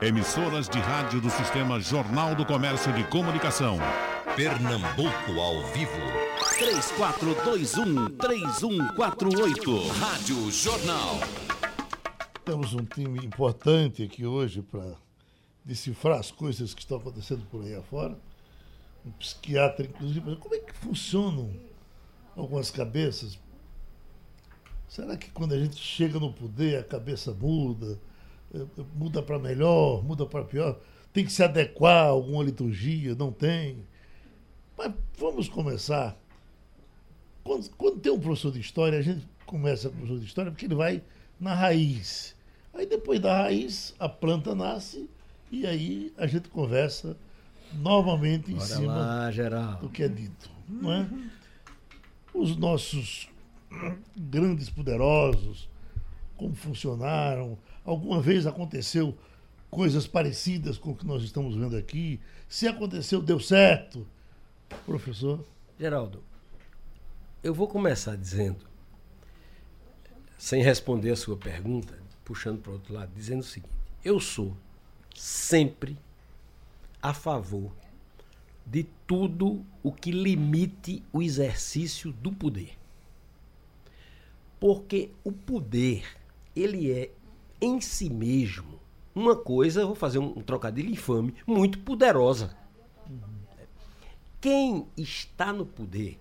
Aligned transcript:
Emissoras 0.00 0.68
de 0.68 0.78
rádio 0.78 1.20
do 1.20 1.28
Sistema 1.28 1.80
Jornal 1.80 2.32
do 2.36 2.46
Comércio 2.46 2.92
de 2.92 3.02
Comunicação. 3.08 3.78
Pernambuco 4.36 5.40
ao 5.40 5.66
vivo. 5.72 5.90
3421-3148. 8.16 9.88
Rádio 9.98 10.52
Jornal. 10.52 11.18
Temos 12.44 12.74
um 12.74 12.84
time 12.84 13.26
importante 13.26 14.04
aqui 14.04 14.24
hoje 14.24 14.62
para 14.62 14.94
decifrar 15.64 16.20
as 16.20 16.30
coisas 16.30 16.72
que 16.72 16.82
estão 16.82 16.98
acontecendo 16.98 17.44
por 17.50 17.64
aí 17.64 17.74
afora. 17.74 18.16
Um 19.04 19.10
psiquiatra, 19.10 19.84
inclusive. 19.84 20.36
Como 20.36 20.54
é 20.54 20.60
que 20.60 20.74
funcionam 20.74 21.52
algumas 22.36 22.70
cabeças? 22.70 23.36
Será 24.86 25.16
que 25.16 25.28
quando 25.32 25.54
a 25.54 25.58
gente 25.58 25.74
chega 25.74 26.20
no 26.20 26.32
poder 26.32 26.78
a 26.78 26.84
cabeça 26.84 27.32
muda? 27.32 27.98
Eh, 28.54 28.66
muda 28.94 29.22
para 29.22 29.38
melhor, 29.38 30.02
muda 30.02 30.26
para 30.26 30.44
pior? 30.44 30.78
Tem 31.12 31.24
que 31.24 31.32
se 31.32 31.42
adequar 31.42 32.06
a 32.06 32.08
alguma 32.08 32.42
liturgia? 32.44 33.14
Não 33.14 33.32
tem? 33.32 33.84
Mas 34.76 34.92
vamos 35.18 35.48
começar. 35.48 36.16
Quando, 37.42 37.70
quando 37.70 38.00
tem 38.00 38.12
um 38.12 38.20
professor 38.20 38.52
de 38.52 38.60
história, 38.60 38.98
a 38.98 39.02
gente 39.02 39.26
começa 39.46 39.88
com 39.88 39.94
o 39.94 39.98
professor 39.98 40.20
de 40.20 40.26
história 40.26 40.50
porque 40.50 40.66
ele 40.66 40.74
vai 40.74 41.02
na 41.40 41.54
raiz. 41.54 42.36
Aí 42.74 42.86
depois 42.86 43.20
da 43.20 43.42
raiz, 43.42 43.94
a 43.98 44.08
planta 44.08 44.54
nasce 44.54 45.08
e 45.50 45.66
aí 45.66 46.12
a 46.16 46.26
gente 46.26 46.48
conversa 46.48 47.16
novamente 47.72 48.50
em 48.50 48.54
Bora 48.54 48.66
cima 48.66 48.94
lá, 48.94 49.72
do 49.80 49.88
que 49.88 50.02
é 50.02 50.08
dito. 50.08 50.50
Não 50.68 50.92
é? 50.92 51.08
Os 52.34 52.56
nossos 52.56 53.28
grandes 54.16 54.70
poderosos, 54.70 55.68
como 56.36 56.54
funcionaram, 56.54 57.58
alguma 57.88 58.20
vez 58.20 58.46
aconteceu 58.46 59.16
coisas 59.70 60.06
parecidas 60.06 60.76
com 60.76 60.90
o 60.90 60.94
que 60.94 61.06
nós 61.06 61.22
estamos 61.22 61.56
vendo 61.56 61.76
aqui. 61.76 62.20
Se 62.48 62.68
aconteceu, 62.68 63.22
deu 63.22 63.40
certo. 63.40 64.06
Professor? 64.84 65.44
Geraldo, 65.78 66.22
eu 67.42 67.54
vou 67.54 67.66
começar 67.66 68.16
dizendo, 68.16 68.66
sem 70.36 70.62
responder 70.62 71.12
a 71.12 71.16
sua 71.16 71.36
pergunta, 71.36 71.98
puxando 72.24 72.60
para 72.60 72.70
o 72.70 72.74
outro 72.74 72.92
lado, 72.92 73.10
dizendo 73.14 73.40
o 73.40 73.44
seguinte: 73.44 73.72
eu 74.04 74.20
sou 74.20 74.54
sempre 75.14 75.98
a 77.00 77.14
favor 77.14 77.72
de 78.66 78.84
tudo 79.06 79.64
o 79.82 79.90
que 79.90 80.10
limite 80.10 81.02
o 81.10 81.22
exercício 81.22 82.12
do 82.12 82.30
poder. 82.32 82.76
Porque 84.60 85.10
o 85.24 85.32
poder, 85.32 86.04
ele 86.54 86.90
é 86.90 87.10
em 87.60 87.80
si 87.80 88.08
mesmo 88.08 88.78
uma 89.14 89.34
coisa, 89.34 89.84
vou 89.84 89.94
fazer 89.94 90.18
um, 90.18 90.40
trocadilho 90.40 90.90
infame, 90.90 91.34
muito 91.46 91.80
poderosa. 91.80 92.56
Quem 94.40 94.86
está 94.96 95.52
no 95.52 95.66
poder 95.66 96.20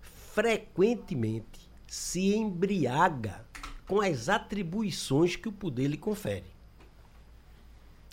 frequentemente 0.00 1.68
se 1.88 2.34
embriaga 2.34 3.44
com 3.86 4.00
as 4.00 4.28
atribuições 4.28 5.34
que 5.34 5.48
o 5.48 5.52
poder 5.52 5.88
lhe 5.88 5.96
confere. 5.96 6.46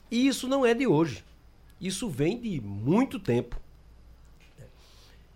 E 0.09 0.27
isso 0.27 0.47
não 0.47 0.65
é 0.65 0.73
de 0.73 0.87
hoje. 0.87 1.23
Isso 1.79 2.09
vem 2.09 2.39
de 2.39 2.59
muito 2.59 3.19
tempo. 3.19 3.61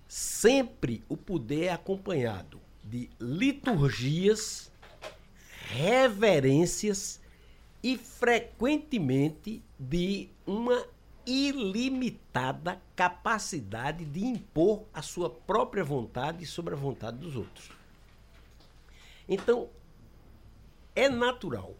Sempre 0.07 1.03
o 1.07 1.15
poder 1.15 1.65
é 1.65 1.71
acompanhado 1.71 2.59
de 2.83 3.09
liturgias, 3.19 4.70
reverências 5.71 7.21
e 7.81 7.97
frequentemente 7.97 9.63
de 9.79 10.29
uma 10.45 10.85
ilimitada 11.25 12.81
capacidade 12.95 14.05
de 14.05 14.25
impor 14.25 14.83
a 14.93 15.01
sua 15.01 15.29
própria 15.29 15.83
vontade 15.83 16.45
sobre 16.45 16.73
a 16.73 16.77
vontade 16.77 17.17
dos 17.17 17.35
outros. 17.35 17.71
Então, 19.27 19.69
é 20.95 21.07
natural 21.07 21.75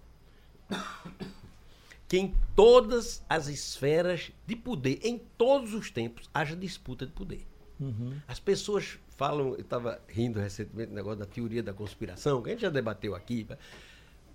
que 2.08 2.18
em 2.18 2.34
todas 2.56 3.24
as 3.28 3.48
esferas 3.48 4.32
de 4.46 4.56
poder, 4.56 5.00
em 5.04 5.18
todos 5.18 5.74
os 5.74 5.90
tempos, 5.92 6.30
haja 6.34 6.56
disputa 6.56 7.06
de 7.06 7.12
poder. 7.12 7.46
Uhum. 7.80 8.20
As 8.28 8.40
pessoas 8.40 9.00
falam, 9.18 9.50
eu 9.50 9.62
estava 9.62 10.02
rindo 10.08 10.40
recentemente 10.40 10.90
do 10.90 10.96
negócio 10.96 11.20
da 11.20 11.26
teoria 11.26 11.62
da 11.62 11.74
conspiração, 11.74 12.42
que 12.42 12.50
a 12.50 12.54
gente 12.54 12.62
já 12.62 12.70
debateu 12.70 13.16
aqui. 13.16 13.48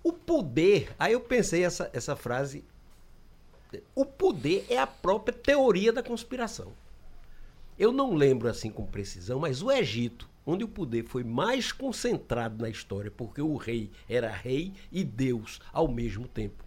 O 0.07 0.13
poder, 0.13 0.95
aí 0.97 1.11
eu 1.11 1.19
pensei 1.19 1.65
essa, 1.65 1.89
essa 1.91 2.15
frase 2.15 2.63
o 3.93 4.05
poder 4.05 4.65
é 4.69 4.77
a 4.77 4.87
própria 4.87 5.37
teoria 5.37 5.91
da 5.91 6.01
conspiração. 6.01 6.71
Eu 7.77 7.91
não 7.91 8.13
lembro 8.13 8.47
assim 8.47 8.71
com 8.71 8.85
precisão, 8.85 9.41
mas 9.41 9.61
o 9.61 9.69
Egito, 9.69 10.29
onde 10.45 10.63
o 10.63 10.67
poder 10.69 11.03
foi 11.03 11.25
mais 11.25 11.73
concentrado 11.73 12.61
na 12.61 12.69
história, 12.69 13.11
porque 13.11 13.41
o 13.41 13.57
rei 13.57 13.91
era 14.07 14.31
rei 14.31 14.71
e 14.93 15.03
Deus 15.03 15.59
ao 15.73 15.89
mesmo 15.89 16.25
tempo, 16.25 16.63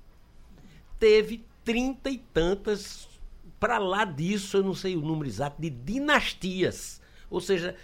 teve 0.99 1.43
trinta 1.65 2.11
e 2.11 2.19
tantas, 2.19 3.09
para 3.59 3.79
lá 3.79 4.05
disso, 4.05 4.59
eu 4.59 4.63
não 4.63 4.75
sei 4.75 4.97
o 4.97 5.01
número 5.01 5.31
exato, 5.31 5.63
de 5.63 5.71
dinastias. 5.71 7.01
Ou 7.31 7.41
seja, 7.41 7.75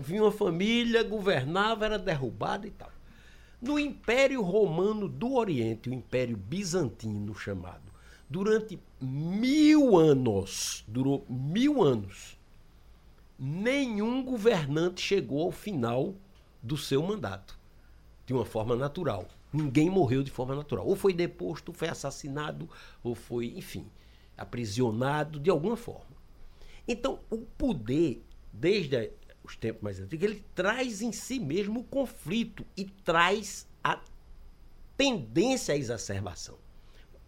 vinha 0.00 0.24
uma 0.24 0.32
família, 0.32 1.04
governava, 1.04 1.84
era 1.84 2.00
derrubada 2.00 2.66
e 2.66 2.72
tal. 2.72 2.97
No 3.60 3.78
Império 3.78 4.40
Romano 4.40 5.08
do 5.08 5.34
Oriente, 5.34 5.90
o 5.90 5.94
Império 5.94 6.36
Bizantino 6.36 7.34
chamado, 7.34 7.92
durante 8.30 8.78
mil 9.00 9.96
anos, 9.96 10.84
durou 10.86 11.26
mil 11.28 11.82
anos, 11.82 12.38
nenhum 13.36 14.22
governante 14.22 15.00
chegou 15.00 15.42
ao 15.42 15.50
final 15.50 16.14
do 16.62 16.76
seu 16.76 17.02
mandato 17.02 17.58
de 18.26 18.32
uma 18.32 18.44
forma 18.44 18.76
natural. 18.76 19.26
Ninguém 19.52 19.90
morreu 19.90 20.22
de 20.22 20.30
forma 20.30 20.54
natural. 20.54 20.86
Ou 20.86 20.94
foi 20.94 21.12
deposto, 21.12 21.72
foi 21.72 21.88
assassinado, 21.88 22.68
ou 23.02 23.14
foi, 23.14 23.54
enfim, 23.56 23.86
aprisionado 24.36 25.40
de 25.40 25.50
alguma 25.50 25.76
forma. 25.76 26.16
Então, 26.86 27.20
o 27.30 27.38
poder, 27.38 28.22
desde 28.52 29.10
os 29.48 29.56
tempos 29.56 29.82
mais 29.82 29.98
antigos, 29.98 30.24
ele 30.24 30.44
traz 30.54 31.02
em 31.02 31.12
si 31.12 31.38
mesmo 31.38 31.80
o 31.80 31.84
conflito 31.84 32.64
e 32.76 32.84
traz 32.84 33.66
a 33.82 34.00
tendência 34.96 35.74
à 35.74 35.76
exacerbação. 35.76 36.58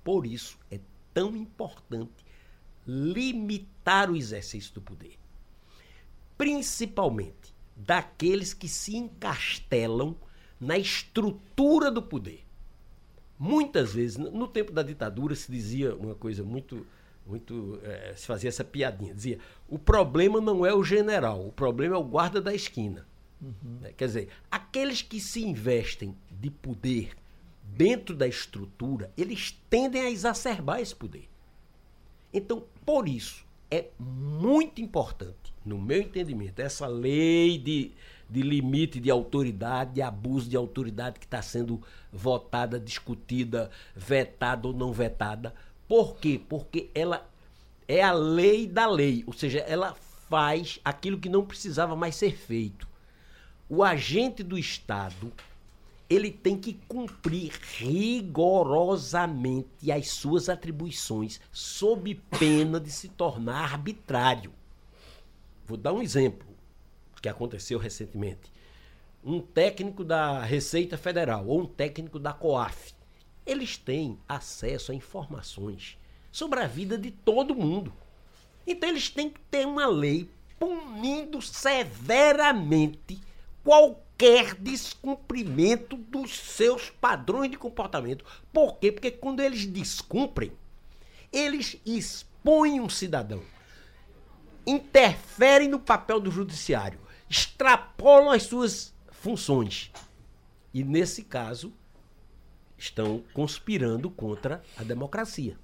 Por 0.05 0.27
isso 0.27 0.59
é 0.71 0.81
tão 1.13 1.37
importante 1.37 2.25
limitar 2.87 4.11
o 4.11 4.17
exercício 4.17 4.75
do 4.75 4.81
poder. 4.81 5.19
Principalmente 6.37 7.55
daqueles 7.77 8.53
que 8.53 8.69
se 8.69 8.97
encastelam 8.97 10.17
na 10.61 10.77
estrutura 10.77 11.91
do 11.91 12.03
poder. 12.03 12.45
Muitas 13.39 13.95
vezes, 13.95 14.19
no 14.19 14.47
tempo 14.47 14.71
da 14.73 14.83
ditadura, 14.83 15.35
se 15.35 15.51
dizia 15.51 15.95
uma 15.95 16.15
coisa 16.15 16.43
muito. 16.45 16.87
Muito 17.31 17.81
é, 17.85 18.13
se 18.17 18.27
fazia 18.27 18.49
essa 18.49 18.65
piadinha. 18.65 19.15
Dizia: 19.15 19.39
o 19.69 19.79
problema 19.79 20.41
não 20.41 20.67
é 20.67 20.75
o 20.75 20.83
general, 20.83 21.47
o 21.47 21.53
problema 21.53 21.95
é 21.95 21.99
o 21.99 22.05
guarda 22.05 22.41
da 22.41 22.53
esquina. 22.53 23.07
Uhum. 23.41 23.81
Quer 23.97 24.07
dizer, 24.07 24.29
aqueles 24.51 25.01
que 25.01 25.21
se 25.21 25.43
investem 25.43 26.15
de 26.31 26.51
poder 26.51 27.17
dentro 27.63 28.15
da 28.15 28.27
estrutura, 28.27 29.11
eles 29.17 29.59
tendem 29.71 30.03
a 30.03 30.11
exacerbar 30.11 30.81
esse 30.81 30.95
poder. 30.95 31.29
Então, 32.33 32.65
por 32.85 33.09
isso, 33.09 33.45
é 33.71 33.87
muito 33.99 34.81
importante, 34.81 35.55
no 35.65 35.81
meu 35.81 36.03
entendimento, 36.03 36.61
essa 36.61 36.87
lei 36.87 37.57
de, 37.57 37.93
de 38.29 38.43
limite 38.43 39.01
de 39.01 39.11
autoridade, 39.11 39.95
de 39.95 40.03
abuso 40.03 40.49
de 40.49 40.57
autoridade 40.57 41.19
que 41.19 41.27
está 41.27 41.41
sendo 41.41 41.81
votada, 42.13 42.79
discutida, 42.79 43.71
vetada 43.95 44.67
ou 44.69 44.75
não 44.75 44.93
vetada. 44.93 45.55
Por 45.91 46.17
quê? 46.19 46.41
Porque 46.49 46.89
ela 46.95 47.29
é 47.89 48.01
a 48.01 48.13
lei 48.13 48.65
da 48.65 48.87
lei, 48.87 49.25
ou 49.27 49.33
seja, 49.33 49.59
ela 49.59 49.97
faz 50.29 50.79
aquilo 50.85 51.19
que 51.19 51.29
não 51.29 51.45
precisava 51.45 51.97
mais 51.97 52.15
ser 52.15 52.37
feito. 52.37 52.87
O 53.69 53.83
agente 53.83 54.45
do 54.45 54.57
Estado 54.57 55.33
ele 56.09 56.31
tem 56.31 56.57
que 56.57 56.75
cumprir 56.87 57.51
rigorosamente 57.79 59.91
as 59.91 60.11
suas 60.11 60.49
atribuições, 60.49 61.41
sob 61.51 62.15
pena 62.39 62.79
de 62.79 62.93
se 62.93 63.09
tornar 63.09 63.73
arbitrário. 63.73 64.53
Vou 65.67 65.77
dar 65.77 65.93
um 65.93 66.01
exemplo 66.01 66.47
que 67.21 67.29
aconteceu 67.29 67.81
recentemente. 67.81 68.53
Um 69.25 69.41
técnico 69.41 70.05
da 70.05 70.41
Receita 70.41 70.97
Federal 70.97 71.49
ou 71.49 71.63
um 71.63 71.67
técnico 71.67 72.21
da 72.21 72.33
COAF, 72.33 72.95
eles 73.47 73.77
têm 73.77 74.19
acesso 74.29 74.93
a 74.93 74.95
informações 74.95 75.99
sobre 76.31 76.61
a 76.61 76.67
vida 76.67 76.97
de 76.97 77.11
todo 77.11 77.55
mundo. 77.55 77.93
Então 78.67 78.89
eles 78.89 79.09
têm 79.11 79.31
que 79.31 79.41
ter 79.51 79.67
uma 79.67 79.87
lei 79.87 80.31
punindo 80.59 81.41
severamente 81.41 83.19
qualquer 83.65 84.55
descumprimento 84.55 85.97
dos 85.97 86.39
seus 86.39 86.91
padrões 86.91 87.51
de 87.51 87.57
comportamento. 87.57 88.25
Por 88.53 88.77
quê? 88.79 88.93
Porque 88.93 89.11
quando 89.11 89.41
eles 89.41 89.67
descumprem, 89.67 90.53
Eles 91.33 91.77
expõem 91.87 92.81
um 92.81 92.89
cidadão, 92.89 93.43
interferem 94.67 95.69
no 95.69 95.79
papel 95.79 96.19
do 96.19 96.31
judiciário, 96.31 96.99
extrapolam 97.29 98.31
as 98.31 98.43
suas 98.43 98.93
funções. 99.11 99.93
E, 100.75 100.83
nesse 100.83 101.23
caso, 101.23 101.73
estão 102.85 103.23
conspirando 103.33 104.11
contra 104.11 104.63
a 104.77 104.83
democracia. 104.83 105.57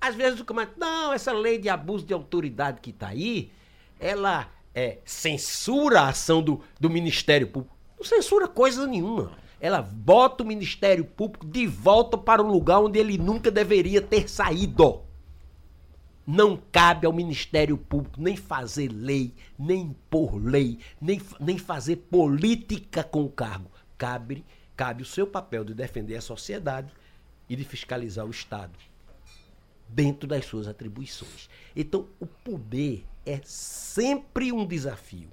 Às 0.00 0.14
vezes 0.14 0.40
o 0.40 0.44
comando, 0.44 0.72
não, 0.76 1.12
essa 1.12 1.32
lei 1.32 1.58
de 1.58 1.68
abuso 1.68 2.04
de 2.04 2.14
autoridade 2.14 2.80
que 2.80 2.90
está 2.90 3.08
aí, 3.08 3.50
ela 3.98 4.48
é, 4.74 4.98
censura 5.04 6.02
a 6.02 6.08
ação 6.08 6.42
do, 6.42 6.60
do 6.78 6.88
Ministério 6.88 7.48
Público. 7.48 7.76
Não 7.96 8.04
censura 8.04 8.46
coisa 8.46 8.86
nenhuma. 8.86 9.32
Ela 9.60 9.82
bota 9.82 10.44
o 10.44 10.46
Ministério 10.46 11.04
Público 11.04 11.44
de 11.44 11.66
volta 11.66 12.16
para 12.16 12.42
o 12.42 12.46
lugar 12.46 12.80
onde 12.80 12.98
ele 12.98 13.18
nunca 13.18 13.50
deveria 13.50 14.00
ter 14.00 14.28
saído. 14.28 15.02
Não 16.24 16.60
cabe 16.70 17.06
ao 17.06 17.12
Ministério 17.12 17.76
Público 17.76 18.20
nem 18.20 18.36
fazer 18.36 18.88
lei, 18.92 19.34
nem 19.58 19.80
impor 19.80 20.36
lei, 20.36 20.78
nem, 21.00 21.20
nem 21.40 21.58
fazer 21.58 21.96
política 21.96 23.02
com 23.02 23.24
o 23.24 23.30
cargo. 23.30 23.70
Cabe, 23.96 24.44
cabe 24.78 25.02
o 25.02 25.06
seu 25.06 25.26
papel 25.26 25.64
de 25.64 25.74
defender 25.74 26.14
a 26.14 26.20
sociedade 26.20 26.92
e 27.48 27.56
de 27.56 27.64
fiscalizar 27.64 28.24
o 28.24 28.30
Estado 28.30 28.78
dentro 29.88 30.28
das 30.28 30.44
suas 30.44 30.68
atribuições. 30.68 31.50
Então, 31.74 32.06
o 32.20 32.26
poder 32.26 33.04
é 33.26 33.40
sempre 33.44 34.52
um 34.52 34.64
desafio. 34.64 35.28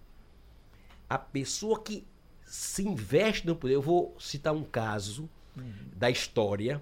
A 1.07 1.19
pessoa 1.19 1.79
que 1.79 2.07
se 2.43 2.87
investe 2.87 3.45
no 3.45 3.55
poder, 3.55 3.75
eu 3.75 3.83
vou 3.83 4.15
citar 4.19 4.51
um 4.51 4.63
caso 4.63 5.29
uhum. 5.55 5.71
da 5.95 6.09
história, 6.09 6.81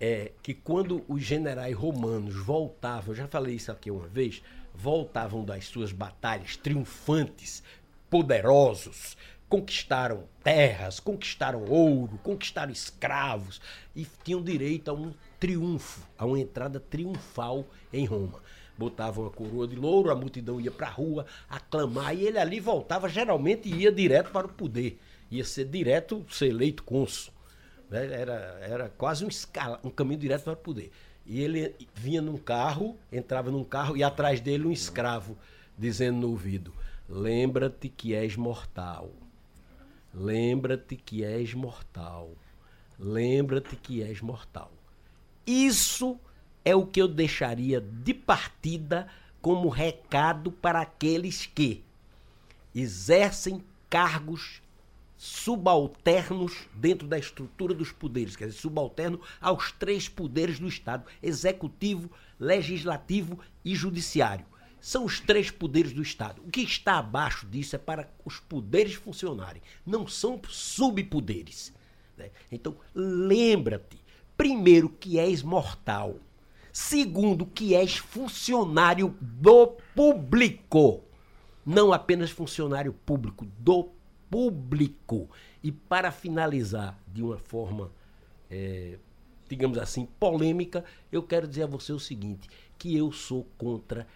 é 0.00 0.32
que 0.42 0.52
quando 0.52 1.04
os 1.06 1.22
generais 1.22 1.76
romanos 1.76 2.34
voltavam, 2.34 3.10
eu 3.10 3.14
já 3.14 3.28
falei 3.28 3.54
isso 3.54 3.70
aqui 3.70 3.88
uma 3.88 4.08
vez, 4.08 4.42
voltavam 4.74 5.44
das 5.44 5.66
suas 5.66 5.92
batalhas 5.92 6.56
triunfantes, 6.56 7.62
poderosos, 8.10 9.16
conquistaram 9.48 10.24
terras, 10.42 10.98
conquistaram 11.00 11.64
ouro, 11.64 12.18
conquistaram 12.22 12.72
escravos 12.72 13.60
e 13.94 14.06
tinham 14.24 14.42
direito 14.42 14.90
a 14.90 14.94
um 14.94 15.12
triunfo, 15.38 16.06
a 16.18 16.26
uma 16.26 16.38
entrada 16.38 16.80
triunfal 16.80 17.64
em 17.92 18.04
Roma. 18.04 18.40
Botavam 18.76 19.26
a 19.26 19.30
coroa 19.30 19.66
de 19.66 19.74
louro, 19.74 20.10
a 20.10 20.14
multidão 20.14 20.60
ia 20.60 20.70
para 20.70 20.88
a 20.88 20.90
rua 20.90 21.26
aclamar 21.48 22.14
e 22.14 22.26
ele 22.26 22.38
ali 22.38 22.60
voltava, 22.60 23.08
geralmente 23.08 23.68
ia 23.68 23.90
direto 23.90 24.30
para 24.30 24.46
o 24.46 24.52
poder. 24.52 25.00
Ia 25.30 25.44
ser 25.44 25.64
direto 25.64 26.24
ser 26.28 26.48
eleito 26.48 26.82
cônsul. 26.82 27.32
Né? 27.88 28.12
Era, 28.12 28.58
era 28.60 28.88
quase 28.90 29.24
um, 29.24 29.28
escala, 29.28 29.80
um 29.82 29.90
caminho 29.90 30.20
direto 30.20 30.44
para 30.44 30.52
o 30.52 30.56
poder. 30.56 30.90
E 31.24 31.40
ele 31.40 31.74
vinha 31.94 32.20
num 32.20 32.36
carro, 32.36 32.96
entrava 33.10 33.50
num 33.50 33.64
carro 33.64 33.96
e 33.96 34.04
atrás 34.04 34.40
dele 34.40 34.66
um 34.66 34.72
escravo, 34.72 35.36
dizendo 35.76 36.20
no 36.20 36.30
ouvido: 36.30 36.72
Lembra-te 37.08 37.88
que 37.88 38.14
és 38.14 38.36
mortal. 38.36 39.10
Lembra-te 40.14 40.96
que 40.96 41.24
és 41.24 41.54
mortal. 41.54 42.30
Lembra-te 42.98 43.76
que 43.76 44.02
és 44.02 44.20
mortal. 44.20 44.72
Isso 45.46 46.18
é 46.64 46.74
o 46.74 46.86
que 46.86 47.00
eu 47.00 47.06
deixaria 47.06 47.80
de 47.80 48.12
partida 48.12 49.08
como 49.40 49.68
recado 49.68 50.50
para 50.50 50.80
aqueles 50.80 51.46
que 51.46 51.84
exercem 52.74 53.62
cargos 53.88 54.60
subalternos 55.16 56.66
dentro 56.74 57.06
da 57.06 57.18
estrutura 57.18 57.72
dos 57.72 57.90
poderes, 57.90 58.36
quer 58.36 58.48
dizer, 58.48 58.58
subalterno 58.58 59.20
aos 59.40 59.72
três 59.72 60.08
poderes 60.08 60.58
do 60.58 60.68
Estado: 60.68 61.04
executivo, 61.22 62.10
legislativo 62.38 63.38
e 63.64 63.74
judiciário. 63.74 64.44
São 64.86 65.04
os 65.04 65.18
três 65.18 65.50
poderes 65.50 65.92
do 65.92 66.02
Estado. 66.02 66.42
O 66.46 66.50
que 66.50 66.60
está 66.60 66.98
abaixo 66.98 67.46
disso 67.46 67.74
é 67.74 67.78
para 67.78 68.08
os 68.24 68.38
poderes 68.38 68.94
funcionarem, 68.94 69.60
não 69.84 70.06
são 70.06 70.40
subpoderes. 70.48 71.72
Né? 72.16 72.30
Então, 72.52 72.76
lembra-te 72.94 73.98
Primeiro, 74.36 74.90
que 74.90 75.18
és 75.18 75.42
mortal. 75.42 76.16
Segundo, 76.72 77.46
que 77.46 77.74
és 77.74 77.96
funcionário 77.96 79.16
do 79.20 79.68
público. 79.94 81.02
Não 81.64 81.92
apenas 81.92 82.30
funcionário 82.30 82.92
público, 82.92 83.46
do 83.58 83.88
público. 84.30 85.30
E 85.62 85.72
para 85.72 86.12
finalizar 86.12 86.98
de 87.08 87.22
uma 87.22 87.38
forma, 87.38 87.90
é, 88.50 88.98
digamos 89.48 89.78
assim, 89.78 90.06
polêmica, 90.20 90.84
eu 91.10 91.22
quero 91.22 91.48
dizer 91.48 91.62
a 91.62 91.66
você 91.66 91.94
o 91.94 91.98
seguinte: 91.98 92.46
que 92.76 92.94
eu 92.94 93.10
sou 93.10 93.46
contra 93.56 94.06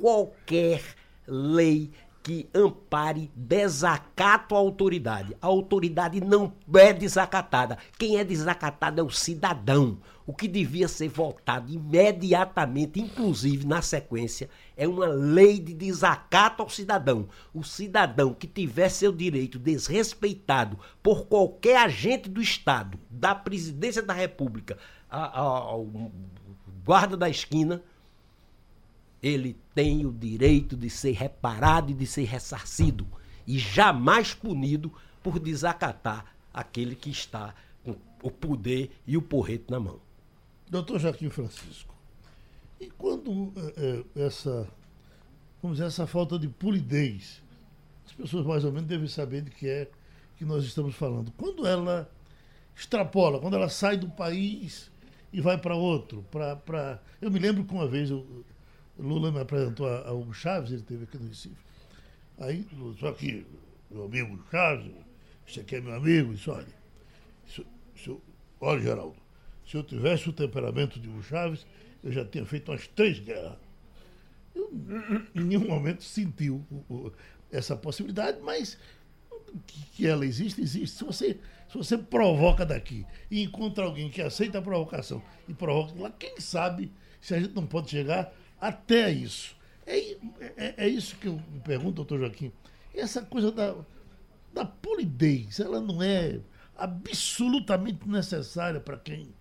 qualquer 0.00 0.82
lei 1.26 1.90
que 2.22 2.48
ampare 2.54 3.30
desacato 3.34 4.54
à 4.54 4.58
autoridade. 4.58 5.36
A 5.40 5.46
autoridade 5.46 6.20
não 6.20 6.52
é 6.74 6.92
desacatada. 6.92 7.78
Quem 7.98 8.18
é 8.18 8.24
desacatado 8.24 9.00
é 9.00 9.04
o 9.04 9.10
cidadão. 9.10 9.98
O 10.26 10.34
que 10.34 10.46
devia 10.46 10.86
ser 10.86 11.08
votado 11.08 11.72
imediatamente, 11.72 13.00
inclusive 13.00 13.66
na 13.66 13.82
sequência, 13.82 14.48
é 14.76 14.86
uma 14.86 15.06
lei 15.06 15.58
de 15.58 15.72
desacato 15.72 16.62
ao 16.62 16.68
cidadão. 16.68 17.26
O 17.54 17.64
cidadão 17.64 18.34
que 18.34 18.46
tiver 18.46 18.90
seu 18.90 19.12
direito 19.12 19.58
desrespeitado 19.58 20.78
por 21.02 21.26
qualquer 21.26 21.78
agente 21.78 22.28
do 22.28 22.40
Estado, 22.40 22.98
da 23.08 23.34
presidência 23.34 24.02
da 24.02 24.12
República, 24.12 24.78
ao 25.08 25.86
guarda 26.84 27.16
da 27.16 27.28
esquina, 27.28 27.82
ele 29.22 29.56
tem 29.74 30.06
o 30.06 30.12
direito 30.12 30.76
de 30.76 30.88
ser 30.88 31.12
reparado 31.12 31.90
e 31.90 31.94
de 31.94 32.06
ser 32.06 32.24
ressarcido 32.24 33.06
e 33.46 33.58
jamais 33.58 34.34
punido 34.34 34.92
por 35.22 35.38
desacatar 35.38 36.34
aquele 36.52 36.94
que 36.94 37.10
está 37.10 37.54
com 37.84 37.96
o 38.22 38.30
poder 38.30 38.90
e 39.06 39.16
o 39.16 39.22
porrete 39.22 39.70
na 39.70 39.80
mão. 39.80 40.00
Doutor 40.68 40.98
Joaquim 40.98 41.28
Francisco, 41.28 41.94
e 42.80 42.88
quando 42.90 43.52
é, 43.76 44.22
essa, 44.24 44.66
vamos 45.62 45.76
dizer, 45.76 45.88
essa 45.88 46.06
falta 46.06 46.38
de 46.38 46.48
polidez, 46.48 47.42
as 48.06 48.12
pessoas 48.12 48.46
mais 48.46 48.64
ou 48.64 48.72
menos 48.72 48.88
devem 48.88 49.08
saber 49.08 49.42
de 49.42 49.50
que 49.50 49.68
é 49.68 49.90
que 50.38 50.44
nós 50.44 50.64
estamos 50.64 50.94
falando. 50.94 51.30
Quando 51.32 51.66
ela 51.66 52.10
extrapola, 52.74 53.38
quando 53.38 53.54
ela 53.54 53.68
sai 53.68 53.98
do 53.98 54.08
país 54.08 54.90
e 55.32 55.40
vai 55.40 55.58
para 55.58 55.76
outro, 55.76 56.24
para, 56.30 57.02
eu 57.20 57.30
me 57.30 57.38
lembro 57.38 57.64
que 57.64 57.74
uma 57.74 57.86
vez 57.86 58.10
eu, 58.10 58.44
Lula 58.98 59.32
me 59.32 59.40
apresentou 59.40 59.88
a, 59.88 60.12
Hugo 60.12 60.32
Chaves, 60.32 60.70
ele 60.70 60.80
esteve 60.80 61.04
aqui 61.04 61.18
no 61.18 61.28
Recife. 61.28 61.56
Aí, 62.38 62.66
só 62.98 63.12
que, 63.12 63.46
meu 63.90 64.04
amigo 64.04 64.42
Chaves, 64.50 64.92
você 65.46 65.60
aqui 65.60 65.76
é 65.76 65.80
meu 65.80 65.94
amigo, 65.94 66.34
disse, 66.34 66.50
olha, 66.50 66.66
se, 67.46 67.66
se, 67.96 68.16
olha, 68.60 68.80
Geraldo, 68.80 69.16
se 69.66 69.76
eu 69.76 69.82
tivesse 69.82 70.28
o 70.28 70.32
temperamento 70.32 70.98
de 70.98 71.08
Hugo 71.08 71.22
Chaves, 71.22 71.66
eu 72.02 72.12
já 72.12 72.24
tinha 72.24 72.44
feito 72.44 72.70
umas 72.70 72.86
três 72.88 73.18
guerras. 73.18 73.58
Eu, 74.54 74.70
em 75.34 75.40
nenhum 75.40 75.66
momento 75.66 76.02
sentiu 76.02 76.64
essa 77.50 77.76
possibilidade, 77.76 78.40
mas 78.40 78.78
que 79.92 80.06
ela 80.06 80.24
existe, 80.24 80.60
existe. 80.60 80.98
Se 80.98 81.04
você, 81.04 81.38
se 81.68 81.76
você 81.76 81.98
provoca 81.98 82.64
daqui 82.64 83.06
e 83.30 83.42
encontra 83.42 83.84
alguém 83.84 84.10
que 84.10 84.22
aceita 84.22 84.58
a 84.58 84.62
provocação 84.62 85.22
e 85.48 85.54
provoca 85.54 86.00
lá, 86.00 86.10
quem 86.10 86.40
sabe 86.40 86.92
se 87.20 87.34
a 87.34 87.40
gente 87.40 87.54
não 87.54 87.66
pode 87.66 87.90
chegar 87.90 88.32
até 88.60 89.10
isso. 89.10 89.56
É, 89.86 89.98
é, 90.56 90.74
é, 90.76 90.88
isso 90.88 91.16
que 91.16 91.26
eu 91.26 91.40
me 91.50 91.60
pergunto, 91.60 91.96
doutor 91.96 92.20
Joaquim. 92.20 92.52
Essa 92.94 93.22
coisa 93.22 93.50
da, 93.50 93.74
da 94.52 94.64
polidez, 94.64 95.58
ela 95.58 95.80
não 95.80 96.02
é 96.02 96.40
absolutamente 96.76 98.08
necessária 98.08 98.80
para 98.80 98.96
quem 98.96 99.32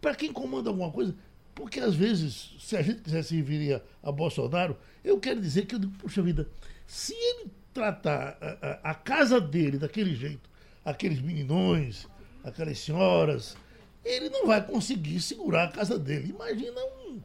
para 0.00 0.14
quem 0.14 0.32
comanda 0.32 0.70
alguma 0.70 0.92
coisa, 0.92 1.12
porque 1.54 1.80
às 1.80 1.92
vezes, 1.92 2.54
se 2.60 2.76
a 2.76 2.82
gente 2.82 3.02
quiser 3.02 3.24
se 3.24 3.34
referir 3.34 3.74
a, 3.74 4.08
a 4.08 4.12
Bolsonaro, 4.12 4.76
eu 5.02 5.18
quero 5.18 5.40
dizer 5.40 5.66
que 5.66 5.74
eu 5.74 5.78
digo, 5.80 5.92
puxa 5.98 6.22
vida, 6.22 6.48
se 6.86 7.12
ele 7.12 7.50
tratar 7.74 8.38
a, 8.40 8.90
a, 8.90 8.90
a 8.92 8.94
casa 8.94 9.40
dele 9.40 9.76
daquele 9.76 10.14
jeito, 10.14 10.48
aqueles 10.84 11.20
meninões, 11.20 12.06
aquelas 12.44 12.78
senhoras, 12.78 13.56
ele 14.04 14.30
não 14.30 14.46
vai 14.46 14.64
conseguir 14.64 15.20
segurar 15.20 15.64
a 15.64 15.72
casa 15.72 15.98
dele. 15.98 16.30
Imagina 16.30 16.80
um 16.80 17.20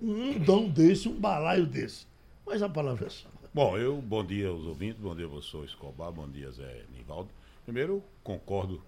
um 0.00 0.38
dom 0.38 0.68
desse, 0.68 1.08
um 1.08 1.18
balaio 1.18 1.66
desse. 1.66 2.06
Mas 2.46 2.62
a 2.62 2.68
palavra 2.68 3.06
é 3.06 3.10
sua. 3.10 3.30
Bom, 3.52 3.78
eu, 3.78 4.02
bom 4.02 4.24
dia 4.24 4.48
aos 4.48 4.64
ouvintes, 4.64 5.00
bom 5.00 5.14
dia, 5.14 5.28
professor 5.28 5.64
Escobar, 5.64 6.10
bom 6.10 6.28
dia, 6.28 6.50
Zé 6.50 6.84
Nivaldo. 6.92 7.30
Primeiro, 7.64 8.02
concordo 8.22 8.82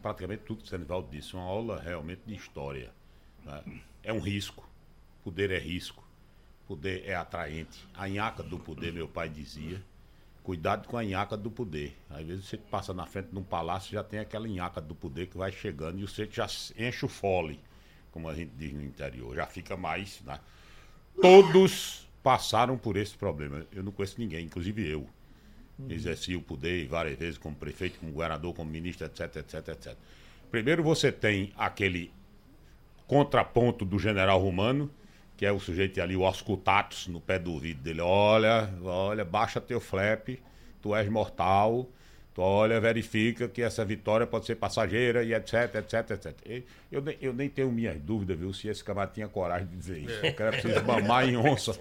praticamente 0.00 0.44
tudo 0.44 0.62
que 0.62 0.68
o 0.68 0.70
Zé 0.70 0.78
Nivaldo 0.78 1.08
disse, 1.10 1.34
uma 1.34 1.42
aula 1.42 1.80
realmente 1.80 2.22
de 2.24 2.34
história. 2.34 2.90
Né? 3.44 3.80
É 4.02 4.12
um 4.12 4.20
risco, 4.20 4.66
poder 5.24 5.50
é 5.50 5.58
risco, 5.58 6.04
poder 6.66 7.02
é 7.04 7.14
atraente. 7.14 7.84
A 7.94 8.08
nhaca 8.08 8.42
do 8.42 8.58
poder, 8.58 8.92
meu 8.92 9.08
pai 9.08 9.28
dizia, 9.28 9.82
cuidado 10.42 10.86
com 10.86 10.96
a 10.96 11.04
nhaca 11.04 11.36
do 11.36 11.50
poder. 11.50 11.96
Às 12.08 12.24
vezes 12.24 12.44
você 12.46 12.56
passa 12.56 12.94
na 12.94 13.06
frente 13.06 13.30
de 13.30 13.38
um 13.38 13.42
palácio 13.42 13.92
já 13.92 14.04
tem 14.04 14.20
aquela 14.20 14.46
nhaca 14.46 14.80
do 14.80 14.94
poder 14.94 15.26
que 15.26 15.36
vai 15.36 15.50
chegando 15.50 15.98
e 15.98 16.02
você 16.02 16.28
já 16.30 16.46
enche 16.78 17.04
o 17.04 17.08
fole 17.08 17.60
como 18.12 18.28
a 18.28 18.34
gente 18.34 18.52
diz 18.56 18.72
no 18.72 18.82
interior, 18.82 19.34
já 19.34 19.46
fica 19.46 19.76
mais. 19.76 20.20
Né? 20.24 20.38
Todos 21.20 22.06
passaram 22.22 22.78
por 22.78 22.96
esse 22.96 23.16
problema. 23.16 23.66
Eu 23.72 23.82
não 23.82 23.90
conheço 23.90 24.20
ninguém, 24.20 24.44
inclusive 24.44 24.88
eu. 24.88 25.08
Exerci 25.88 26.36
o 26.36 26.42
poder 26.42 26.86
várias 26.86 27.18
vezes 27.18 27.38
como 27.38 27.56
prefeito, 27.56 27.98
como 27.98 28.12
governador, 28.12 28.54
como 28.54 28.70
ministro, 28.70 29.04
etc, 29.04 29.36
etc, 29.36 29.68
etc. 29.68 29.96
Primeiro 30.48 30.82
você 30.82 31.10
tem 31.10 31.52
aquele 31.56 32.12
contraponto 33.08 33.84
do 33.84 33.98
general 33.98 34.40
romano, 34.40 34.88
que 35.36 35.44
é 35.44 35.50
o 35.50 35.58
sujeito 35.58 36.00
ali, 36.00 36.16
o 36.16 36.24
auscultatus, 36.24 37.08
no 37.08 37.20
pé 37.20 37.38
do 37.38 37.52
ouvido 37.52 37.82
dele. 37.82 38.00
Olha, 38.00 38.72
olha, 38.84 39.24
baixa 39.24 39.60
teu 39.60 39.80
flap, 39.80 40.28
tu 40.80 40.94
és 40.94 41.08
mortal, 41.08 41.88
olha, 42.36 42.80
verifica 42.80 43.48
que 43.48 43.60
essa 43.62 43.84
vitória 43.84 44.26
pode 44.26 44.46
ser 44.46 44.54
passageira 44.56 45.22
e 45.22 45.34
etc, 45.34 45.74
etc, 45.76 46.10
etc. 46.12 46.34
E 46.46 46.64
Eu, 46.90 47.02
nem- 47.02 47.16
eu 47.20 47.32
nem 47.32 47.48
tenho 47.48 47.70
minhas 47.70 48.00
dúvidas, 48.00 48.38
viu, 48.38 48.52
se 48.52 48.68
esse 48.68 48.82
camarada 48.82 49.12
tinha 49.12 49.28
coragem 49.28 49.66
de 49.68 49.76
dizer 49.76 49.98
isso. 49.98 50.26
O 50.26 50.34
cara 50.34 50.50
precisa 50.52 50.82
mamar 50.82 51.28
em 51.28 51.36
onça. 51.36 51.78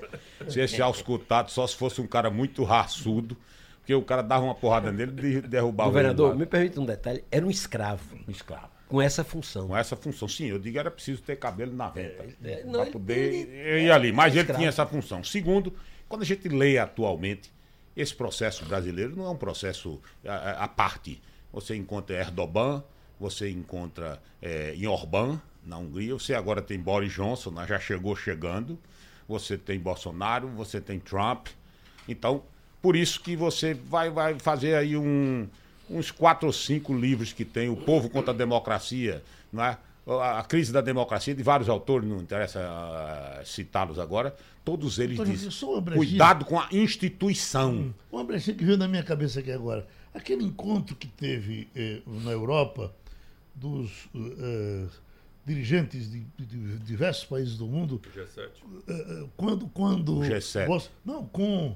Se 0.49 0.59
esse 0.59 0.81
auscultatus 0.81 1.53
só 1.53 1.65
se 1.67 1.75
fosse 1.75 2.01
um 2.01 2.07
cara 2.07 2.29
muito 2.29 2.63
raçudo, 2.63 3.37
porque 3.79 3.93
o 3.95 4.01
cara 4.01 4.21
dava 4.21 4.43
uma 4.45 4.55
porrada 4.55 4.91
nele 4.91 5.11
e 5.11 5.41
de- 5.41 5.47
derrubava 5.47 5.89
Governador, 5.89 6.31
ele. 6.31 6.39
me 6.39 6.45
permite 6.45 6.79
um 6.79 6.85
detalhe. 6.85 7.23
Era 7.31 7.45
um 7.45 7.49
escravo 7.49 8.15
Um 8.27 8.31
escravo. 8.31 8.69
com 8.87 9.01
essa 9.01 9.23
função. 9.23 9.67
Com 9.69 9.77
essa 9.77 9.95
função. 9.95 10.27
Sim, 10.27 10.45
eu 10.47 10.59
digo 10.59 10.77
era 10.77 10.91
preciso 10.91 11.21
ter 11.23 11.35
cabelo 11.37 11.73
na 11.75 11.89
venta. 11.89 12.25
é, 12.43 12.63
não, 12.63 12.81
para 12.83 12.91
poder 12.91 13.33
ele- 13.33 13.83
ir 13.85 13.91
ali. 13.91 14.11
Mas 14.11 14.33
ele 14.33 14.41
escravo. 14.41 14.59
tinha 14.59 14.69
essa 14.69 14.85
função. 14.85 15.23
Segundo, 15.23 15.73
quando 16.07 16.21
a 16.21 16.25
gente 16.25 16.47
lê 16.49 16.77
atualmente, 16.77 17.51
esse 17.95 18.15
processo 18.15 18.65
brasileiro 18.65 19.15
não 19.15 19.25
é 19.25 19.29
um 19.29 19.37
processo 19.37 19.99
à, 20.25 20.67
parte. 20.67 21.21
Você 21.51 21.75
encontra 21.75 22.15
Erdogan, 22.15 22.83
você 23.19 23.49
encontra 23.49 24.21
eh, 24.41 24.73
em 24.75 24.87
Orbán, 24.87 25.39
na 25.65 25.77
Hungria, 25.77 26.13
você 26.13 26.33
agora 26.33 26.61
tem 26.61 26.79
Boris 26.79 27.13
Johnson, 27.13 27.53
já 27.67 27.79
chegou 27.79 28.15
chegando, 28.15 28.79
você 29.27 29.57
tem 29.57 29.79
Bolsonaro, 29.79 30.47
você 30.49 30.79
tem 30.79 30.99
Trump. 30.99 31.47
Então, 32.07 32.43
por 32.81 32.95
isso 32.95 33.21
que 33.21 33.35
você 33.35 33.73
vai, 33.73 34.09
vai 34.09 34.39
fazer 34.39 34.75
aí 34.75 34.97
um, 34.97 35.47
uns 35.89 36.09
quatro 36.09 36.47
ou 36.47 36.53
cinco 36.53 36.93
livros 36.93 37.33
que 37.33 37.45
tem 37.45 37.69
O 37.69 37.75
Povo 37.75 38.09
contra 38.09 38.33
a 38.33 38.35
Democracia, 38.35 39.23
não 39.51 39.63
é? 39.63 39.77
A, 40.07 40.43
crise 40.43 40.71
da 40.73 40.81
democracia, 40.81 41.33
de 41.35 41.43
vários 41.43 41.69
autores, 41.69 42.07
não 42.07 42.17
interessa 42.17 42.59
ah, 42.59 43.41
citá-los 43.45 43.99
agora, 43.99 44.35
todos 44.65 44.99
eles 44.99 45.19
Antônio, 45.19 45.37
dizem, 45.37 45.81
brechinha. 45.81 45.95
cuidado 46.09 46.45
com 46.45 46.59
a 46.59 46.67
instituição. 46.71 47.93
Uma 48.11 48.23
brechinha 48.23 48.55
que 48.55 48.65
veio 48.65 48.77
na 48.77 48.87
minha 48.87 49.03
cabeça 49.03 49.39
aqui 49.39 49.51
agora. 49.51 49.87
Aquele 50.13 50.43
encontro 50.43 50.95
que 50.95 51.07
teve 51.07 51.67
eh, 51.75 52.01
na 52.05 52.31
Europa 52.31 52.93
dos 53.55 54.09
eh, 54.15 54.85
dirigentes 55.45 56.11
de, 56.11 56.19
de 56.37 56.77
diversos 56.79 57.25
países 57.25 57.57
do 57.57 57.65
mundo, 57.65 58.01
G7. 58.13 58.49
eh, 58.87 59.25
quando, 59.37 59.67
quando 59.67 60.17
O 60.17 60.21
G7. 60.21 60.67
você- 60.67 60.89
não, 61.05 61.25
com, 61.27 61.75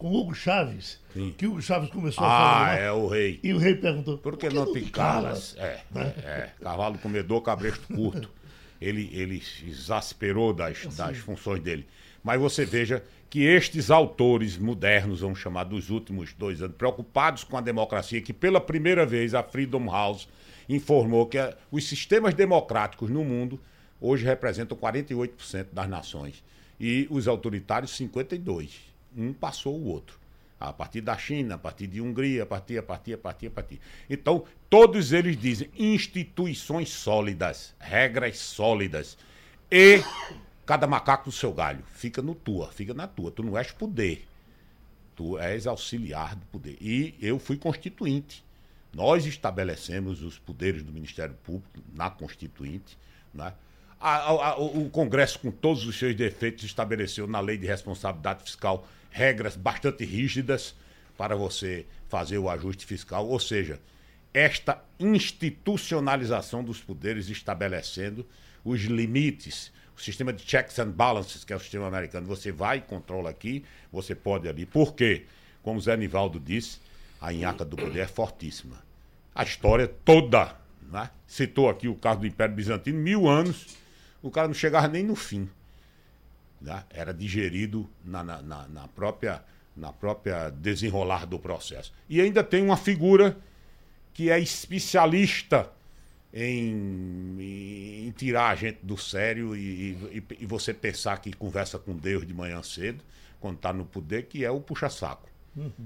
com 0.00 0.12
Hugo 0.12 0.34
Chaves, 0.34 0.98
Sim. 1.12 1.34
que 1.36 1.46
Hugo 1.46 1.60
Chaves 1.62 1.90
começou 1.90 2.24
a 2.24 2.28
falar. 2.28 2.70
Ah, 2.70 2.74
é 2.74 2.90
o 2.90 3.06
rei. 3.06 3.38
E 3.42 3.52
o 3.52 3.58
rei 3.58 3.74
perguntou: 3.74 4.16
Por 4.18 4.36
que 4.38 4.48
não 4.48 4.72
te 4.72 4.80
calas? 4.90 5.54
É, 5.58 5.80
Né? 5.90 6.14
é, 6.24 6.50
cavalo 6.60 6.98
comedor, 6.98 7.40
cabresto 7.42 7.86
curto. 7.94 8.28
Ele, 8.80 9.10
ele 9.12 9.42
exasperou 9.68 10.54
das, 10.54 10.86
Assim. 10.86 10.96
das 10.96 11.18
funções 11.18 11.60
dele. 11.62 11.86
Mas 12.24 12.40
você 12.40 12.64
veja 12.64 13.04
que 13.28 13.42
estes 13.44 13.90
autores 13.90 14.56
modernos, 14.56 15.20
vamos 15.20 15.38
chamar 15.38 15.64
dos 15.64 15.90
últimos 15.90 16.32
dois 16.32 16.62
anos, 16.62 16.74
preocupados 16.78 17.44
com 17.44 17.58
a 17.58 17.60
democracia, 17.60 18.22
que 18.22 18.32
pela 18.32 18.58
primeira 18.58 19.04
vez 19.04 19.34
a 19.34 19.42
Freedom 19.42 19.84
House 19.90 20.26
informou 20.66 21.26
que 21.26 21.36
a- 21.36 21.54
os 21.70 21.86
sistemas 21.86 22.32
democráticos 22.32 23.10
no 23.10 23.22
mundo 23.22 23.60
hoje 24.00 24.24
representam 24.24 24.78
48% 24.78 25.66
das 25.74 25.86
nações. 25.86 26.42
E 26.80 27.06
os 27.10 27.28
autoritários, 27.28 27.90
52%. 27.98 28.89
Um 29.16 29.32
passou 29.32 29.78
o 29.78 29.86
outro. 29.86 30.18
A 30.58 30.72
partir 30.72 31.00
da 31.00 31.16
China, 31.16 31.54
a 31.54 31.58
partir 31.58 31.86
de 31.86 32.00
Hungria, 32.00 32.42
a 32.42 32.46
partir, 32.46 32.78
a 32.78 32.82
partir, 32.82 33.14
a 33.14 33.18
partir, 33.18 33.46
a 33.46 33.50
partir. 33.50 33.80
Então, 34.08 34.44
todos 34.68 35.12
eles 35.12 35.38
dizem 35.38 35.70
instituições 35.76 36.90
sólidas, 36.90 37.74
regras 37.78 38.38
sólidas. 38.38 39.16
E 39.70 40.02
cada 40.70 40.86
macaco 40.86 41.26
no 41.26 41.32
seu 41.32 41.52
galho. 41.52 41.82
Fica 41.94 42.22
no 42.22 42.34
tua, 42.34 42.70
fica 42.70 42.94
na 42.94 43.08
tua. 43.08 43.30
Tu 43.32 43.42
não 43.42 43.58
és 43.58 43.72
poder. 43.72 44.24
Tu 45.16 45.36
és 45.38 45.66
auxiliar 45.66 46.36
do 46.36 46.46
poder. 46.46 46.76
E 46.80 47.16
eu 47.20 47.38
fui 47.38 47.56
constituinte. 47.56 48.44
Nós 48.92 49.26
estabelecemos 49.26 50.22
os 50.22 50.38
poderes 50.38 50.84
do 50.84 50.92
Ministério 50.92 51.34
Público 51.42 51.80
na 51.92 52.08
Constituinte. 52.08 52.96
Né? 53.34 53.52
A- 54.00 54.16
a- 54.16 54.48
a- 54.52 54.58
o 54.58 54.88
Congresso, 54.88 55.38
com 55.40 55.50
todos 55.50 55.84
os 55.86 55.98
seus 55.98 56.14
defeitos, 56.14 56.64
estabeleceu 56.64 57.26
na 57.26 57.38
Lei 57.40 57.58
de 57.58 57.66
Responsabilidade 57.66 58.42
Fiscal 58.44 58.86
regras 59.10 59.56
bastante 59.56 60.04
rígidas 60.04 60.74
para 61.18 61.36
você 61.36 61.84
fazer 62.08 62.38
o 62.38 62.48
ajuste 62.48 62.86
fiscal. 62.86 63.28
Ou 63.28 63.38
seja, 63.38 63.78
esta 64.32 64.82
institucionalização 64.98 66.62
dos 66.64 66.80
poderes 66.80 67.28
estabelecendo 67.28 68.24
os 68.64 68.80
limites, 68.82 69.72
o 69.96 70.00
sistema 70.00 70.32
de 70.32 70.48
checks 70.48 70.78
and 70.78 70.90
balances, 70.90 71.44
que 71.44 71.52
é 71.52 71.56
o 71.56 71.60
sistema 71.60 71.86
americano. 71.88 72.26
Você 72.26 72.50
vai 72.52 72.78
e 72.78 72.80
controla 72.80 73.30
aqui, 73.30 73.64
você 73.92 74.14
pode 74.14 74.48
ali. 74.48 74.64
Por 74.64 74.94
quê? 74.94 75.24
Como 75.62 75.80
Zé 75.80 75.96
Nivaldo 75.96 76.40
disse, 76.40 76.78
a 77.20 77.32
inhaca 77.32 77.64
do 77.64 77.76
poder 77.76 78.00
é 78.00 78.06
fortíssima. 78.06 78.76
A 79.34 79.42
história 79.42 79.86
toda, 79.86 80.56
né? 80.90 81.10
citou 81.26 81.68
aqui 81.68 81.86
o 81.88 81.94
caso 81.94 82.20
do 82.20 82.26
Império 82.26 82.54
Bizantino, 82.54 82.98
mil 82.98 83.28
anos, 83.28 83.66
o 84.22 84.30
cara 84.30 84.46
não 84.48 84.54
chegava 84.54 84.86
nem 84.88 85.02
no 85.04 85.14
fim 85.16 85.48
né? 86.60 86.84
era 86.90 87.12
digerido 87.14 87.88
na, 88.04 88.22
na, 88.22 88.42
na- 88.42 88.68
na 88.68 88.88
própria 88.88 89.42
na 89.76 89.92
própria 89.92 90.50
desenrolar 90.50 91.24
do 91.24 91.38
processo. 91.38 91.92
E 92.08 92.20
ainda 92.20 92.44
tem 92.44 92.62
uma 92.62 92.76
figura 92.76 93.36
que 94.12 94.28
é 94.28 94.38
especialista 94.38 95.70
em, 96.34 98.06
em 98.06 98.10
tirar 98.10 98.48
a 98.50 98.54
gente 98.54 98.78
do 98.82 98.98
sério 98.98 99.56
e, 99.56 99.92
e- 100.12 100.22
e 100.40 100.46
você 100.46 100.74
pensar 100.74 101.18
que 101.20 101.32
conversa 101.32 101.78
com 101.78 101.96
Deus 101.96 102.26
de 102.26 102.34
manhã 102.34 102.62
cedo, 102.62 103.02
quando 103.40 103.56
está 103.56 103.72
no 103.72 103.84
poder, 103.86 104.24
que 104.26 104.44
é 104.44 104.50
o 104.50 104.60
puxa-saco. 104.60 105.28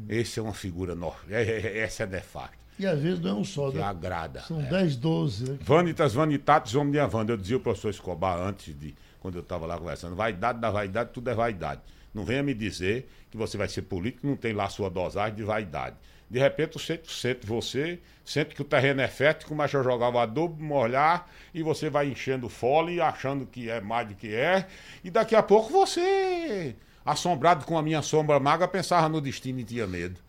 Esse 0.09 0.41
é 0.41 0.43
uma 0.43 0.55
figura 0.55 0.95
nova. 0.95 1.19
Essa 1.31 2.03
é 2.03 2.07
nefasta. 2.07 2.57
E 2.78 2.87
às 2.87 2.99
vezes 3.00 3.21
não 3.21 3.31
é 3.31 3.35
um 3.35 3.45
só, 3.45 3.71
Que 3.71 3.78
né? 3.78 3.85
agrada. 3.85 4.40
São 4.40 4.61
é. 4.61 4.64
10, 4.64 4.97
12. 4.97 5.50
Né? 5.50 5.59
Vanitas 5.61 6.12
vanitatis 6.14 6.75
omnia 6.75 7.07
vanda. 7.07 7.33
Eu 7.33 7.37
dizia 7.37 7.57
o 7.57 7.61
professor 7.61 7.90
Escobar 7.90 8.38
antes 8.38 8.76
de 8.78 8.95
quando 9.25 9.37
eu 9.37 9.40
estava 9.40 9.64
lá 9.64 9.78
conversando, 9.78 10.14
vaidade 10.14 10.61
da 10.61 10.71
vaidade, 10.71 11.09
tudo 11.11 11.31
é 11.31 11.35
vaidade. 11.35 11.81
Não 12.12 12.26
venha 12.26 12.43
me 12.43 12.52
dizer 12.52 13.09
que 13.31 13.38
você 13.38 13.57
vai 13.57 13.66
ser 13.69 13.81
político, 13.81 14.26
não 14.26 14.37
tem 14.37 14.52
lá 14.52 14.69
sua 14.69 14.90
dosagem 14.90 15.35
de 15.35 15.43
vaidade. 15.43 15.97
De 16.28 16.38
repente, 16.38 16.75
você 16.75 17.00
sente 17.07 17.47
você, 17.47 18.00
sente 18.23 18.54
que 18.54 18.61
o 18.61 18.64
terreno 18.64 19.00
é 19.00 19.09
fértil, 19.09 19.49
começa 19.49 19.81
a 19.81 19.83
jogar 19.83 20.11
o 20.11 20.19
adubo, 20.19 20.62
molhar, 20.62 21.26
e 21.54 21.62
você 21.62 21.88
vai 21.88 22.09
enchendo 22.09 22.50
fole, 22.50 23.00
achando 23.00 23.47
que 23.47 23.71
é 23.71 23.81
mais 23.81 24.09
do 24.09 24.14
que 24.14 24.35
é, 24.35 24.66
e 25.02 25.11
daqui 25.11 25.35
a 25.35 25.43
pouco 25.43 25.73
você, 25.73 26.76
assombrado 27.02 27.64
com 27.64 27.78
a 27.78 27.83
minha 27.83 28.02
sombra 28.02 28.38
magra, 28.38 28.69
pensava 28.69 29.09
no 29.09 29.23
destino 29.23 29.61
e 29.61 29.64
tinha 29.64 29.87
medo. 29.87 30.21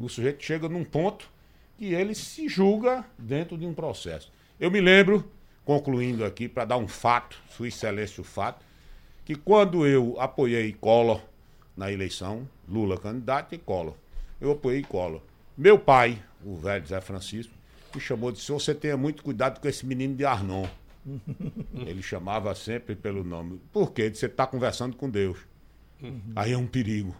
O 0.00 0.08
sujeito 0.08 0.44
chega 0.44 0.68
num 0.68 0.84
ponto 0.84 1.28
que 1.76 1.92
ele 1.92 2.14
se 2.14 2.48
julga 2.48 3.04
dentro 3.18 3.56
de 3.58 3.66
um 3.66 3.74
processo. 3.74 4.30
Eu 4.58 4.70
me 4.70 4.80
lembro, 4.80 5.28
concluindo 5.64 6.24
aqui, 6.24 6.48
para 6.48 6.64
dar 6.64 6.76
um 6.76 6.88
fato, 6.88 7.40
Sua 7.50 7.68
Excelência 7.68 8.20
o 8.20 8.24
fato, 8.24 8.64
que 9.24 9.34
quando 9.34 9.86
eu 9.86 10.20
apoiei 10.20 10.72
Collor 10.72 11.20
na 11.76 11.90
eleição, 11.90 12.48
Lula 12.68 12.98
candidato 12.98 13.54
e 13.54 13.58
Collor, 13.58 13.94
eu 14.40 14.52
apoiei 14.52 14.82
Collor. 14.82 15.22
Meu 15.56 15.78
pai, 15.78 16.22
o 16.44 16.56
velho 16.56 16.86
Zé 16.86 17.00
Francisco, 17.00 17.52
me 17.94 18.00
chamou 18.00 18.30
e 18.30 18.34
disse: 18.34 18.50
Você 18.52 18.74
tenha 18.74 18.96
muito 18.96 19.22
cuidado 19.22 19.60
com 19.60 19.68
esse 19.68 19.86
menino 19.86 20.14
de 20.14 20.24
Arnon. 20.24 20.66
Ele 21.74 22.02
chamava 22.02 22.54
sempre 22.54 22.94
pelo 22.94 23.22
nome. 23.22 23.60
Por 23.72 23.92
quê? 23.92 24.12
Você 24.12 24.26
está 24.26 24.46
conversando 24.46 24.96
com 24.96 25.08
Deus. 25.08 25.38
Aí 26.34 26.52
é 26.52 26.58
um 26.58 26.66
perigo. 26.66 27.14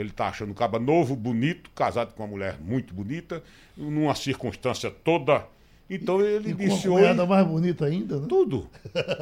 Ele 0.00 0.10
tá 0.10 0.28
achando 0.28 0.50
um 0.50 0.54
caba 0.54 0.78
novo, 0.78 1.14
bonito, 1.14 1.70
casado 1.74 2.14
com 2.14 2.22
uma 2.22 2.28
mulher 2.28 2.56
muito 2.60 2.94
bonita, 2.94 3.42
numa 3.76 4.14
circunstância 4.14 4.90
toda. 4.90 5.46
Então 5.88 6.20
ele 6.20 6.50
E 6.50 6.54
com 6.54 6.88
uma 6.88 7.26
mais 7.26 7.46
bonita 7.46 7.86
ainda, 7.86 8.20
né? 8.20 8.26
Tudo. 8.28 8.70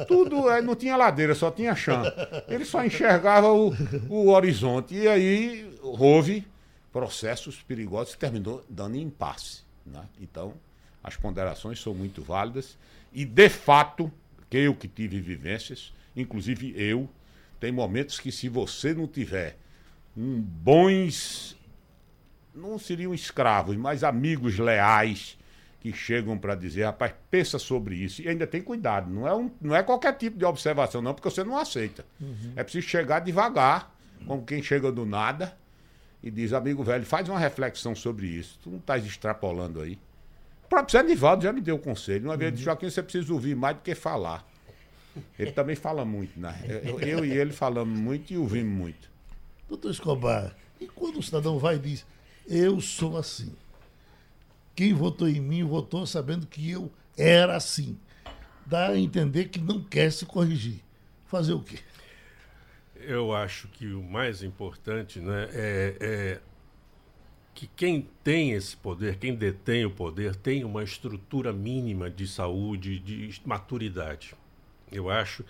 Tudo. 0.07 0.49
é, 0.49 0.61
não 0.61 0.75
tinha 0.75 0.95
ladeira, 0.95 1.33
só 1.33 1.49
tinha 1.49 1.75
chão. 1.75 2.03
Ele 2.47 2.63
só 2.63 2.85
enxergava 2.85 3.51
o, 3.51 3.73
o 4.07 4.29
horizonte. 4.29 4.93
E 4.93 5.07
aí 5.07 5.69
houve 5.81 6.45
processos 6.93 7.57
perigosos 7.57 8.13
que 8.13 8.19
terminou 8.19 8.63
dando 8.69 8.97
impasse. 8.97 9.61
Né? 9.85 10.01
Então, 10.21 10.53
as 11.03 11.15
ponderações 11.15 11.81
são 11.81 11.93
muito 11.93 12.21
válidas. 12.21 12.77
E, 13.11 13.25
de 13.25 13.49
fato, 13.49 14.11
que 14.49 14.57
eu 14.57 14.75
que 14.75 14.87
tive 14.87 15.19
vivências, 15.19 15.91
inclusive 16.15 16.73
eu, 16.77 17.09
tem 17.59 17.71
momentos 17.71 18.19
que 18.19 18.31
se 18.31 18.47
você 18.47 18.93
não 18.93 19.07
tiver 19.07 19.57
um 20.19 20.41
bons 20.41 21.55
não 22.53 22.77
seriam 22.77 23.13
escravos, 23.13 23.77
mas 23.77 24.03
amigos 24.03 24.59
leais 24.59 25.37
que 25.79 25.93
chegam 25.93 26.37
para 26.37 26.55
dizer, 26.55 26.83
rapaz, 26.83 27.13
pensa 27.31 27.57
sobre 27.57 27.95
isso. 27.95 28.21
E 28.21 28.27
ainda 28.27 28.45
tem 28.45 28.61
cuidado. 28.61 29.09
Não 29.09 29.25
é, 29.25 29.33
um, 29.33 29.49
não 29.61 29.73
é 29.73 29.81
qualquer 29.81 30.11
tipo 30.17 30.37
de 30.37 30.43
observação, 30.43 31.01
não, 31.01 31.13
porque 31.13 31.29
você 31.29 31.41
não 31.41 31.57
aceita. 31.57 32.05
Uhum. 32.19 32.51
É 32.57 32.63
preciso 32.63 32.85
chegar 32.85 33.19
devagar, 33.19 33.95
como 34.27 34.43
quem 34.43 34.61
chega 34.61 34.91
do 34.91 35.05
nada, 35.05 35.57
e 36.21 36.29
diz, 36.29 36.51
amigo 36.51 36.83
velho, 36.83 37.05
faz 37.05 37.29
uma 37.29 37.39
reflexão 37.39 37.95
sobre 37.95 38.27
isso. 38.27 38.59
Tu 38.61 38.69
não 38.69 38.79
estás 38.79 39.05
extrapolando 39.05 39.79
aí. 39.79 39.97
O 40.65 40.67
próprio 40.67 40.91
Zé 40.91 41.01
Nivaldo 41.01 41.43
já 41.43 41.53
me 41.53 41.61
deu 41.61 41.75
o 41.75 41.77
um 41.77 41.81
conselho. 41.81 42.25
Uma 42.25 42.35
vez 42.35 42.49
ele 42.49 42.55
disse, 42.57 42.65
Joaquim, 42.65 42.89
você 42.89 43.01
precisa 43.01 43.31
ouvir 43.31 43.55
mais 43.55 43.77
do 43.77 43.81
que 43.81 43.95
falar. 43.95 44.45
Ele 45.37 45.53
também 45.53 45.77
fala 45.77 46.03
muito, 46.03 46.37
né? 46.37 46.59
Eu, 46.83 46.99
eu 46.99 47.25
e 47.25 47.31
ele 47.31 47.53
falamos 47.53 47.97
muito 47.97 48.33
e 48.33 48.37
ouvimos 48.37 48.71
muito. 48.71 49.09
Doutor 49.69 49.91
Escobar, 49.91 50.55
e 50.81 50.87
quando 50.87 51.19
o 51.19 51.23
cidadão 51.23 51.59
vai 51.59 51.75
e 51.75 51.79
diz, 51.79 52.05
eu 52.47 52.81
sou 52.81 53.17
assim. 53.17 53.55
Quem 54.75 54.93
votou 54.93 55.29
em 55.29 55.39
mim 55.39 55.63
votou 55.63 56.05
sabendo 56.07 56.47
que 56.47 56.69
eu 56.69 56.91
era 57.15 57.55
assim. 57.55 57.97
Dá 58.65 58.89
a 58.89 58.97
entender 58.97 59.45
que 59.49 59.59
não 59.59 59.83
quer 59.83 60.11
se 60.11 60.25
corrigir. 60.25 60.81
Fazer 61.27 61.53
o 61.53 61.61
quê? 61.61 61.79
Eu 62.95 63.33
acho 63.33 63.67
que 63.67 63.87
o 63.93 64.01
mais 64.01 64.41
importante 64.41 65.19
né, 65.19 65.47
é, 65.53 65.97
é 65.99 66.41
que 67.53 67.67
quem 67.67 68.07
tem 68.23 68.53
esse 68.53 68.75
poder, 68.75 69.17
quem 69.17 69.35
detém 69.35 69.85
o 69.85 69.91
poder, 69.91 70.35
tem 70.35 70.63
uma 70.63 70.83
estrutura 70.83 71.53
mínima 71.53 72.09
de 72.09 72.27
saúde, 72.27 72.99
de 72.99 73.41
maturidade. 73.45 74.33
Eu 74.91 75.09
acho 75.09 75.43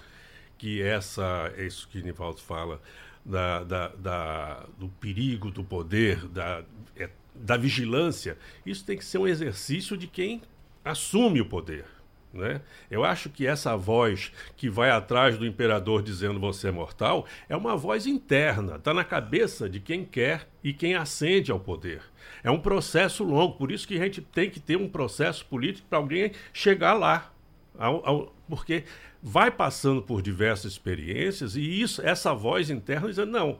que 0.57 0.81
essa, 0.81 1.53
é 1.55 1.65
isso 1.65 1.87
que 1.87 2.01
Nivaldo 2.01 2.41
fala, 2.41 2.81
da, 3.29 3.63
da, 3.63 3.87
da, 3.89 4.65
do 4.77 4.89
perigo 4.89 5.51
do 5.51 5.63
poder, 5.63 6.27
da, 6.27 6.63
é, 6.97 7.09
da 7.35 7.55
vigilância, 7.55 8.37
isso 8.65 8.83
tem 8.83 8.97
que 8.97 9.05
ser 9.05 9.19
um 9.19 9.27
exercício 9.27 9.95
de 9.95 10.07
quem 10.07 10.41
assume 10.83 11.39
o 11.39 11.45
poder. 11.45 11.85
Né? 12.33 12.61
Eu 12.89 13.03
acho 13.03 13.29
que 13.29 13.45
essa 13.47 13.75
voz 13.75 14.31
que 14.55 14.69
vai 14.69 14.89
atrás 14.91 15.37
do 15.37 15.45
imperador 15.45 16.03
dizendo 16.03 16.39
você 16.39 16.67
é 16.67 16.71
mortal 16.71 17.25
é 17.47 17.55
uma 17.55 17.75
voz 17.75 18.05
interna, 18.05 18.75
está 18.75 18.93
na 18.93 19.03
cabeça 19.03 19.67
de 19.69 19.79
quem 19.79 20.05
quer 20.05 20.47
e 20.63 20.73
quem 20.73 20.95
ascende 20.95 21.51
ao 21.51 21.59
poder. 21.59 22.01
É 22.43 22.51
um 22.51 22.59
processo 22.59 23.23
longo, 23.23 23.57
por 23.57 23.71
isso 23.71 23.87
que 23.87 23.95
a 23.95 24.03
gente 24.03 24.21
tem 24.21 24.49
que 24.49 24.59
ter 24.59 24.75
um 24.75 24.87
processo 24.87 25.45
político 25.45 25.87
para 25.87 25.97
alguém 25.97 26.31
chegar 26.53 26.93
lá. 26.93 27.31
Ao, 27.79 28.05
ao, 28.05 28.35
porque 28.49 28.83
vai 29.23 29.49
passando 29.49 30.01
por 30.01 30.21
diversas 30.21 30.73
experiências 30.73 31.55
e 31.55 31.81
isso, 31.81 32.01
essa 32.01 32.33
voz 32.33 32.69
interna 32.69 33.07
dizendo 33.07 33.31
não, 33.31 33.57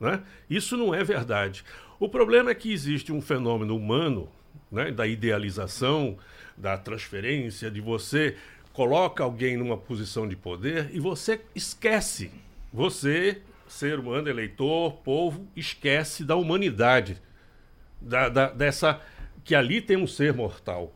né? 0.00 0.22
isso 0.48 0.74
não 0.74 0.94
é 0.94 1.04
verdade. 1.04 1.62
O 2.00 2.08
problema 2.08 2.50
é 2.50 2.54
que 2.54 2.72
existe 2.72 3.12
um 3.12 3.20
fenômeno 3.20 3.76
humano 3.76 4.28
né, 4.70 4.90
da 4.90 5.06
idealização, 5.06 6.16
da 6.56 6.78
transferência, 6.78 7.70
de 7.70 7.80
você 7.80 8.36
coloca 8.72 9.22
alguém 9.22 9.56
numa 9.56 9.76
posição 9.76 10.26
de 10.26 10.34
poder 10.34 10.88
e 10.92 10.98
você 10.98 11.40
esquece. 11.54 12.30
Você, 12.72 13.42
ser 13.68 13.98
humano, 13.98 14.28
eleitor, 14.28 14.94
povo, 15.04 15.46
esquece 15.54 16.24
da 16.24 16.36
humanidade, 16.36 17.20
da, 18.00 18.30
da, 18.30 18.48
dessa 18.48 18.98
que 19.44 19.54
ali 19.54 19.82
tem 19.82 19.96
um 19.96 20.06
ser 20.06 20.32
mortal. 20.32 20.92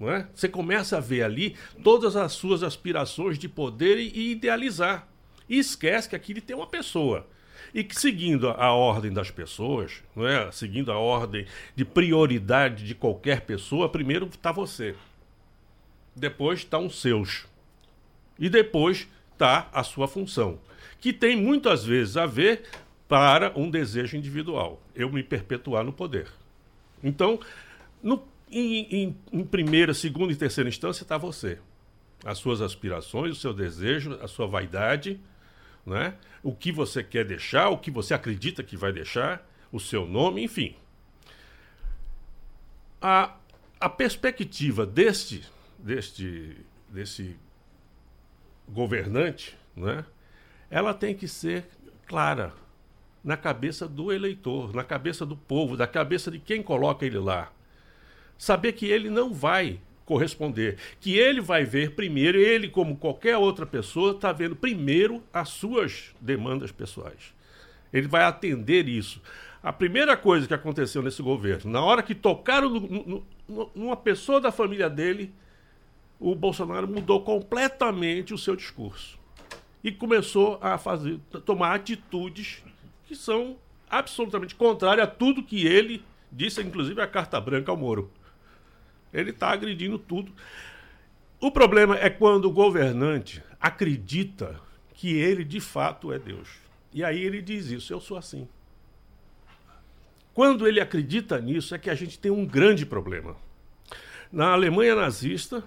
É? 0.00 0.26
Você 0.34 0.48
começa 0.48 0.98
a 0.98 1.00
ver 1.00 1.22
ali 1.22 1.56
todas 1.82 2.16
as 2.16 2.32
suas 2.32 2.62
aspirações 2.62 3.38
de 3.38 3.48
poder 3.48 3.96
e, 3.96 4.32
idealizar. 4.32 5.08
E 5.48 5.58
esquece 5.58 6.08
que 6.08 6.16
aqui 6.16 6.40
tem 6.40 6.56
uma 6.56 6.66
pessoa. 6.66 7.26
E 7.72 7.82
que, 7.82 7.98
seguindo 7.98 8.48
a, 8.50 8.72
ordem 8.72 9.12
das 9.12 9.30
pessoas, 9.30 10.02
não 10.14 10.26
é? 10.26 10.50
seguindo 10.52 10.92
a 10.92 10.98
ordem 10.98 11.46
de 11.74 11.84
prioridade 11.84 12.84
de 12.84 12.94
qualquer 12.94 13.42
pessoa, 13.42 13.88
primeiro 13.88 14.26
está 14.26 14.52
você. 14.52 14.94
Depois 16.14 16.60
estão 16.60 16.82
tá 16.82 16.86
os 16.86 17.00
seus. 17.00 17.46
E 18.38 18.48
depois 18.48 19.08
está 19.32 19.68
a 19.72 19.82
sua 19.82 20.06
função. 20.06 20.58
Que 21.00 21.12
tem 21.12 21.36
muitas 21.36 21.84
vezes 21.84 22.16
a 22.16 22.26
ver 22.26 22.64
para 23.08 23.52
um 23.56 23.70
desejo 23.70 24.16
individual. 24.16 24.80
Eu 24.94 25.10
me 25.10 25.22
perpetuar 25.22 25.84
no 25.84 25.92
poder. 25.92 26.28
Então, 27.02 27.38
no 28.02 28.22
em, 28.50 29.16
em, 29.32 29.44
primeira, 29.44 29.94
segunda 29.94 30.32
e 30.32 30.36
terceira 30.36 30.68
instância 30.68 31.02
está 31.02 31.16
você. 31.16 31.58
As 32.24 32.38
suas 32.38 32.60
aspirações, 32.60 33.36
o 33.36 33.40
seu 33.40 33.52
desejo, 33.52 34.18
a 34.22 34.28
sua 34.28 34.46
vaidade, 34.46 35.20
né? 35.84 36.14
o 36.42 36.54
que 36.54 36.70
você 36.70 37.02
quer 37.02 37.24
deixar, 37.24 37.68
o 37.68 37.78
que 37.78 37.90
você 37.90 38.14
acredita 38.14 38.62
que 38.62 38.76
vai 38.76 38.92
deixar, 38.92 39.46
o 39.72 39.80
seu 39.80 40.06
nome, 40.06 40.42
enfim. 40.42 40.76
A, 43.00 43.36
a 43.80 43.88
perspectiva 43.88 44.86
deste, 44.86 45.42
deste, 45.78 46.56
desse 46.88 47.36
governante, 48.68 49.58
né? 49.76 50.04
ela 50.70 50.94
tem 50.94 51.14
que 51.14 51.28
ser 51.28 51.66
clara 52.06 52.52
na 53.22 53.36
cabeça 53.36 53.88
do 53.88 54.12
eleitor, 54.12 54.74
na 54.74 54.84
cabeça 54.84 55.26
do 55.26 55.36
povo, 55.36 55.76
da 55.76 55.86
cabeça 55.86 56.30
de 56.30 56.38
quem 56.38 56.62
coloca 56.62 57.04
ele 57.04 57.18
lá 57.18 57.53
saber 58.38 58.72
que 58.72 58.86
ele 58.86 59.08
não 59.08 59.32
vai 59.32 59.80
corresponder, 60.04 60.76
que 61.00 61.16
ele 61.16 61.40
vai 61.40 61.64
ver 61.64 61.94
primeiro, 61.94 62.38
ele, 62.38 62.68
como 62.68 62.96
qualquer 62.96 63.36
outra 63.36 63.64
pessoa, 63.64 64.12
está 64.12 64.32
vendo 64.32 64.54
primeiro 64.54 65.22
as 65.32 65.48
suas 65.48 66.14
demandas 66.20 66.70
pessoais. 66.70 67.34
Ele 67.92 68.06
vai 68.06 68.24
atender 68.24 68.88
isso. 68.88 69.22
A 69.62 69.72
primeira 69.72 70.16
coisa 70.16 70.46
que 70.46 70.52
aconteceu 70.52 71.02
nesse 71.02 71.22
governo, 71.22 71.70
na 71.70 71.82
hora 71.82 72.02
que 72.02 72.14
tocaram 72.14 72.68
no, 72.68 73.24
no, 73.48 73.70
numa 73.74 73.96
pessoa 73.96 74.40
da 74.40 74.52
família 74.52 74.90
dele, 74.90 75.32
o 76.20 76.34
Bolsonaro 76.34 76.86
mudou 76.86 77.22
completamente 77.22 78.34
o 78.34 78.38
seu 78.38 78.54
discurso 78.54 79.18
e 79.82 79.90
começou 79.90 80.58
a 80.60 80.78
fazer, 80.78 81.18
tomar 81.44 81.74
atitudes 81.74 82.62
que 83.06 83.14
são 83.14 83.56
absolutamente 83.88 84.54
contrárias 84.54 85.06
a 85.06 85.10
tudo 85.10 85.42
que 85.42 85.66
ele 85.66 86.04
disse, 86.30 86.60
inclusive 86.62 87.00
a 87.00 87.06
carta 87.06 87.40
branca 87.40 87.70
ao 87.70 87.76
Moro. 87.76 88.10
Ele 89.14 89.30
está 89.30 89.50
agredindo 89.50 89.98
tudo. 89.98 90.32
O 91.40 91.50
problema 91.50 91.96
é 91.96 92.10
quando 92.10 92.46
o 92.46 92.52
governante 92.52 93.42
acredita 93.60 94.60
que 94.92 95.14
ele 95.14 95.44
de 95.44 95.60
fato 95.60 96.12
é 96.12 96.18
Deus. 96.18 96.48
E 96.92 97.04
aí 97.04 97.22
ele 97.22 97.40
diz 97.40 97.70
isso: 97.70 97.92
eu 97.92 98.00
sou 98.00 98.16
assim. 98.18 98.48
Quando 100.34 100.66
ele 100.66 100.80
acredita 100.80 101.40
nisso, 101.40 101.74
é 101.74 101.78
que 101.78 101.88
a 101.88 101.94
gente 101.94 102.18
tem 102.18 102.30
um 102.30 102.44
grande 102.44 102.84
problema. 102.84 103.36
Na 104.32 104.52
Alemanha 104.52 104.96
nazista, 104.96 105.62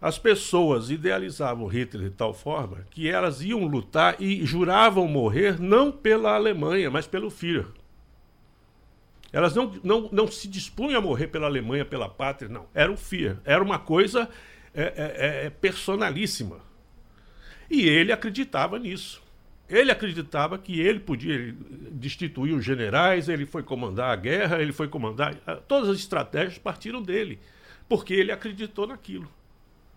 as 0.00 0.18
pessoas 0.18 0.88
idealizavam 0.88 1.66
Hitler 1.66 2.08
de 2.08 2.16
tal 2.16 2.32
forma 2.32 2.86
que 2.90 3.06
elas 3.06 3.42
iam 3.42 3.66
lutar 3.66 4.16
e 4.18 4.46
juravam 4.46 5.06
morrer 5.06 5.60
não 5.60 5.92
pela 5.92 6.34
Alemanha, 6.34 6.90
mas 6.90 7.06
pelo 7.06 7.28
Führer. 7.28 7.66
Elas 9.32 9.54
não, 9.54 9.72
não, 9.82 10.08
não 10.10 10.26
se 10.26 10.48
dispunham 10.48 10.98
a 10.98 11.02
morrer 11.02 11.28
pela 11.28 11.46
Alemanha, 11.46 11.84
pela 11.84 12.08
pátria, 12.08 12.48
não. 12.48 12.66
Era 12.74 12.90
o 12.90 12.96
FIA. 12.96 13.40
Era 13.44 13.62
uma 13.62 13.78
coisa 13.78 14.28
é, 14.74 14.82
é, 14.82 15.46
é, 15.46 15.50
personalíssima. 15.50 16.58
E 17.70 17.88
ele 17.88 18.12
acreditava 18.12 18.78
nisso. 18.78 19.22
Ele 19.68 19.92
acreditava 19.92 20.58
que 20.58 20.80
ele 20.80 20.98
podia 20.98 21.54
destituir 21.92 22.54
os 22.54 22.64
generais, 22.64 23.28
ele 23.28 23.46
foi 23.46 23.62
comandar 23.62 24.10
a 24.10 24.16
guerra, 24.16 24.60
ele 24.60 24.72
foi 24.72 24.88
comandar. 24.88 25.36
Todas 25.68 25.90
as 25.90 25.98
estratégias 25.98 26.58
partiram 26.58 27.00
dele, 27.00 27.38
porque 27.88 28.12
ele 28.12 28.32
acreditou 28.32 28.88
naquilo. 28.88 29.30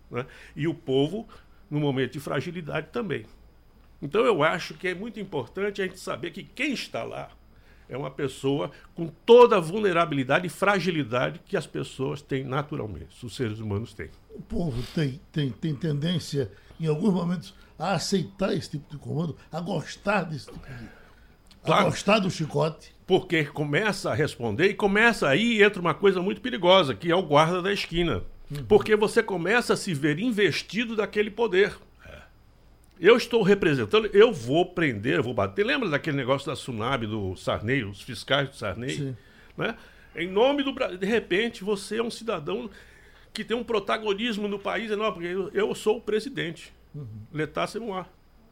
Né? 0.08 0.24
E 0.54 0.68
o 0.68 0.74
povo, 0.74 1.28
no 1.68 1.80
momento 1.80 2.12
de 2.12 2.20
fragilidade, 2.20 2.88
também. 2.92 3.26
Então 4.00 4.24
eu 4.24 4.44
acho 4.44 4.74
que 4.74 4.86
é 4.86 4.94
muito 4.94 5.18
importante 5.18 5.82
a 5.82 5.86
gente 5.86 5.98
saber 5.98 6.30
que 6.30 6.44
quem 6.44 6.72
está 6.72 7.02
lá 7.02 7.30
é 7.88 7.96
uma 7.96 8.10
pessoa 8.10 8.70
com 8.94 9.08
toda 9.26 9.56
a 9.56 9.60
vulnerabilidade 9.60 10.46
e 10.46 10.50
fragilidade 10.50 11.40
que 11.46 11.56
as 11.56 11.66
pessoas 11.66 12.22
têm 12.22 12.44
naturalmente, 12.44 13.24
os 13.24 13.36
seres 13.36 13.58
humanos 13.58 13.92
têm. 13.92 14.10
O 14.34 14.42
povo 14.42 14.82
tem, 14.94 15.20
tem, 15.30 15.50
tem 15.50 15.74
tendência, 15.74 16.50
em 16.80 16.86
alguns 16.86 17.12
momentos, 17.12 17.54
a 17.78 17.92
aceitar 17.92 18.54
esse 18.54 18.70
tipo 18.70 18.90
de 18.90 18.98
comando, 18.98 19.36
a 19.50 19.60
gostar 19.60 20.22
desse 20.24 20.46
tipo 20.46 20.66
de. 20.66 20.88
Claro, 21.64 21.86
a 21.86 21.90
gostar 21.90 22.18
do 22.18 22.30
chicote. 22.30 22.94
Porque 23.06 23.44
começa 23.44 24.10
a 24.10 24.14
responder 24.14 24.70
e 24.70 24.74
começa 24.74 25.28
aí 25.28 25.62
entra 25.62 25.80
uma 25.80 25.94
coisa 25.94 26.20
muito 26.20 26.40
perigosa, 26.40 26.94
que 26.94 27.10
é 27.10 27.16
o 27.16 27.22
guarda 27.22 27.60
da 27.60 27.72
esquina. 27.72 28.22
Uhum. 28.50 28.64
Porque 28.66 28.96
você 28.96 29.22
começa 29.22 29.74
a 29.74 29.76
se 29.76 29.92
ver 29.94 30.18
investido 30.18 30.96
daquele 30.96 31.30
poder. 31.30 31.76
Eu 33.00 33.16
estou 33.16 33.42
representando, 33.42 34.06
eu 34.12 34.32
vou 34.32 34.66
prender, 34.66 35.16
eu 35.16 35.22
vou 35.22 35.34
bater. 35.34 35.64
Lembra 35.64 35.88
daquele 35.88 36.16
negócio 36.16 36.46
da 36.46 36.54
Tsunami, 36.54 37.06
do 37.06 37.36
Sarney, 37.36 37.84
os 37.84 38.00
fiscais 38.00 38.48
do 38.48 38.56
Sarney? 38.56 38.90
Sim. 38.90 39.16
Né? 39.56 39.76
Em 40.14 40.28
nome 40.28 40.62
do 40.62 40.72
Brasil. 40.72 40.98
De 40.98 41.06
repente, 41.06 41.64
você 41.64 41.98
é 41.98 42.02
um 42.02 42.10
cidadão 42.10 42.70
que 43.32 43.42
tem 43.42 43.56
um 43.56 43.64
protagonismo 43.64 44.46
no 44.46 44.60
país 44.60 44.88
não 44.90 45.12
porque 45.12 45.26
eu, 45.26 45.50
eu 45.52 45.74
sou 45.74 45.96
o 45.96 46.00
presidente. 46.00 46.72
Uhum. 46.94 47.06
C'est 47.66 47.80
moi. 47.80 48.04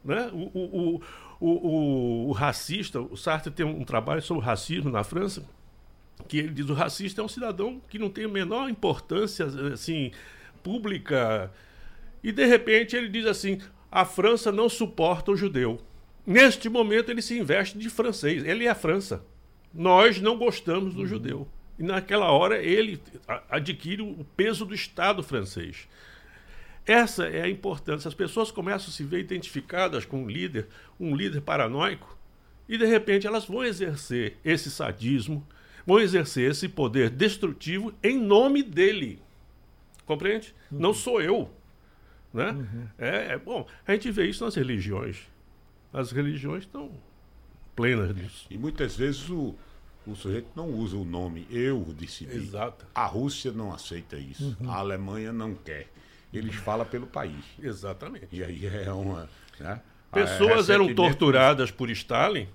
Né? 0.03 0.29
O, 0.33 0.51
o, 0.53 1.01
o, 1.39 1.47
o, 1.47 2.27
o, 2.27 2.31
racista, 2.33 2.99
o 2.99 3.15
Sartre 3.15 3.49
tem 3.49 3.65
um 3.65 3.85
trabalho 3.85 4.21
sobre 4.21 4.43
o 4.43 4.45
racismo 4.45 4.91
na 4.91 5.05
França, 5.05 5.45
que 6.27 6.37
ele 6.37 6.49
diz 6.49 6.69
o 6.69 6.73
racista 6.73 7.21
é 7.21 7.23
um 7.23 7.29
cidadão 7.29 7.81
que 7.87 7.97
não 7.97 8.09
tem 8.09 8.25
a 8.25 8.29
menor 8.29 8.69
importância 8.69 9.45
assim 9.73 10.11
pública 10.61 11.51
e 12.23 12.31
de 12.31 12.45
repente 12.45 12.95
ele 12.95 13.09
diz 13.09 13.25
assim 13.25 13.59
a 13.93 14.05
França 14.05 14.51
não 14.51 14.67
suporta 14.67 15.31
o 15.31 15.35
judeu 15.35 15.79
neste 16.25 16.67
momento 16.67 17.11
ele 17.11 17.21
se 17.21 17.37
investe 17.37 17.77
de 17.77 17.89
francês 17.89 18.43
ele 18.43 18.65
é 18.65 18.69
a 18.69 18.75
França 18.75 19.23
nós 19.73 20.19
não 20.19 20.37
gostamos 20.37 20.93
do 20.93 21.01
uhum. 21.01 21.07
judeu 21.07 21.47
e 21.77 21.83
naquela 21.83 22.31
hora 22.31 22.61
ele 22.61 22.99
adquire 23.49 24.01
o 24.01 24.25
peso 24.35 24.65
do 24.65 24.73
Estado 24.73 25.21
francês 25.21 25.87
essa 26.85 27.27
é 27.27 27.43
a 27.43 27.49
importância 27.49 28.07
as 28.07 28.13
pessoas 28.13 28.51
começam 28.51 28.89
a 28.89 28.91
se 28.91 29.03
ver 29.03 29.19
identificadas 29.19 30.05
com 30.05 30.23
um 30.23 30.27
líder 30.27 30.67
um 30.99 31.15
líder 31.15 31.41
paranoico 31.41 32.17
e 32.67 32.77
de 32.77 32.85
repente 32.85 33.27
elas 33.27 33.45
vão 33.45 33.63
exercer 33.63 34.37
esse 34.43 34.71
sadismo 34.71 35.45
vão 35.85 35.99
exercer 35.99 36.49
esse 36.49 36.67
poder 36.67 37.09
destrutivo 37.09 37.93
em 38.01 38.17
nome 38.17 38.63
dele. 38.63 39.21
Compreende? 40.05 40.53
Uhum. 40.71 40.79
Não 40.79 40.93
sou 40.93 41.21
eu. 41.21 41.49
Né? 42.33 42.51
Uhum. 42.51 42.87
É, 42.97 43.33
é, 43.33 43.37
bom, 43.37 43.67
a 43.85 43.93
gente 43.93 44.09
vê 44.09 44.25
isso 44.25 44.43
nas 44.43 44.55
religiões. 44.55 45.27
As 45.93 46.11
religiões 46.11 46.63
estão 46.63 46.91
plenas 47.75 48.15
disso. 48.15 48.47
E 48.49 48.57
muitas 48.57 48.95
vezes 48.95 49.29
o, 49.29 49.55
o 50.07 50.15
sujeito 50.15 50.47
não 50.55 50.69
usa 50.69 50.97
o 50.97 51.05
nome 51.05 51.45
eu 51.51 51.79
decidi. 51.97 52.35
Exato. 52.35 52.85
A 52.95 53.05
Rússia 53.05 53.51
não 53.51 53.71
aceita 53.71 54.17
isso. 54.17 54.57
Uhum. 54.59 54.71
A 54.71 54.77
Alemanha 54.77 55.31
não 55.31 55.53
quer. 55.53 55.87
Eles 56.33 56.55
falam 56.55 56.85
pelo 56.85 57.05
país. 57.05 57.45
Exatamente. 57.61 58.27
E 58.31 58.43
aí 58.43 58.65
é 58.65 58.91
uma. 58.91 59.29
Né? 59.59 59.79
Pessoas 60.11 60.69
é, 60.69 60.73
eram 60.73 60.93
torturadas 60.95 61.69
por 61.69 61.89
Stalin, 61.91 62.47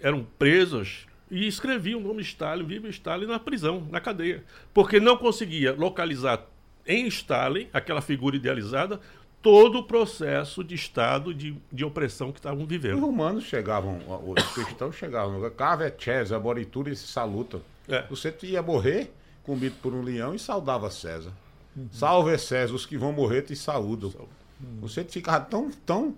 eram 0.00 0.24
presas 0.38 1.06
e 1.30 1.46
escrevia 1.46 1.98
o 1.98 2.00
nome 2.00 2.22
Stalin, 2.22 2.64
viva 2.64 2.88
Stalin, 2.88 3.26
na 3.26 3.38
prisão, 3.38 3.86
na 3.90 4.00
cadeia. 4.00 4.44
Porque 4.72 5.00
não 5.00 5.16
conseguia 5.16 5.72
localizar 5.72 6.46
em 6.86 7.06
Stalin, 7.06 7.68
aquela 7.72 8.00
figura 8.00 8.36
idealizada, 8.36 9.00
todo 9.42 9.78
o 9.78 9.82
processo 9.82 10.64
de 10.64 10.74
Estado 10.74 11.32
de, 11.32 11.56
de 11.72 11.84
opressão 11.84 12.32
que 12.32 12.38
estavam 12.38 12.66
vivendo. 12.66 12.96
Os 12.96 13.00
romanos 13.00 13.44
chegavam, 13.44 14.00
os 14.26 14.42
cristãos 14.52 14.96
chegavam, 14.96 15.48
Cave 15.50 15.92
César, 15.98 16.38
Moritura 16.40 16.90
e 16.90 16.96
se 16.96 17.06
salutam. 17.06 17.60
É. 17.88 18.04
Você 18.08 18.34
ia 18.42 18.62
morrer 18.62 19.12
comido 19.42 19.76
por 19.80 19.94
um 19.94 20.02
leão 20.02 20.34
e 20.34 20.38
saudava 20.38 20.90
César. 20.90 21.32
Uhum. 21.76 21.88
Salve 21.92 22.36
César, 22.38 22.74
os 22.74 22.86
que 22.86 22.96
vão 22.96 23.12
morrer 23.12 23.42
te 23.42 23.54
saúdam. 23.54 24.12
Uhum. 24.60 24.80
Você 24.80 25.04
ficava 25.04 25.44
tão, 25.44 25.70
tão 25.84 26.14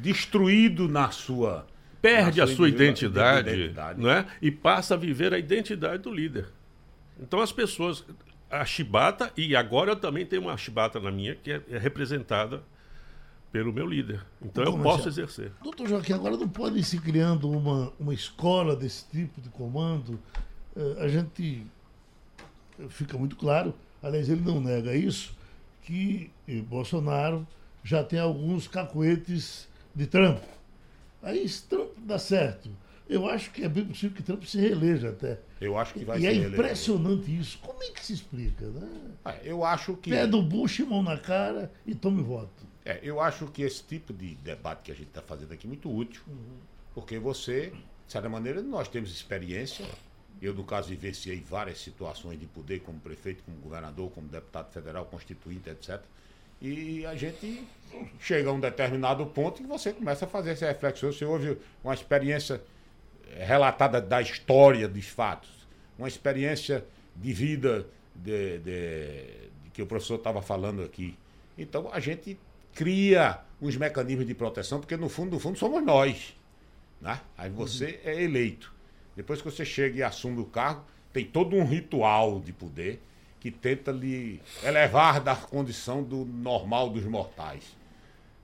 destruído 0.00 0.88
na 0.88 1.10
sua 1.10 1.66
perde 2.04 2.42
a 2.42 2.46
sua 2.46 2.68
identidade, 2.68 3.48
identidade. 3.48 4.00
Não 4.00 4.10
é? 4.10 4.26
e 4.42 4.50
passa 4.50 4.92
a 4.92 4.96
viver 4.96 5.32
a 5.32 5.38
identidade 5.38 6.02
do 6.02 6.12
líder. 6.12 6.48
Então 7.18 7.40
as 7.40 7.50
pessoas. 7.50 8.04
A 8.60 8.64
chibata, 8.64 9.32
e 9.36 9.56
agora 9.56 9.90
eu 9.90 9.96
também 9.96 10.24
tenho 10.24 10.42
uma 10.42 10.56
chibata 10.56 11.00
na 11.00 11.10
minha, 11.10 11.34
que 11.34 11.50
é, 11.50 11.62
é 11.70 11.76
representada 11.76 12.62
pelo 13.50 13.72
meu 13.72 13.84
líder. 13.84 14.24
Então 14.40 14.62
eu 14.62 14.78
posso 14.78 15.08
exercer. 15.08 15.50
Doutor 15.62 15.88
Joaquim, 15.88 16.12
agora 16.12 16.36
não 16.36 16.48
pode 16.48 16.82
se 16.84 17.00
criando 17.00 17.50
uma, 17.50 17.92
uma 17.98 18.14
escola 18.14 18.76
desse 18.76 19.08
tipo 19.10 19.40
de 19.40 19.48
comando. 19.48 20.20
Uh, 20.76 21.00
a 21.00 21.08
gente 21.08 21.66
fica 22.90 23.18
muito 23.18 23.34
claro, 23.34 23.74
aliás, 24.00 24.28
ele 24.28 24.42
não 24.42 24.60
nega 24.60 24.94
isso, 24.94 25.36
que 25.82 26.30
Bolsonaro 26.68 27.46
já 27.82 28.04
tem 28.04 28.20
alguns 28.20 28.68
cacuetes 28.68 29.68
de 29.94 30.06
trampo. 30.06 30.46
Aí, 31.22 31.48
Trump 31.68 31.90
dá 31.98 32.18
certo, 32.18 32.70
eu 33.08 33.28
acho 33.28 33.50
que 33.50 33.64
é 33.64 33.68
bem 33.68 33.84
possível 33.84 34.16
que 34.16 34.22
Trump 34.22 34.44
se 34.44 34.58
reeleja 34.58 35.10
até. 35.10 35.40
Eu 35.64 35.78
acho 35.78 35.94
que 35.94 36.04
vai 36.04 36.18
e 36.18 36.20
se 36.20 36.26
E 36.26 36.28
é 36.28 36.34
impressionante 36.34 37.38
isso. 37.38 37.58
Como 37.58 37.82
é 37.82 37.90
que 37.90 38.04
se 38.04 38.12
explica, 38.12 38.66
né? 38.66 38.88
É, 39.24 39.40
eu 39.44 39.64
acho 39.64 39.96
que. 39.96 40.10
Pé 40.10 40.26
do 40.26 40.42
Bush, 40.42 40.80
mão 40.80 41.02
na 41.02 41.16
cara 41.16 41.72
e 41.86 41.94
tome 41.94 42.22
voto. 42.22 42.64
É, 42.84 43.00
eu 43.02 43.20
acho 43.20 43.46
que 43.46 43.62
esse 43.62 43.82
tipo 43.82 44.12
de 44.12 44.34
debate 44.36 44.82
que 44.82 44.92
a 44.92 44.94
gente 44.94 45.08
está 45.08 45.22
fazendo 45.22 45.52
aqui 45.52 45.66
é 45.66 45.68
muito 45.68 45.90
útil. 45.90 46.22
Uhum. 46.26 46.58
Porque 46.94 47.18
você, 47.18 47.70
de 48.06 48.12
certa 48.12 48.28
maneira, 48.28 48.62
nós 48.62 48.88
temos 48.88 49.10
experiência. 49.10 49.86
Eu, 50.42 50.52
no 50.52 50.64
caso, 50.64 50.88
vivenciei 50.88 51.40
várias 51.40 51.80
situações 51.80 52.38
de 52.38 52.46
poder 52.46 52.80
como 52.80 53.00
prefeito, 53.00 53.42
como 53.44 53.56
governador, 53.58 54.10
como 54.10 54.28
deputado 54.28 54.70
federal, 54.70 55.06
constituinte, 55.06 55.70
etc. 55.70 56.00
E 56.60 57.04
a 57.06 57.14
gente 57.14 57.66
chega 58.20 58.50
a 58.50 58.52
um 58.52 58.60
determinado 58.60 59.24
ponto 59.26 59.62
e 59.62 59.66
você 59.66 59.92
começa 59.92 60.24
a 60.24 60.28
fazer 60.28 60.50
essa 60.50 60.66
reflexão. 60.66 61.10
Você 61.10 61.24
ouve 61.24 61.58
uma 61.82 61.94
experiência 61.94 62.60
relatada 63.38 64.00
da 64.00 64.20
história 64.20 64.88
dos 64.88 65.06
fatos, 65.06 65.50
uma 65.98 66.08
experiência 66.08 66.84
de 67.16 67.32
vida 67.32 67.86
de, 68.14 68.58
de, 68.58 69.24
de 69.64 69.70
que 69.72 69.82
o 69.82 69.86
professor 69.86 70.16
estava 70.16 70.42
falando 70.42 70.82
aqui. 70.82 71.16
Então 71.56 71.88
a 71.92 72.00
gente 72.00 72.38
cria 72.74 73.40
uns 73.60 73.76
mecanismos 73.76 74.26
de 74.26 74.34
proteção, 74.34 74.80
porque 74.80 74.96
no 74.96 75.08
fundo, 75.08 75.32
no 75.32 75.38
fundo, 75.38 75.58
somos 75.58 75.82
nós. 75.84 76.36
Né? 77.00 77.20
Aí 77.36 77.50
você 77.50 78.00
uhum. 78.04 78.10
é 78.10 78.22
eleito. 78.22 78.72
Depois 79.16 79.40
que 79.40 79.50
você 79.50 79.64
chega 79.64 79.98
e 79.98 80.02
assume 80.02 80.40
o 80.40 80.44
cargo, 80.44 80.84
tem 81.12 81.24
todo 81.24 81.54
um 81.54 81.64
ritual 81.64 82.40
de 82.40 82.52
poder 82.52 83.00
que 83.38 83.50
tenta 83.50 83.92
lhe 83.92 84.40
elevar 84.62 85.20
da 85.20 85.36
condição 85.36 86.02
do 86.02 86.24
normal 86.24 86.90
dos 86.90 87.04
mortais. 87.04 87.76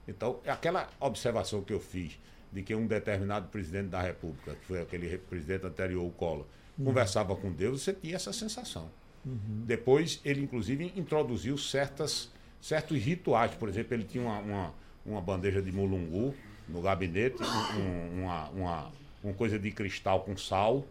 Então, 0.07 0.39
é 0.45 0.51
aquela 0.51 0.89
observação 1.01 1.63
que 1.63 1.73
eu 1.73 1.81
fiz 1.81 2.19
de 2.53 2.63
que 2.63 2.75
um 2.75 2.87
determinado 2.87 3.49
presidente 3.49 3.89
da 3.89 4.01
República, 4.01 4.55
que 4.55 4.67
foi 4.67 4.83
aquele 4.83 5.19
presidente 5.19 5.67
anterior, 5.67 6.05
o 6.05 6.11
Collor, 6.11 6.45
uhum. 6.79 6.87
conversava 6.87 7.35
com 7.37 7.53
Deus, 7.53 7.83
você 7.83 7.93
tinha 7.93 8.17
essa 8.17 8.33
sensação. 8.33 8.91
Uhum. 9.25 9.65
Depois, 9.67 10.21
ele 10.25 10.43
inclusive 10.43 10.93
introduziu 10.97 11.57
certas, 11.59 12.31
certos 12.61 12.99
rituais. 12.99 13.53
Por 13.55 13.69
exemplo, 13.69 13.95
ele 13.95 14.05
tinha 14.05 14.25
uma, 14.25 14.39
uma, 14.39 14.75
uma 15.05 15.21
bandeja 15.21 15.61
de 15.61 15.71
mulungu 15.73 16.35
no 16.69 16.81
gabinete, 16.81 17.43
um, 17.43 18.23
uma, 18.23 18.49
uma, 18.51 18.93
uma 19.23 19.35
coisa 19.35 19.59
de 19.59 19.71
cristal 19.71 20.21
com 20.21 20.37
sal, 20.37 20.87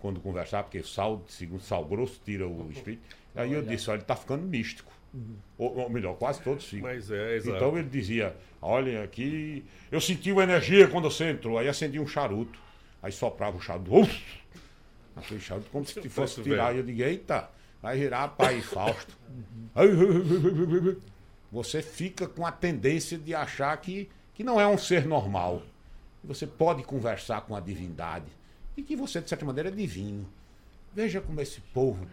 quando 0.00 0.20
conversar, 0.20 0.62
porque 0.62 0.82
sal, 0.82 1.22
segundo 1.28 1.62
sal 1.62 1.84
grosso, 1.84 2.20
tira 2.24 2.48
o 2.48 2.70
espírito. 2.72 3.16
Aí 3.34 3.52
eu 3.52 3.62
disse, 3.62 3.88
olha, 3.90 3.98
ele 3.98 4.02
está 4.02 4.16
ficando 4.16 4.42
místico. 4.42 4.90
Uhum. 5.12 5.36
Ou, 5.58 5.78
ou, 5.78 5.90
melhor, 5.90 6.16
quase 6.16 6.40
todos 6.40 6.64
ficam. 6.64 6.88
Mas 6.88 7.10
é. 7.10 7.38
Então 7.38 7.76
ele 7.76 7.88
dizia, 7.88 8.34
olha 8.60 9.04
aqui, 9.04 9.64
eu 9.90 10.00
senti 10.00 10.32
uma 10.32 10.42
energia 10.42 10.88
quando 10.88 11.10
você 11.10 11.30
entrou. 11.30 11.58
Aí 11.58 11.68
acendia 11.68 12.00
um 12.00 12.06
charuto. 12.06 12.58
Aí 13.02 13.12
soprava 13.12 13.56
o 13.56 13.60
charuto. 13.60 13.94
Uf! 13.94 14.39
Charuto 15.40 15.70
como 15.70 15.84
se 15.84 16.08
fosse 16.08 16.42
tirar. 16.42 16.74
Eu 16.74 16.82
digo, 16.82 17.02
eita, 17.02 17.48
vai 17.82 17.98
virar 17.98 18.28
pai 18.28 18.60
Fausto. 18.60 19.16
Você 21.52 21.82
fica 21.82 22.28
com 22.28 22.46
a 22.46 22.52
tendência 22.52 23.18
de 23.18 23.34
achar 23.34 23.76
que, 23.78 24.08
que 24.34 24.44
não 24.44 24.60
é 24.60 24.66
um 24.66 24.78
ser 24.78 25.04
normal. 25.04 25.62
Você 26.22 26.46
pode 26.46 26.82
conversar 26.84 27.40
com 27.42 27.56
a 27.56 27.60
divindade 27.60 28.26
e 28.76 28.82
que 28.82 28.94
você, 28.94 29.20
de 29.20 29.28
certa 29.28 29.44
maneira, 29.44 29.68
é 29.68 29.72
divino. 29.72 30.28
Veja 30.94 31.20
como 31.20 31.40
esse 31.40 31.60
povo 31.60 32.06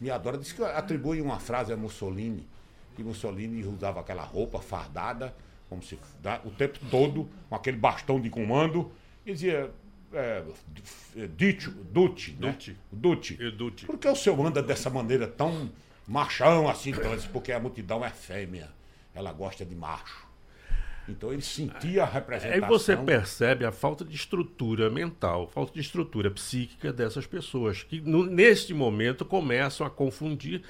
me 0.00 0.10
adora. 0.10 0.38
Diz 0.38 0.52
que 0.52 0.62
atribui 0.62 1.20
uma 1.20 1.40
frase 1.40 1.72
a 1.72 1.76
Mussolini, 1.76 2.46
que 2.94 3.02
Mussolini 3.02 3.64
usava 3.64 4.00
aquela 4.00 4.22
roupa 4.22 4.60
fardada, 4.60 5.34
como 5.68 5.82
se 5.82 5.98
o 6.44 6.50
tempo 6.50 6.78
todo, 6.90 7.28
com 7.48 7.54
aquele 7.54 7.76
bastão 7.76 8.20
de 8.20 8.30
comando, 8.30 8.92
e 9.26 9.32
dizia. 9.32 9.70
É, 10.14 10.44
Dutti, 11.26 11.70
Dutti, 11.70 12.36
né? 12.40 12.56
Dutti. 12.92 13.50
Dutti. 13.50 13.86
Por 13.86 13.98
que 13.98 14.08
o 14.08 14.14
senhor 14.14 14.46
anda 14.46 14.62
dessa 14.62 14.88
maneira 14.88 15.26
tão 15.26 15.70
machão 16.06 16.68
assim? 16.68 16.90
Então, 16.90 17.16
porque 17.32 17.52
a 17.52 17.58
multidão 17.58 18.04
é 18.04 18.10
fêmea. 18.10 18.70
Ela 19.14 19.32
gosta 19.32 19.64
de 19.64 19.74
macho. 19.74 20.24
Então 21.08 21.32
ele 21.32 21.42
sentia 21.42 22.02
a 22.02 22.06
representação. 22.06 22.64
Aí 22.64 22.68
você 22.68 22.96
percebe 22.96 23.64
a 23.64 23.72
falta 23.72 24.04
de 24.04 24.14
estrutura 24.14 24.88
mental, 24.88 25.48
falta 25.48 25.72
de 25.72 25.80
estrutura 25.80 26.30
psíquica 26.30 26.92
dessas 26.92 27.26
pessoas, 27.26 27.82
que 27.82 28.00
no, 28.00 28.24
neste 28.24 28.72
momento 28.72 29.24
começam 29.24 29.86
a 29.86 29.90
confundir. 29.90 30.62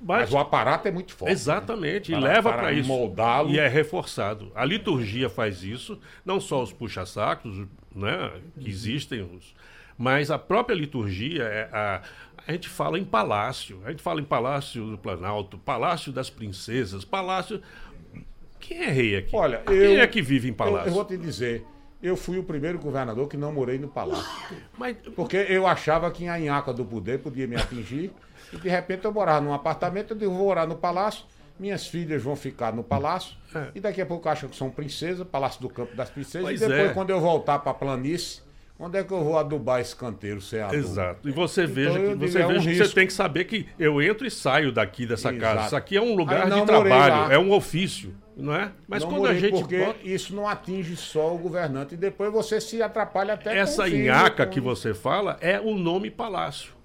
Mas, 0.00 0.20
mas 0.20 0.32
o 0.32 0.38
aparato 0.38 0.86
é 0.86 0.90
muito 0.90 1.12
forte. 1.12 1.32
Exatamente, 1.32 2.12
né? 2.12 2.18
e 2.18 2.20
leva 2.20 2.52
para 2.52 2.72
isso. 2.72 2.88
Moldá-lo. 2.88 3.50
E 3.50 3.58
é 3.58 3.66
reforçado. 3.66 4.52
A 4.54 4.64
liturgia 4.64 5.28
faz 5.28 5.62
isso, 5.64 5.98
não 6.24 6.40
só 6.40 6.62
os 6.62 6.72
puxa-sacos, 6.72 7.66
né, 7.94 8.30
que 8.58 8.68
existem, 8.68 9.22
os, 9.22 9.54
mas 9.96 10.30
a 10.30 10.38
própria 10.38 10.74
liturgia, 10.74 11.42
é 11.42 11.68
a, 11.72 12.02
a 12.46 12.52
gente 12.52 12.68
fala 12.68 12.98
em 12.98 13.04
palácio, 13.04 13.80
a 13.84 13.90
gente 13.90 14.02
fala 14.02 14.20
em 14.20 14.24
palácio 14.24 14.86
do 14.86 14.98
Planalto, 14.98 15.58
palácio 15.58 16.12
das 16.12 16.30
princesas, 16.30 17.04
palácio 17.04 17.60
quem 18.60 18.82
é 18.82 18.90
rei 18.90 19.16
aqui? 19.16 19.34
Olha, 19.34 19.58
Quem 19.66 19.76
eu, 19.76 20.00
é 20.00 20.06
que 20.06 20.20
vive 20.20 20.48
em 20.48 20.52
palácio? 20.52 20.88
Eu, 20.88 20.88
eu, 20.88 20.94
vou 20.94 21.04
te 21.04 21.16
dizer, 21.16 21.64
eu 22.02 22.16
fui 22.16 22.38
o 22.38 22.42
primeiro 22.42 22.78
governador 22.78 23.28
que 23.28 23.36
não 23.36 23.52
morei 23.52 23.78
no 23.78 23.88
palácio. 23.88 24.30
Mas, 24.76 24.96
porque 25.14 25.36
eu 25.36 25.66
achava 25.66 26.10
que 26.10 26.28
a 26.28 26.38
inhaca 26.38 26.72
do 26.72 26.84
poder 26.84 27.20
podia 27.20 27.46
me 27.46 27.56
atingir. 27.56 28.12
E 28.52 28.56
de 28.56 28.68
repente 28.68 29.04
eu 29.04 29.12
morava 29.12 29.40
num 29.40 29.52
apartamento, 29.52 30.12
eu 30.12 30.16
digo, 30.16 30.32
vou 30.32 30.46
morar 30.46 30.66
no 30.66 30.76
palácio, 30.76 31.24
minhas 31.58 31.86
filhas 31.86 32.22
vão 32.22 32.36
ficar 32.36 32.72
no 32.72 32.84
palácio, 32.84 33.36
é. 33.54 33.68
e 33.74 33.80
daqui 33.80 34.00
a 34.00 34.06
pouco 34.06 34.28
acham 34.28 34.48
que 34.48 34.56
são 34.56 34.70
princesas, 34.70 35.26
Palácio 35.26 35.60
do 35.60 35.68
Campo 35.68 35.94
das 35.96 36.08
Princesas, 36.08 36.42
pois 36.42 36.62
e 36.62 36.66
depois, 36.66 36.90
é. 36.90 36.94
quando 36.94 37.10
eu 37.10 37.20
voltar 37.20 37.58
para 37.58 37.72
a 37.72 37.74
planície, 37.74 38.42
Onde 38.80 38.96
é 38.96 39.02
que 39.02 39.12
eu 39.12 39.24
vou 39.24 39.36
adubar 39.36 39.80
esse 39.80 39.94
canteiro 39.94 40.40
sem 40.40 40.60
adubo? 40.60 40.76
Exato. 40.76 41.28
E 41.28 41.32
você 41.32 41.66
veja, 41.66 41.90
Então, 41.90 42.02
eu 42.02 42.10
que, 42.12 42.18
digo, 42.18 42.30
você, 42.30 42.40
é 42.40 42.46
um 42.46 42.48
veja 42.50 42.70
que 42.70 42.76
você 42.76 42.94
tem 42.94 43.06
que 43.08 43.12
saber 43.12 43.44
que 43.44 43.66
eu 43.76 44.00
entro 44.00 44.24
e 44.24 44.30
saio 44.30 44.70
daqui 44.70 45.04
dessa 45.04 45.32
casa. 45.32 45.52
Exato. 45.54 45.66
Isso 45.66 45.76
aqui 45.76 45.96
é 45.96 46.00
um 46.00 46.14
lugar 46.14 46.48
de 46.48 46.64
trabalho, 46.64 47.32
é 47.32 47.36
um 47.36 47.50
ofício, 47.50 48.14
não 48.36 48.54
é? 48.54 48.70
Mas 48.86 49.02
Não 49.02 49.10
quando 49.10 49.26
a 49.26 49.34
gente 49.34 49.50
porque 49.50 49.84
bota 49.84 49.98
isso 50.04 50.32
não 50.32 50.46
atinge 50.46 50.94
só 50.94 51.34
o 51.34 51.38
governante 51.38 51.94
e 51.94 51.96
depois 51.96 52.32
você 52.32 52.60
se 52.60 52.80
atrapalha 52.80 53.34
até 53.34 53.50
com 53.50 53.56
essa 53.56 53.82
o 53.82 53.86
filho, 53.86 54.04
nhaca 54.04 54.46
com- 54.46 54.52
que 54.52 54.60
você 54.60 54.94
fala 54.94 55.36
é 55.40 55.58
o 55.58 55.74
nome 55.74 56.08
palácio. 56.08 56.77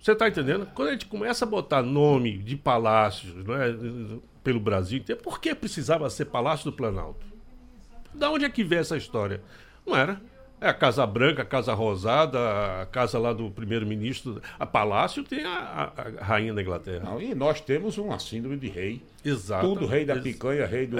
Você 0.00 0.12
está 0.12 0.28
entendendo? 0.28 0.66
Quando 0.74 0.88
a 0.88 0.92
gente 0.92 1.06
começa 1.06 1.44
a 1.44 1.48
botar 1.48 1.82
nome 1.82 2.38
de 2.38 2.56
palácios 2.56 3.44
não 3.44 3.54
é, 3.54 3.74
pelo 4.44 4.60
Brasil 4.60 4.98
inteiro, 4.98 5.20
por 5.22 5.40
que 5.40 5.54
precisava 5.54 6.08
ser 6.08 6.26
Palácio 6.26 6.70
do 6.70 6.76
Planalto? 6.76 7.26
Da 8.14 8.30
onde 8.30 8.44
é 8.44 8.48
que 8.48 8.64
veio 8.64 8.80
essa 8.80 8.96
história? 8.96 9.40
Não 9.86 9.96
era. 9.96 10.20
É 10.60 10.68
a 10.68 10.74
Casa 10.74 11.06
Branca, 11.06 11.42
a 11.42 11.44
Casa 11.44 11.72
Rosada, 11.72 12.82
a 12.82 12.86
casa 12.86 13.16
lá 13.18 13.32
do 13.32 13.48
primeiro-ministro. 13.48 14.42
A 14.58 14.66
Palácio 14.66 15.22
tem 15.22 15.44
a, 15.44 15.92
a- 15.96 16.02
a 16.20 16.24
rainha 16.24 16.52
da 16.52 16.60
Inglaterra. 16.60 17.04
Não, 17.04 17.22
e 17.22 17.32
nós 17.32 17.60
temos 17.60 17.96
uma 17.96 18.18
síndrome 18.18 18.56
de 18.56 18.66
rei. 18.68 19.00
Exato. 19.24 19.66
Tudo 19.68 19.86
rei 19.86 20.04
da 20.04 20.16
picanha, 20.16 20.66
rei 20.66 20.86
do, 20.88 20.96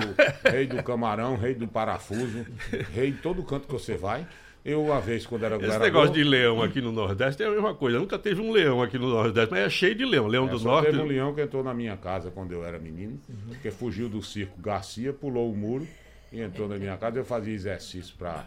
rei 0.49 0.65
do 0.67 0.81
camarão, 0.85 1.37
rei 1.37 1.55
do 1.55 1.67
parafuso, 1.67 2.47
rei 2.95 3.11
de 3.11 3.19
todo 3.19 3.43
canto 3.43 3.67
que 3.67 3.73
você 3.73 3.97
vai. 3.97 4.27
Eu, 4.69 4.85
uma 4.85 5.01
vez, 5.01 5.27
quando 5.27 5.45
era 5.45 5.57
Esse 5.57 5.79
negócio 5.79 6.13
de 6.13 6.23
leão 6.23 6.63
aqui 6.63 6.81
no 6.81 6.93
Nordeste 6.93 7.43
é 7.43 7.47
a 7.47 7.51
mesma 7.51 7.75
coisa. 7.75 7.99
Nunca 7.99 8.19
teve 8.19 8.41
um 8.43 8.53
leão 8.53 8.83
aqui 8.83 8.99
no 8.99 9.09
Nordeste, 9.09 9.51
mas 9.51 9.61
é 9.61 9.71
cheio 9.71 9.95
de 9.95 10.05
leão. 10.05 10.27
Leão 10.27 10.47
É, 10.47 10.51
do 10.51 10.61
Norte. 10.61 10.87
teve 10.87 11.01
um 11.01 11.07
leão 11.07 11.35
que 11.35 11.41
entrou 11.41 11.65
na 11.65 11.73
minha 11.73 11.97
casa 11.97 12.31
quando 12.31 12.53
eu 12.53 12.65
era 12.65 12.79
menino, 12.79 13.19
porque 13.49 13.71
fugiu 13.71 14.09
do 14.09 14.23
circo 14.23 14.61
Garcia, 14.61 15.13
pulou 15.13 15.51
o 15.51 15.57
muro 15.57 15.87
e 16.31 16.41
entrou 16.43 16.69
na 16.69 16.77
minha 16.77 16.97
casa. 16.99 17.19
Eu 17.19 17.25
fazia 17.25 17.55
exercício 17.55 18.15
para 18.17 18.45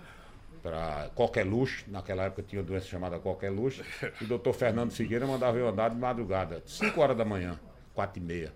para 0.61 1.09
qualquer 1.15 1.43
luxo, 1.43 1.85
naquela 1.87 2.25
época 2.25 2.43
tinha 2.47 2.61
uma 2.61 2.67
doença 2.67 2.85
chamada 2.85 3.17
qualquer 3.17 3.49
luxo, 3.49 3.81
e 4.21 4.23
o 4.23 4.27
doutor 4.27 4.53
Fernando 4.53 4.91
Figueira 4.91 5.25
mandava 5.25 5.57
eu 5.57 5.67
andar 5.67 5.89
de 5.89 5.95
madrugada, 5.95 6.61
5 6.67 7.01
horas 7.01 7.17
da 7.17 7.25
manhã, 7.25 7.59
4 7.95 8.21
e 8.21 8.23
meia. 8.23 8.53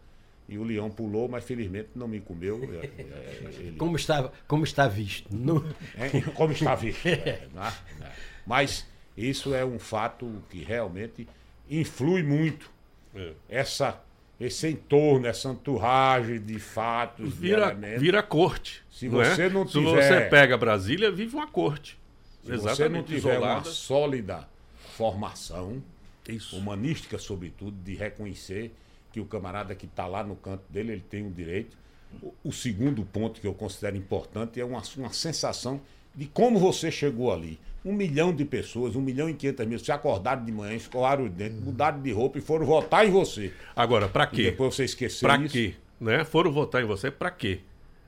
E 0.47 0.57
o 0.59 0.63
leão 0.63 0.91
pulou, 0.91 1.27
mas 1.27 1.43
felizmente 1.43 1.89
não 1.95 2.07
me 2.07 2.19
comeu. 2.19 2.61
é, 2.81 2.85
é, 2.85 3.49
ele- 3.59 3.75
Como 3.77 3.95
está, 3.95 4.31
como 4.47 4.63
está 4.63 4.87
visto. 4.87 5.27
Não- 5.35 5.63
é, 5.97 6.21
como 6.35 6.51
está 6.53 6.73
visto. 6.75 7.05
é, 7.07 7.47
né? 7.53 7.73
É. 8.01 8.11
Mas 8.45 8.85
isso 9.17 9.53
é 9.55 9.65
um 9.65 9.79
fato 9.79 10.43
que 10.49 10.63
realmente 10.63 11.27
influi 11.69 12.21
muito. 12.21 12.69
É. 13.15 13.31
Essa, 13.49 13.99
esse 14.39 14.67
entorno, 14.69 15.25
essa 15.25 15.49
enturragem 15.49 16.39
de 16.39 16.59
fatos, 16.59 17.29
de 17.33 17.35
vira, 17.39 17.63
elementos. 17.71 18.01
vira 18.01 18.21
corte. 18.21 18.83
Se 18.91 19.09
não 19.09 19.21
é? 19.21 19.33
você 19.33 19.49
não 19.49 19.65
Se 19.67 19.73
tiver- 19.79 20.03
você 20.03 20.21
pega 20.29 20.55
Brasília, 20.57 21.09
vive 21.11 21.35
uma 21.35 21.47
corte. 21.47 21.97
Se 22.43 22.51
você 22.51 22.55
não 22.57 22.71
Exatamente, 22.71 23.05
tiver 23.07 23.29
uma 23.39 23.47
isolada. 23.47 23.69
sólida 23.71 24.47
formação, 24.95 25.81
Isso. 26.29 26.55
humanística 26.55 27.17
sobretudo, 27.17 27.75
de 27.83 27.95
reconhecer 27.95 28.71
que 29.15 29.21
o 29.21 29.25
camarada 29.25 29.73
que 29.73 29.85
está 29.85 30.05
lá 30.05 30.25
no 30.25 30.35
canto 30.35 30.63
dele, 30.69 30.91
ele 30.91 31.03
tem 31.09 31.23
um 31.25 31.31
direito. 31.31 31.77
O, 32.21 32.33
o 32.43 32.51
segundo 32.51 33.05
ponto 33.05 33.39
que 33.39 33.47
eu 33.47 33.53
considero 33.53 33.95
importante 33.95 34.59
é 34.59 34.65
uma, 34.65 34.81
uma 34.97 35.13
sensação 35.13 35.79
de 36.13 36.25
como 36.25 36.59
você 36.59 36.91
chegou 36.91 37.31
ali. 37.31 37.57
Um 37.85 37.93
milhão 37.93 38.33
de 38.35 38.43
pessoas, 38.43 38.93
um 38.93 38.99
milhão 38.99 39.29
e 39.29 39.33
quinhentas 39.33 39.65
mil, 39.65 39.79
se 39.79 39.89
acordaram 39.89 40.43
de 40.43 40.51
manhã, 40.51 40.75
escovaram 40.75 41.23
os 41.23 41.31
dentes, 41.31 41.61
mudaram 41.61 42.01
de 42.01 42.11
roupa 42.11 42.37
e 42.39 42.41
foram 42.41 42.65
votar 42.65 43.07
em 43.07 43.09
você. 43.11 43.53
Agora, 43.73 44.09
para 44.09 44.25
E 44.25 44.27
quê? 44.35 44.43
depois 44.51 44.75
você 44.75 44.83
esqueceu 44.83 45.29
Para 45.29 45.47
quê? 45.47 45.75
Né? 45.97 46.25
Foram 46.25 46.51
votar 46.51 46.83
em 46.83 46.85
você 46.85 47.09
para 47.09 47.31
quê? 47.31 47.59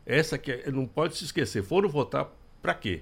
Essa 0.06 0.38
que 0.38 0.52
é- 0.52 0.70
não 0.72 0.86
pode 0.86 1.16
se 1.16 1.24
esquecer. 1.24 1.64
Foram 1.64 1.88
votar 1.88 2.30
para 2.62 2.74
quê? 2.74 3.00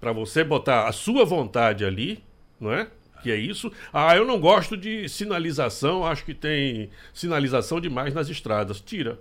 Para 0.00 0.10
você 0.12 0.42
botar 0.42 0.88
a 0.88 0.92
sua 0.92 1.24
vontade 1.24 1.84
ali, 1.84 2.20
não 2.58 2.72
é? 2.72 2.88
Que 3.24 3.32
é 3.32 3.36
isso. 3.36 3.72
Ah, 3.90 4.14
eu 4.14 4.26
não 4.26 4.38
gosto 4.38 4.76
de 4.76 5.08
sinalização, 5.08 6.04
acho 6.04 6.26
que 6.26 6.34
tem 6.34 6.90
sinalização 7.14 7.80
demais 7.80 8.12
nas 8.12 8.28
estradas. 8.28 8.82
Tira. 8.82 9.18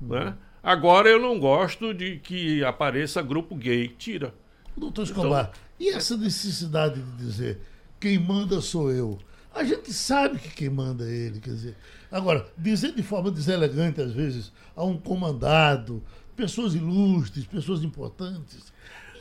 Né? 0.00 0.34
Agora 0.62 1.10
eu 1.10 1.20
não 1.20 1.38
gosto 1.38 1.92
de 1.92 2.16
que 2.20 2.64
apareça 2.64 3.20
grupo 3.20 3.54
gay. 3.54 3.88
Tira. 3.88 4.32
Doutor 4.74 5.02
Escobar, 5.02 5.52
e 5.78 5.90
essa 5.90 6.16
necessidade 6.16 7.02
de 7.02 7.16
dizer 7.18 7.60
quem 8.00 8.18
manda 8.18 8.62
sou 8.62 8.90
eu? 8.90 9.18
A 9.54 9.62
gente 9.62 9.92
sabe 9.92 10.38
que 10.38 10.48
quem 10.48 10.70
manda 10.70 11.04
é 11.04 11.12
ele, 11.12 11.38
quer 11.38 11.50
dizer. 11.50 11.76
Agora, 12.10 12.46
dizer 12.56 12.92
de 12.92 13.02
forma 13.02 13.30
deselegante, 13.30 14.00
às 14.00 14.12
vezes, 14.12 14.50
a 14.74 14.82
um 14.84 14.96
comandado, 14.96 16.02
pessoas 16.34 16.74
ilustres, 16.74 17.44
pessoas 17.44 17.84
importantes, 17.84 18.72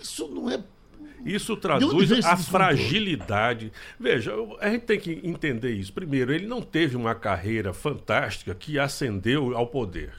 isso 0.01 0.29
não 0.29 0.49
é. 0.49 0.63
Isso 1.25 1.55
traduz 1.55 2.11
a 2.25 2.35
fragilidade. 2.37 3.71
Veja, 3.99 4.33
a 4.59 4.69
gente 4.69 4.83
tem 4.83 4.99
que 4.99 5.21
entender 5.23 5.71
isso. 5.71 5.93
Primeiro, 5.93 6.33
ele 6.33 6.47
não 6.47 6.61
teve 6.61 6.95
uma 6.95 7.15
carreira 7.15 7.73
fantástica 7.73 8.53
que 8.53 8.77
ascendeu 8.77 9.55
ao 9.55 9.67
poder. 9.67 10.13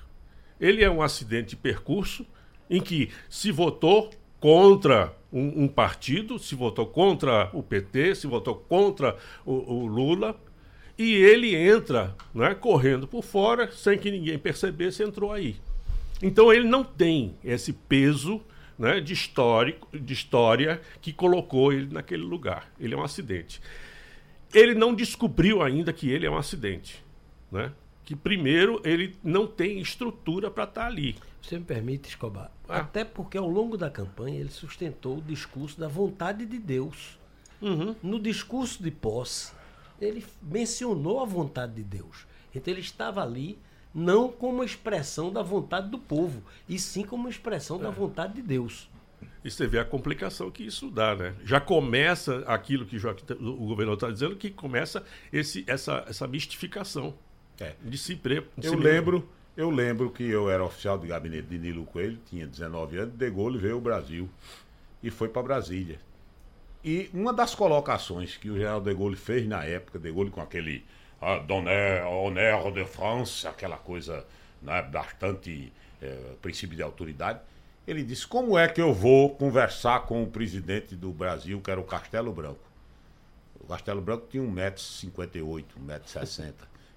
Ele 0.61 0.83
é 0.83 0.91
um 0.91 1.03
acidente 1.03 1.51
de 1.51 1.57
percurso 1.57 2.27
em 2.71 2.81
que 2.81 3.11
se 3.29 3.51
votou 3.51 4.11
contra 4.41 5.15
um, 5.33 5.65
um 5.65 5.69
partido, 5.69 6.39
se 6.39 6.55
votou 6.55 6.87
contra 6.87 7.51
o 7.53 7.63
PT, 7.63 8.15
se 8.15 8.27
votou 8.27 8.55
contra 8.55 9.17
o, 9.45 9.53
o 9.53 9.87
Lula, 9.87 10.39
e 10.97 11.15
ele 11.15 11.55
entra 11.55 12.15
né, 12.33 12.55
correndo 12.55 13.07
por 13.07 13.25
fora, 13.25 13.71
sem 13.73 13.99
que 13.99 14.11
ninguém 14.11 14.39
percebesse, 14.39 15.03
entrou 15.03 15.33
aí. 15.33 15.57
Então 16.23 16.53
ele 16.53 16.67
não 16.67 16.85
tem 16.85 17.35
esse 17.43 17.73
peso 17.73 18.41
né, 18.79 19.01
de, 19.01 19.13
histórico, 19.13 19.89
de 19.97 20.13
história 20.13 20.81
que 21.01 21.13
colocou 21.13 21.73
ele 21.73 21.93
naquele 21.93 22.23
lugar. 22.23 22.71
Ele 22.79 22.95
é 22.95 22.97
um 22.97 23.03
acidente. 23.03 23.61
Ele 24.53 24.75
não 24.75 24.95
descobriu 24.95 25.63
ainda 25.63 25.93
que 25.93 26.09
ele 26.09 26.27
é 26.27 26.31
um 26.31 26.37
acidente. 26.37 27.05
Né? 27.51 27.73
Que 28.05 28.15
primeiro 28.15 28.81
ele 28.85 29.17
não 29.23 29.47
tem 29.47 29.81
estrutura 29.81 30.51
para 30.51 30.65
estar 30.65 30.87
ali. 30.87 31.17
Você 31.41 31.59
me 31.59 31.65
permite, 31.65 32.09
Escobar? 32.09 32.51
Ah. 32.69 32.79
Até 32.79 33.05
porque 33.05 33.37
ao 33.37 33.49
longo 33.49 33.77
da 33.77 33.91
campanha 33.91 34.41
ele 34.41 34.51
sustentou 34.51 35.19
o 35.19 35.23
discurso 35.23 35.79
da 35.79 35.89
vontade 35.89 36.47
de 36.47 36.59
Deus. 36.59 37.19
Uhum. 37.61 37.95
No 38.03 38.19
discurso 38.19 38.83
de 38.83 38.91
posse, 38.91 39.53
ele 40.01 40.25
mencionou 40.43 41.21
a 41.21 41.25
vontade 41.25 41.75
de 41.75 41.83
Deus. 41.83 42.27
Então 42.55 42.73
ele 42.73 42.81
estava 42.81 43.23
ali 43.23 43.59
não 43.95 44.29
como 44.31 44.65
expressão 44.65 45.33
da 45.33 45.43
vontade 45.43 45.89
do 45.89 45.99
povo, 45.99 46.43
e 46.69 46.79
sim 46.79 47.05
como 47.05 47.29
expressão 47.29 47.79
É. 47.79 47.83
da 47.85 47.91
vontade 47.91 48.35
de 48.35 48.43
Deus. 48.43 48.91
E 49.45 49.51
você 49.51 49.67
vê 49.67 49.79
a 49.79 49.85
complicação 49.85 50.51
que 50.51 50.65
isso 50.65 50.91
dá, 50.91 51.15
né? 51.15 51.35
Já 51.45 51.61
começa 51.61 52.39
aquilo 52.47 52.87
que 52.87 52.97
o 52.97 52.99
Joaquim- 52.99 53.35
o 53.35 53.67
governador 53.67 53.95
está 53.95 54.11
dizendo, 54.11 54.37
que 54.37 54.51
começa 54.51 55.05
esse, 55.33 55.63
essa, 55.67 56.05
essa 56.09 56.27
mistificação 56.27 57.15
É. 57.61 57.75
de 57.83 57.97
si, 57.99 58.17
pre, 58.17 58.41
de 58.57 58.67
Eu 58.67 58.71
si 58.73 58.77
mesmo. 58.77 58.83
lembro, 58.83 59.29
eu 59.57 59.71
lembro 59.71 60.11
que 60.11 60.25
eu 60.25 60.51
era 60.51 60.65
oficial 60.65 60.99
de 60.99 61.07
gabinete 61.07 61.47
de 61.49 61.59
Nilo 61.59 61.85
Coelho, 61.85 62.19
tinha 62.29 62.47
19 62.47 62.97
anos, 62.99 63.15
De 63.15 63.31
Gaulle 63.31 63.59
veio 63.59 63.75
ao 63.75 63.81
Brasil 63.81 64.29
e 65.03 65.11
foi 65.11 65.29
para 65.29 65.43
Brasília. 65.43 66.01
E 66.83 67.09
uma 67.15 67.33
das 67.33 67.55
colocações 67.55 68.37
que 68.37 68.51
o 68.51 68.55
general 68.55 68.81
De 68.81 68.93
Gaulle 68.95 69.17
fez 69.17 69.47
na 69.47 69.63
época, 69.65 69.99
De 69.99 70.11
Gaulle 70.11 70.31
com 70.31 70.41
aquele 70.41 70.85
ah, 71.25 71.39
Donner, 71.39 72.07
Honneur 72.07 72.71
de 72.73 72.85
France, 72.85 73.47
aquela 73.47 73.77
coisa 73.77 74.25
né, 74.63 74.83
bastante 74.83 75.73
eh, 76.03 76.35
princípio 76.43 76.77
de 76.77 76.83
autoridade, 76.83 77.41
ele 77.87 78.03
disse: 78.03 78.27
Como 78.27 78.57
é 78.59 78.69
que 78.69 78.81
eu 78.81 78.93
vou 78.93 79.31
conversar 79.35 80.01
com 80.07 80.23
o 80.23 80.27
presidente 80.27 80.95
do 80.97 81.11
Brasil, 81.11 81.61
que 81.61 81.71
era 81.71 81.81
o 81.81 81.85
Castelo 81.85 82.33
Branco? 82.33 82.61
O 83.61 83.67
Castelo 83.67 84.01
Branco 84.01 84.27
tinha 84.31 84.43
1,58m, 84.43 85.65
1,60m. 85.87 86.53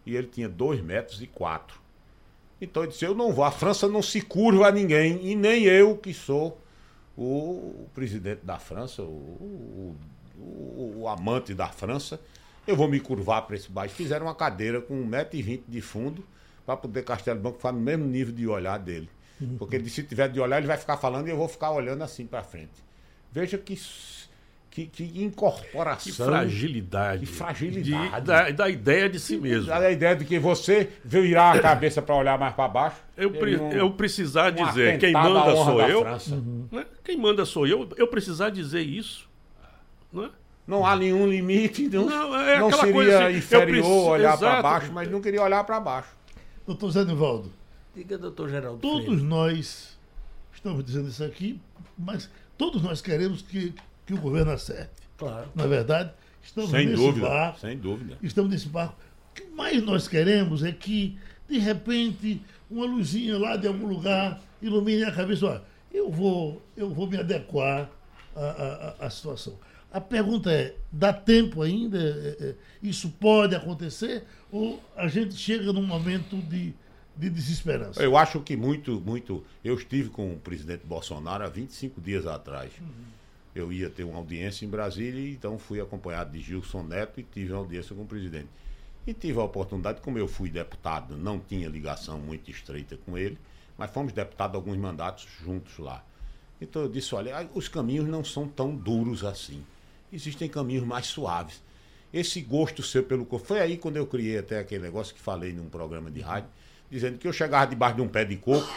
E 0.06 0.16
ele 0.16 0.28
tinha 0.28 0.48
2 0.50 0.82
metros 0.82 1.22
e 1.22 1.28
4. 1.28 1.80
Então 2.62 2.84
ele 2.84 2.92
disse, 2.92 3.06
eu 3.06 3.14
não 3.14 3.32
vou, 3.32 3.44
a 3.46 3.52
França 3.52 3.88
não 3.88 4.02
se 4.02 4.20
curva 4.22 4.68
a 4.68 4.72
ninguém, 4.72 5.20
e 5.26 5.36
nem 5.36 5.64
eu 5.66 5.96
que 5.98 6.14
sou 6.14 6.60
o, 7.18 7.88
presidente 7.94 8.40
da 8.44 8.58
França, 8.58 9.02
o, 9.04 9.06
o- 9.06 9.96
o- 10.40 10.94
o 11.02 11.08
amante 11.08 11.54
da 11.54 11.68
França, 11.68 12.20
eu 12.68 12.76
vou 12.76 12.88
me 12.88 13.00
curvar 13.00 13.44
para 13.44 13.56
esse 13.56 13.72
baixo. 13.72 13.96
Fizeram 13.96 14.26
uma 14.28 14.36
cadeira 14.36 14.82
com 14.82 14.94
1,20m 15.10 15.62
de 15.68 15.82
fundo 15.82 16.24
para 16.66 16.76
poder 16.78 17.04
Castelo 17.04 17.40
Branco 17.40 17.58
ficar 17.58 17.72
no 17.72 17.80
mesmo 17.80 18.06
nível 18.06 18.34
de 18.34 18.46
olhar 18.48 18.78
dele. 18.78 19.10
Porque 19.58 19.76
ele 19.76 19.90
se 19.90 20.04
tiver 20.04 20.28
de 20.30 20.40
olhar, 20.40 20.58
ele 20.58 20.68
vai 20.68 20.78
ficar 20.78 20.98
falando 20.98 21.28
e 21.28 21.32
eu 21.32 21.38
vou 21.38 21.48
ficar 21.48 21.72
olhando 21.72 22.04
assim 22.04 22.26
para 22.26 22.44
frente. 22.44 22.72
Veja 23.32 23.56
que, 23.58 23.80
que, 24.72 24.88
que 24.88 25.24
incorporação. 25.24 26.12
Que 26.12 26.12
fragilidade. 26.12 27.20
Que 27.20 27.26
fragilidade. 27.32 28.16
de- 28.22 28.28
da, 28.28 28.50
da 28.50 28.70
ideia 28.70 29.08
de 29.08 29.20
si 29.20 29.38
mesmo. 29.38 29.68
Dá 29.68 29.78
a 29.78 29.92
ideia 29.92 30.16
de 30.16 30.26
que 30.26 30.40
você 30.40 30.90
virar 31.06 31.54
a 31.54 31.60
cabeça 31.60 32.02
para 32.02 32.16
olhar 32.16 32.38
mais 32.40 32.56
para 32.56 32.68
baixo. 32.68 32.98
Eu, 33.16 33.32
pre- 33.32 33.58
não- 33.58 33.72
eu 33.72 33.92
precisar 33.92 34.52
um 34.52 34.66
dizer 34.66 34.98
quem 34.98 35.14
manda 35.14 35.56
sou 35.56 35.78
da 35.78 35.88
eu. 35.90 36.02
França. 36.02 36.44
né? 36.72 36.86
Quem 37.04 37.18
manda 37.18 37.46
sou 37.46 37.68
eu. 37.68 37.88
Eu 37.96 38.08
precisar 38.08 38.50
dizer 38.50 38.82
isso. 38.82 39.30
Né? 40.12 40.30
Não 40.68 40.86
há 40.86 40.96
nenhum 40.96 41.26
limite, 41.30 41.88
não, 41.88 42.06
Não, 42.10 42.36
é 42.36 42.60
não 42.60 42.68
aquela 42.68 42.82
seria 42.82 42.94
coisa 42.94 43.28
assim, 43.28 43.38
inferior 43.38 43.68
preciso- 43.68 44.06
olhar 44.10 44.38
para 44.38 44.62
baixo, 44.62 44.92
mas 44.92 45.10
não 45.10 45.22
queria 45.22 45.42
olhar 45.42 45.64
para 45.64 45.80
baixo. 45.80 46.10
Doutor 46.66 46.92
Zé 46.92 47.06
Nivaldo, 47.06 47.52
Diga, 47.96 48.18
doutor 48.18 48.50
Geraldo 48.50 48.80
todos 48.80 49.06
Freire. 49.06 49.24
nós 49.24 49.98
estamos 50.54 50.84
dizendo 50.84 51.08
isso 51.08 51.24
aqui, 51.24 51.60
mas 51.98 52.30
todos 52.58 52.82
nós 52.84 53.02
queremos 53.02 53.42
que, 53.42 53.74
que 54.06 54.14
o 54.14 54.18
governo 54.18 54.52
acerte. 54.52 54.92
Claro. 55.18 55.48
Na 55.56 55.66
verdade, 55.66 56.12
estamos 56.44 56.70
Sem 56.70 56.88
nesse 56.88 57.02
dúvida, 57.02 57.28
barco. 57.30 57.60
sem 57.60 57.78
dúvida. 57.78 58.18
Estamos 58.22 58.52
nesse 58.52 58.68
barco. 58.68 58.96
O 59.32 59.34
que 59.36 59.46
mais 59.56 59.82
nós 59.84 60.08
queremos 60.08 60.64
é 60.64 60.72
que, 60.74 61.18
de 61.48 61.58
repente, 61.60 62.42
uma 62.70 62.86
luzinha 62.86 63.38
lá 63.40 63.56
de 63.56 63.68
algum 63.68 63.88
lugar 63.88 64.42
ilumine 64.62 65.04
a 65.06 65.12
cabeça. 65.12 65.46
Olha, 65.46 65.62
eu 65.94 66.12
vou, 66.12 66.62
eu 66.76 66.90
vou 66.90 67.08
me 67.08 67.18
adequar 67.18 67.90
à, 68.36 68.40
à, 68.42 68.96
à- 69.02 69.06
à 69.06 69.10
situação. 69.10 69.54
A 69.92 70.02
pergunta 70.02 70.52
é: 70.52 70.76
dá 70.92 71.14
tempo 71.14 71.62
ainda? 71.62 71.98
É, 71.98 72.50
é, 72.50 72.56
Isso 72.84 73.10
pode 73.10 73.56
acontecer? 73.56 74.24
Ou 74.52 74.82
a 74.96 75.08
gente 75.08 75.36
chega 75.36 75.72
num 75.72 75.86
momento 75.86 76.38
de, 76.38 76.74
de 77.16 77.30
desesperança? 77.30 78.02
Eu 78.02 78.18
acho 78.18 78.40
que 78.42 78.56
muito, 78.56 79.00
muito. 79.00 79.44
Eu 79.64 79.76
estive 79.76 80.10
com 80.10 80.34
o 80.34 80.40
presidente 80.40 80.86
Bolsonaro 80.86 81.44
há 81.44 81.50
25 81.50 82.02
dias 82.02 82.28
atrás. 82.28 82.72
Eu 83.56 83.72
ia 83.72 83.90
ter 83.90 84.04
uma 84.04 84.20
audiência 84.20 84.66
em 84.66 84.70
Brasília, 84.70 85.32
então 85.32 85.58
fui 85.58 85.82
acompanhado 85.82 86.32
de 86.32 86.40
Gilson 86.42 86.84
Neto 86.84 87.20
e 87.20 87.24
tive 87.24 87.54
uma 87.54 87.60
audiência 87.60 87.96
com 87.96 88.04
o 88.04 88.06
presidente. 88.06 88.50
E 89.08 89.14
tive 89.14 89.40
a 89.40 89.44
oportunidade, 89.44 90.02
como 90.02 90.20
eu 90.20 90.28
fui 90.28 90.50
deputado, 90.50 91.18
não 91.18 91.40
tinha 91.40 91.68
ligação 91.70 92.20
muito 92.20 92.52
estreita 92.52 92.98
com 92.98 93.18
ele, 93.18 93.38
mas 93.78 93.90
fomos 93.90 94.12
deputados 94.12 94.56
alguns 94.56 94.78
mandatos 94.78 95.28
juntos 95.44 95.80
lá. 95.80 96.04
Então 96.60 96.82
eu 96.82 96.90
disse: 96.90 97.16
olha, 97.16 97.50
os 97.54 97.68
caminhos 97.68 98.08
não 98.08 98.24
são 98.24 98.48
tão 98.48 98.76
duros 98.76 99.24
assim. 99.24 99.64
Existem 100.12 100.48
caminhos 100.48 100.86
mais 100.86 101.08
suaves. 101.08 101.62
Esse 102.14 102.42
gosto 102.42 102.82
seu 102.82 103.04
pelo 103.04 103.26
coco. 103.26 103.46
Foi 103.46 103.60
aí 103.60 103.78
quando 103.78 103.98
eu 103.98 104.08
criei 104.08 104.38
até 104.38 104.60
aquele 104.60 104.84
negócio 104.84 105.14
que 105.14 105.20
falei 105.20 105.52
num 105.52 105.68
programa 105.70 106.10
de 106.10 106.22
rádio, 106.22 106.50
dizendo 106.90 107.18
que 107.18 107.28
eu 107.28 107.34
chegava 107.34 107.68
debaixo 107.68 107.98
de 107.98 108.02
um 108.02 108.08
pé 108.08 108.24
de 108.24 108.38
coco, 108.38 108.68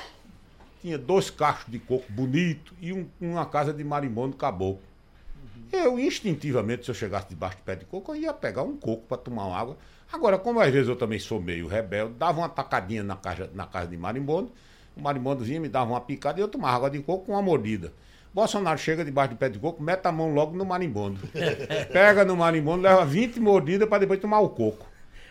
tinha 0.83 0.99
dois 0.99 1.31
cachos 1.31 1.71
de 1.71 1.79
coco 1.79 2.11
bonito 2.11 2.75
e 2.81 2.93
um- 2.93 3.07
uma 3.21 3.47
casa 3.47 3.73
de 3.73 3.85
marimbondo 3.85 4.37
caboclo. 4.37 4.83
Eu, 5.73 6.01
instintivamente, 6.01 6.85
se 6.85 6.91
eu 6.91 6.95
chegasse 6.95 7.29
debaixo 7.29 7.59
de 7.59 7.63
pé 7.63 7.77
de 7.77 7.85
coco, 7.85 8.13
eu 8.13 8.21
ia 8.21 8.33
pegar 8.33 8.63
um 8.63 8.77
coco 8.77 9.07
para 9.07 9.19
tomar 9.19 9.47
uma 9.47 9.57
água. 9.57 9.79
Agora, 10.13 10.37
como 10.37 10.59
às 10.59 10.73
vezes 10.73 10.89
eu 10.89 10.97
também 10.97 11.21
sou 11.21 11.41
meio 11.41 11.69
rebelde, 11.69 12.15
dava 12.15 12.41
uma 12.41 12.49
tacadinha 12.49 13.05
na 13.05 13.15
casa, 13.15 13.49
na 13.55 13.67
casa 13.67 13.87
de 13.87 13.97
marimbondo, 13.97 14.51
o 14.97 15.01
marimbondo 15.01 15.45
vinha, 15.45 15.61
me 15.61 15.69
dava 15.69 15.89
uma 15.93 16.01
picada 16.01 16.41
e 16.41 16.43
eu 16.43 16.49
tomava 16.49 16.75
água 16.75 16.91
de 16.91 16.99
coco 16.99 17.27
com 17.27 17.33
uma 17.33 17.43
mordida. 17.43 17.93
Bolsonaro 18.33 18.79
chega 18.79 19.05
debaixo 19.05 19.31
do 19.35 19.37
pé 19.37 19.49
de 19.49 19.59
coco, 19.59 19.83
mete 19.83 20.07
a 20.07 20.13
mão 20.13 20.33
logo 20.33 20.57
no 20.57 20.65
marimbondo. 20.65 21.19
Pega 21.93 22.25
no 22.25 22.37
marimbondo, 22.37 22.83
leva 22.83 23.05
20 23.05 23.41
mordidas 23.41 23.89
para 23.89 23.99
depois 24.01 24.21
tomar 24.21 24.41
o 24.41 24.49
coco. 24.49 24.87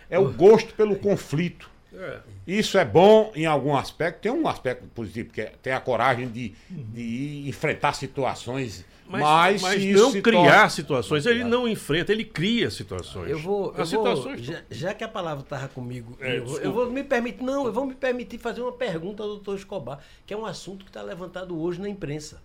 É 0.09 0.17
o 0.19 0.31
gosto 0.31 0.73
pelo 0.73 0.95
conflito. 0.95 1.69
É. 1.93 2.19
Isso 2.47 2.77
é 2.77 2.85
bom 2.85 3.31
em 3.35 3.45
algum 3.45 3.75
aspecto. 3.75 4.21
Tem 4.21 4.31
um 4.31 4.47
aspecto 4.47 4.85
positivo, 4.87 5.29
que 5.31 5.41
é 5.41 5.53
ter 5.61 5.71
a 5.71 5.79
coragem 5.79 6.27
de, 6.27 6.53
de 6.69 7.45
enfrentar 7.47 7.93
situações. 7.93 8.85
Mas, 9.07 9.21
Mas, 9.21 9.61
mas 9.63 9.85
não 9.85 10.11
se 10.11 10.21
criar 10.21 10.43
torna- 10.43 10.69
situações. 10.69 11.25
Ele 11.25 11.43
não 11.43 11.67
enfrenta, 11.67 12.11
ele 12.11 12.23
cria 12.23 12.69
situações. 12.69 13.29
Eu 13.31 13.39
vou. 13.39 13.73
Eu 13.75 13.81
As 13.81 13.91
vou 13.91 14.05
situações. 14.05 14.41
já, 14.45 14.61
já 14.69 14.93
que 14.93 15.03
a 15.03 15.07
palavra 15.07 15.43
estava 15.43 15.67
comigo, 15.67 16.15
É, 16.21 16.37
eu, 16.37 16.45
vou, 16.45 16.59
eu 16.59 16.71
vou 16.71 16.89
me 16.91 17.03
permitir. 17.03 17.43
Não, 17.43 17.65
eu 17.65 17.73
vou 17.73 17.85
me 17.87 17.95
permitir 17.95 18.37
fazer 18.37 18.61
uma 18.61 18.71
pergunta 18.71 19.23
ao 19.23 19.29
doutor 19.29 19.55
Escobar, 19.55 19.99
que 20.27 20.33
é 20.33 20.37
um 20.37 20.45
assunto 20.45 20.85
que 20.85 20.91
está 20.91 21.01
levantado 21.01 21.59
hoje 21.59 21.81
na 21.81 21.89
imprensa. 21.89 22.39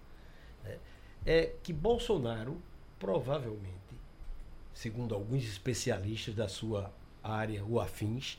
É, 1.27 1.39
é 1.39 1.55
que 1.63 1.73
Bolsonaro, 1.73 2.57
provavelmente, 2.99 3.69
segundo 4.73 5.15
alguns 5.15 5.45
especialistas 5.45 6.35
da 6.35 6.49
sua 6.49 6.91
área 7.23 7.63
ou 7.69 7.81
afins, 7.81 8.39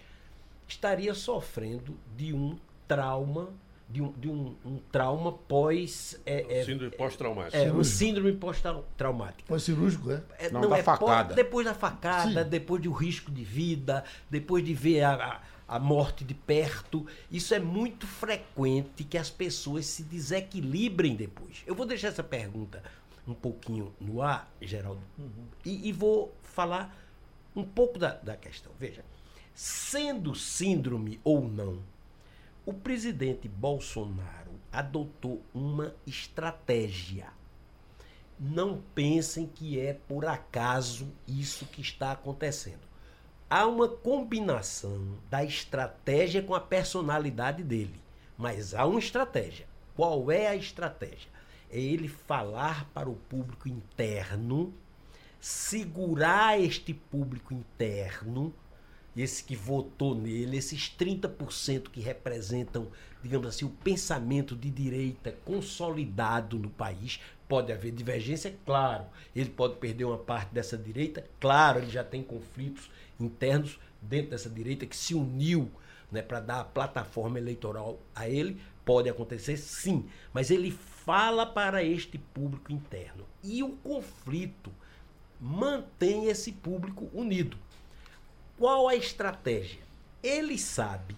estaria 0.67 1.13
sofrendo 1.13 1.98
de 2.15 2.34
um 2.34 2.58
trauma, 2.88 3.50
de 3.89 4.02
um, 4.02 4.12
de 4.13 4.28
um, 4.28 4.56
um 4.65 4.80
trauma 4.91 5.32
pós. 5.32 6.19
É, 6.26 6.60
é, 6.62 6.63
Síndrome 6.65 6.91
pós-traumática. 6.95 7.58
é, 7.58 7.71
um 7.71 7.84
síndrome 7.84 8.34
pós-traumática. 8.34 9.43
Pós-cirúrgico, 9.48 10.12
é? 10.12 10.24
É, 10.39 10.50
Não, 10.52 10.62
não, 10.62 10.69
da 10.69 10.78
é 10.80 10.84
facada. 10.84 11.30
pó- 11.30 11.36
depois 11.36 11.65
da 11.65 11.74
facada, 11.74 12.43
Sim. 12.43 12.50
depois 12.50 12.82
do 12.82 12.91
risco 12.91 13.32
de 13.32 13.43
vida, 13.43 14.04
depois 14.30 14.63
de 14.65 14.74
ver 14.74 15.04
a, 15.04 15.41
a, 15.67 15.80
morte 15.80 16.23
de 16.23 16.34
perto. 16.34 17.06
Isso 17.32 17.54
é 17.54 17.60
muito 17.60 18.08
frequente 18.08 19.04
que 19.04 19.17
as 19.17 19.30
pessoas 19.30 19.86
se 19.86 20.04
desequilibrem 20.04 21.15
depois. 21.15 21.63
Eu 21.65 21.75
vou 21.75 21.86
deixar 21.86 22.10
essa 22.10 22.23
pergunta 22.23 22.84
um 23.28 23.34
pouquinho 23.34 23.93
no 23.99 24.21
ar, 24.21 24.51
Geraldo, 24.62 25.01
e, 25.63 25.89
e 25.89 25.91
vou 25.91 26.34
falar 26.43 26.95
um 27.56 27.63
pouco 27.63 27.97
da, 27.97 28.13
da 28.13 28.36
questão. 28.36 28.71
Veja, 28.80 29.04
sendo 29.54 30.36
síndrome 30.36 31.19
ou 31.23 31.47
não, 31.47 31.80
o 32.65 32.73
presidente 32.73 33.47
Bolsonaro 33.47 34.51
adotou 34.71 35.41
uma 35.54 35.95
estratégia. 36.06 37.28
Não 38.38 38.82
pensem 38.93 39.47
que 39.47 39.80
é 39.80 39.93
por 39.93 40.25
acaso 40.25 41.08
isso 41.25 41.65
que 41.67 41.82
está 41.82 42.12
acontecendo. 42.12 42.86
Há 43.47 43.67
uma 43.67 43.88
combinação 43.88 45.19
da 45.29 45.43
estratégia 45.43 46.41
com 46.41 46.55
a 46.55 46.60
personalidade 46.60 47.63
dele. 47.63 47.93
Mas 48.36 48.73
há 48.73 48.86
uma 48.88 48.99
estratégia. 48.99 49.67
Qual 49.95 50.31
é 50.31 50.47
a 50.47 50.55
estratégia? 50.55 51.29
É 51.71 51.79
ele 51.79 52.08
falar 52.08 52.89
para 52.93 53.08
o 53.08 53.15
público 53.15 53.69
interno, 53.69 54.73
segurar 55.39 56.60
este 56.60 56.91
público 56.93 57.53
interno, 57.53 58.51
esse 59.15 59.43
que 59.43 59.55
votou 59.55 60.15
nele, 60.15 60.58
esses 60.58 60.93
30% 60.97 61.89
que 61.89 62.01
representam, 62.01 62.88
digamos 63.21 63.47
assim, 63.47 63.63
o 63.63 63.69
pensamento 63.69 64.55
de 64.55 64.71
direita 64.71 65.36
consolidado 65.45 66.58
no 66.58 66.69
país. 66.69 67.21
Pode 67.47 67.71
haver 67.71 67.91
divergência, 67.91 68.58
claro. 68.65 69.05
Ele 69.36 69.51
pode 69.51 69.75
perder 69.75 70.05
uma 70.05 70.17
parte 70.17 70.51
dessa 70.51 70.75
direita, 70.77 71.23
claro, 71.39 71.79
ele 71.79 71.91
já 71.91 72.03
tem 72.03 72.23
conflitos 72.23 72.89
internos 73.19 73.80
dentro 74.01 74.32
dessa 74.32 74.49
direita 74.49 74.86
que 74.86 74.95
se 74.95 75.13
uniu 75.13 75.71
né, 76.12 76.21
para 76.21 76.39
dar 76.39 76.62
a 76.62 76.65
plataforma 76.65 77.38
eleitoral 77.38 77.99
a 78.13 78.30
ele. 78.30 78.62
Pode 78.84 79.10
acontecer, 79.10 79.58
sim. 79.58 80.08
Mas 80.32 80.51
ele 80.51 80.71
fala 80.71 81.45
para 81.45 81.84
este 81.84 82.17
público 82.17 82.71
interno. 82.71 83.25
E 83.43 83.63
o 83.63 83.69
conflito 83.78 84.71
mantém 85.39 86.28
esse 86.28 86.51
público 86.51 87.10
unido. 87.13 87.58
Qual 88.58 88.88
a 88.88 88.95
estratégia? 88.95 89.82
Ele 90.23 90.58
sabe, 90.58 91.15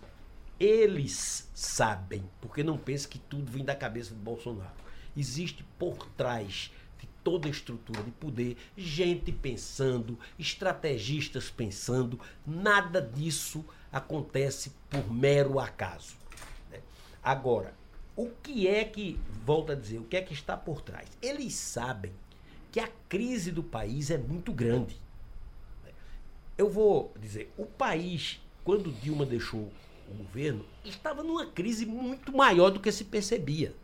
eles 0.59 1.49
sabem, 1.53 2.23
porque 2.41 2.63
não 2.63 2.77
pense 2.77 3.07
que 3.07 3.19
tudo 3.19 3.51
vem 3.51 3.63
da 3.63 3.75
cabeça 3.75 4.13
de 4.13 4.19
Bolsonaro. 4.19 4.75
Existe 5.15 5.63
por 5.77 6.07
trás 6.17 6.71
toda 7.27 7.49
a 7.49 7.51
estrutura 7.51 8.01
de 8.01 8.11
poder 8.11 8.55
gente 8.77 9.33
pensando, 9.33 10.17
estrategistas 10.39 11.49
pensando. 11.49 12.17
Nada 12.45 13.01
disso 13.01 13.65
acontece 13.91 14.71
por 14.89 15.11
mero 15.11 15.59
acaso. 15.59 16.15
né? 16.71 16.79
Agora, 17.21 17.73
o 18.15 18.29
que 18.41 18.65
é 18.65 18.85
que, 18.85 19.19
volto 19.45 19.73
a 19.73 19.75
dizer, 19.75 19.97
o 19.97 20.05
que 20.05 20.15
é 20.15 20.21
que 20.21 20.33
está 20.33 20.55
por 20.55 20.79
trás? 20.79 21.09
Eles 21.21 21.53
sabem 21.53 22.13
que 22.71 22.79
a 22.79 22.87
crise 23.09 23.51
do 23.51 23.61
país 23.61 24.09
é 24.09 24.17
muito 24.17 24.53
grande. 24.53 24.97
Eu 26.57 26.69
vou 26.69 27.13
dizer, 27.19 27.51
o 27.57 27.65
país, 27.65 28.39
quando 28.63 28.89
Dilma 28.89 29.25
deixou 29.25 29.69
o 30.09 30.13
governo, 30.13 30.65
estava 30.85 31.23
numa 31.23 31.45
crise 31.45 31.85
muito 31.85 32.31
maior 32.31 32.69
do 32.69 32.79
que 32.79 32.89
se 32.89 33.03
percebia. 33.03 33.75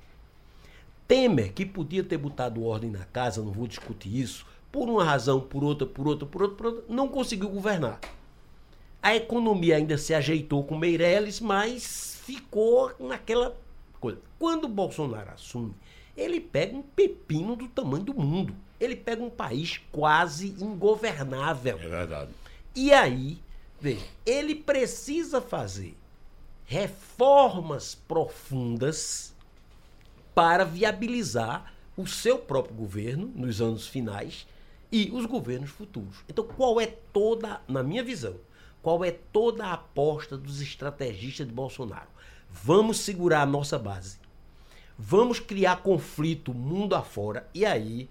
Temer, 1.14 1.54
que 1.54 1.64
podia 1.64 2.04
ter 2.04 2.18
botado 2.18 2.66
ordem 2.66 2.90
na 2.90 3.06
casa, 3.06 3.40
não 3.40 3.52
vou 3.52 3.68
discutir 3.68 4.20
isso, 4.20 4.48
por 4.72 4.90
uma 4.90 5.04
razão, 5.04 5.40
por 5.40 5.64
outra, 5.64 5.86
por 5.86 6.08
outra, 6.08 6.26
por 6.26 6.42
outra, 6.42 6.58
por 6.58 6.66
outra 6.66 6.84
não 6.90 7.08
conseguiu 7.08 7.50
governar. 7.50 8.00
A 9.00 9.16
economia 9.16 9.76
ainda 9.78 9.96
se 9.96 10.12
ajeitou 10.16 10.64
com 10.64 10.76
Meirelles, 10.76 11.40
mas 11.40 12.20
ficou 12.26 12.92
naquela 13.00 13.56
coisa. 14.00 14.18
Quando 14.40 14.64
o 14.64 14.68
Bolsonaro 14.68 15.30
assume, 15.30 15.76
ele 16.18 16.40
pega 16.40 16.76
um 16.76 16.82
pepino 16.82 17.56
do 17.56 17.68
tamanho 17.68 18.06
do 18.06 18.16
mundo. 18.16 18.56
Ele 18.80 18.96
pega 18.96 19.22
um 19.22 19.30
país 19.30 19.80
quase 19.92 20.56
ingovernável. 20.60 21.78
É 21.78 21.88
verdade. 21.88 22.32
E 22.76 22.92
aí, 22.92 23.38
veja, 23.80 24.08
ele 24.26 24.56
precisa 24.56 25.40
fazer 25.40 25.96
reformas 26.66 27.94
profundas 27.94 29.33
para 30.34 30.64
viabilizar 30.64 31.74
o 31.96 32.08
seu 32.08 32.38
próprio 32.38 32.76
governo 32.76 33.32
nos 33.36 33.62
anos 33.62 33.88
finais 33.88 34.48
e 34.92 35.10
os 35.12 35.26
governos 35.26 35.70
futuros. 35.70 36.18
Então, 36.28 36.46
qual 36.46 36.80
é 36.80 36.88
toda, 36.88 37.62
na 37.68 37.84
minha 37.84 38.04
visão, 38.04 38.36
qual 38.82 39.04
é 39.04 39.12
toda 39.12 39.66
a 39.66 39.74
aposta 39.74 40.38
dos 40.38 40.62
estrategistas 40.62 41.48
de 41.48 41.54
Bolsonaro? 41.54 42.10
Vamos 42.50 43.00
segurar 43.00 43.42
a 43.42 43.46
nossa 43.46 43.80
base. 43.80 44.18
Vamos 44.98 45.40
criar 45.40 45.78
conflito 45.78 46.54
mundo 46.54 46.96
afora 46.96 47.48
e 47.54 47.66
aí 47.66 48.10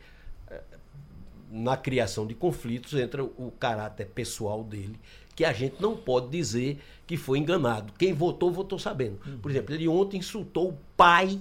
na 1.53 1.77
criação 1.77 2.27
de 2.27 2.35
conflitos 2.35 2.95
entra 2.95 3.23
o 3.23 3.53
caráter 3.61 4.07
pessoal 4.07 4.65
dele, 4.65 4.99
que 5.37 5.45
a 5.45 5.53
gente 5.53 5.81
não 5.81 5.95
pode 5.95 6.31
dizer 6.31 6.81
que 7.07 7.17
foi 7.17 7.39
enganado. 7.39 7.93
Quem 7.99 8.15
votou, 8.15 8.51
votou 8.51 8.79
sabendo. 8.79 9.19
Por 9.41 9.51
exemplo, 9.51 9.75
ele 9.75 9.87
ontem 9.87 10.17
insultou 10.17 10.71
o 10.71 10.79
pai 10.97 11.39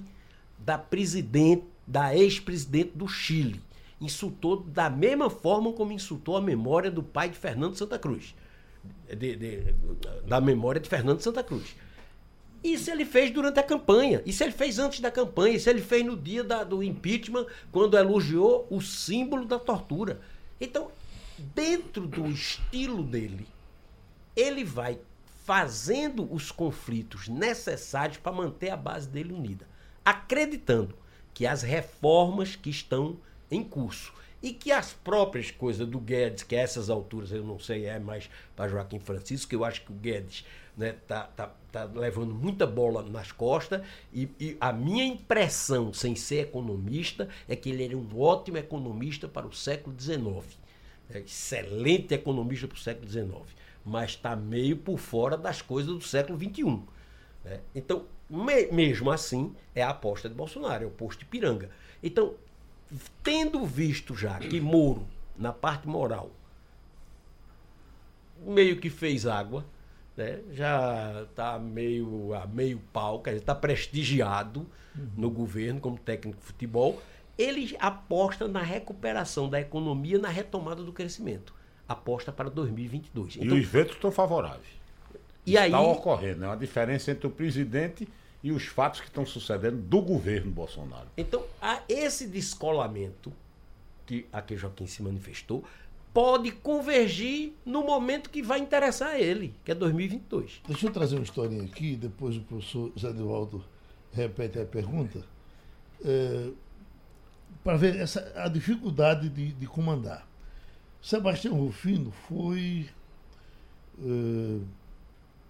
da 0.66 0.78
presidente, 0.78 1.64
da 1.86 2.16
ex-presidente 2.16 2.92
do 2.96 3.08
Chile. 3.08 3.62
insultou 4.00 4.58
da 4.58 4.90
mesma 4.90 5.30
forma 5.30 5.72
como 5.74 5.92
insultou 5.92 6.36
a 6.36 6.42
memória 6.42 6.90
do 6.90 7.04
pai 7.04 7.30
de 7.30 7.38
Fernando 7.38 7.76
Santa 7.76 8.00
Cruz. 8.00 8.36
De, 9.08 9.36
de, 9.36 9.76
da 10.28 10.42
memória 10.42 10.82
de 10.82 10.90
Fernando 10.90 11.22
Santa 11.22 11.44
Cruz. 11.44 11.76
Isso 12.64 12.90
ele 12.92 13.06
fez 13.06 13.32
durante 13.32 13.60
a 13.60 13.64
campanha. 13.64 14.22
Isso 14.26 14.44
ele 14.44 14.52
fez 14.52 14.80
antes 14.80 15.00
da 15.00 15.12
campanha. 15.12 15.56
Isso 15.56 15.70
ele 15.70 15.82
fez 15.82 16.06
no 16.06 16.16
dia 16.16 16.44
da, 16.44 16.64
do 16.64 16.84
impeachment, 16.84 17.46
quando 17.72 17.98
elogiou 17.98 18.68
o 18.70 18.82
símbolo 18.82 19.46
da 19.46 19.60
tortura. 19.60 20.22
Então, 20.60 20.92
dentro 21.56 22.08
do 22.08 22.28
estilo 22.28 23.04
dele, 23.04 23.48
ele 24.36 24.64
vai 24.64 25.00
fazendo 25.44 26.32
os 26.32 26.52
conflitos 26.52 27.28
necessários 27.28 28.18
para 28.18 28.32
manter 28.32 28.70
a 28.70 28.78
base 28.78 29.08
dele 29.08 29.34
unida, 29.34 29.68
acreditando 30.04 30.96
que 31.34 31.46
as 31.46 31.62
reformas 31.62 32.56
que 32.56 32.70
estão 32.70 33.18
em 33.50 33.64
curso 33.64 34.14
e 34.42 34.52
que 34.54 34.72
as 34.72 34.92
próprias 34.92 35.52
coisas 35.52 35.88
do 35.88 36.00
Guedes, 36.00 36.44
que 36.44 36.56
a 36.56 36.60
essas 36.60 36.90
alturas 36.90 37.32
eu 37.32 37.44
não 37.44 37.60
sei, 37.60 37.86
é 37.86 38.00
mais 38.00 38.30
para 38.56 38.70
Joaquim 38.70 39.00
Francisco, 39.00 39.50
que 39.50 39.56
eu 39.56 39.64
acho 39.64 39.84
que 39.84 39.92
o 39.92 39.96
Guedes 39.96 40.46
né, 40.76 40.96
tá, 41.08 41.24
tá, 41.36 41.54
tá 41.72 41.84
levando 41.86 42.34
muita 42.34 42.66
bola 42.66 43.04
nas 43.04 43.32
costas 43.32 43.82
e, 44.12 44.30
e, 44.40 44.58
a 44.60 44.74
minha 44.74 45.06
impressão, 45.06 45.94
sem 45.94 46.16
ser 46.16 46.42
economista, 46.42 47.30
é 47.48 47.56
que 47.56 47.70
ele 47.70 47.86
era 47.86 47.98
um 47.98 48.20
ótimo 48.20 48.58
economista 48.58 49.28
para 49.28 49.46
o 49.46 49.54
século 49.54 49.96
XIX. 50.00 50.44
É 51.10 51.20
excelente 51.20 52.14
economista 52.14 52.68
para 52.68 52.78
o 52.78 52.80
século 52.80 53.10
XIX, 53.10 53.30
mas 53.86 54.12
está 54.12 54.36
meio 54.36 54.78
por 54.78 54.98
fora 54.98 55.38
das 55.38 55.62
coisas 55.62 55.94
do 55.94 56.02
século 56.02 56.40
XXI. 56.40 56.80
Né? 57.44 57.60
Então, 57.76 58.06
me, 58.32 58.68
mesmo 58.72 59.12
assim, 59.12 59.54
é 59.76 59.84
a 59.84 59.90
aposta 59.90 60.30
de 60.30 60.36
Bolsonaro, 60.36 60.86
é 60.86 60.88
o 60.88 60.92
posto 60.92 61.20
de 61.20 61.26
piranga. 61.26 61.70
Então, 62.02 62.34
tendo 63.22 63.66
visto 63.66 64.16
já 64.16 64.40
que 64.40 64.62
Moro, 64.62 65.06
na 65.38 65.52
parte 65.52 65.86
moral, 65.86 66.32
meio 68.40 68.80
que 68.80 68.90
fez 68.90 69.28
água, 69.28 69.66
né? 70.16 70.40
já 70.54 71.26
está 71.30 71.60
meio 71.60 72.34
a 72.34 72.48
meio 72.48 72.82
pau, 72.94 73.22
quer 73.22 73.32
dizer, 73.32 73.42
está 73.42 73.54
prestigiado 73.54 74.62
uhum. 74.96 75.10
no 75.18 75.30
governo 75.30 75.82
como 75.82 75.98
técnico 75.98 76.40
de 76.40 76.46
futebol, 76.46 77.02
ele 77.38 77.76
aposta 77.80 78.48
na 78.48 78.62
recuperação 78.62 79.50
da 79.50 79.60
economia, 79.60 80.18
na 80.18 80.30
retomada 80.30 80.82
do 80.82 80.94
crescimento. 80.94 81.54
Aposta 81.86 82.32
para 82.32 82.50
2022. 82.50 83.38
Então, 83.38 83.58
e 83.58 83.60
os 83.60 83.68
ventos 83.68 83.96
estão 83.96 84.12
favoráveis. 84.12 84.80
E 85.46 85.56
Está 85.56 85.64
aí, 85.64 85.74
ocorrendo, 85.74 86.46
é 86.46 86.48
uma 86.48 86.56
diferença 86.56 87.12
entre 87.12 87.28
o 87.28 87.30
presidente 87.30 88.08
e 88.44 88.52
os 88.52 88.66
fatos 88.66 89.02
que 89.02 89.08
estão 89.08 89.26
sucedendo 89.26 89.78
do 89.78 90.02
governo 90.02 90.52
Bolsonaro. 90.52 91.08
Então, 91.16 91.44
há 91.62 91.82
esse 91.88 92.28
descolamento 92.28 93.32
que 94.06 94.26
a 94.32 94.42
que 94.42 94.58
Joaquim 94.58 94.88
se 94.88 95.04
manifestou 95.04 95.64
pode 96.14 96.52
convergir 96.52 97.54
no 97.66 97.84
momento 97.84 98.30
que 98.30 98.42
vai 98.42 98.60
interessar 98.60 99.10
a 99.10 99.20
ele, 99.20 99.54
que 99.64 99.72
é 99.72 99.76
2022. 99.76 100.62
Deixa 100.68 100.88
eu 100.88 100.92
trazer 100.92 101.16
uma 101.16 101.24
historinha 101.24 101.64
aqui, 101.64 101.96
depois 101.96 102.36
o 102.36 102.42
professor 102.42 102.92
Zé 103.00 103.14
Nivaldo 103.14 103.64
repete 104.12 104.60
a 104.60 104.66
pergunta, 104.66 105.24
é, 106.04 106.50
para 107.64 107.78
ver 107.78 107.96
essa, 107.96 108.34
a 108.36 108.50
dificuldade 108.50 109.30
de, 109.30 109.54
de 109.54 109.68
comandar. 109.68 110.28
Sebastião 111.02 111.56
Rufino 111.56 112.12
foi 112.28 112.90
é, 114.00 114.60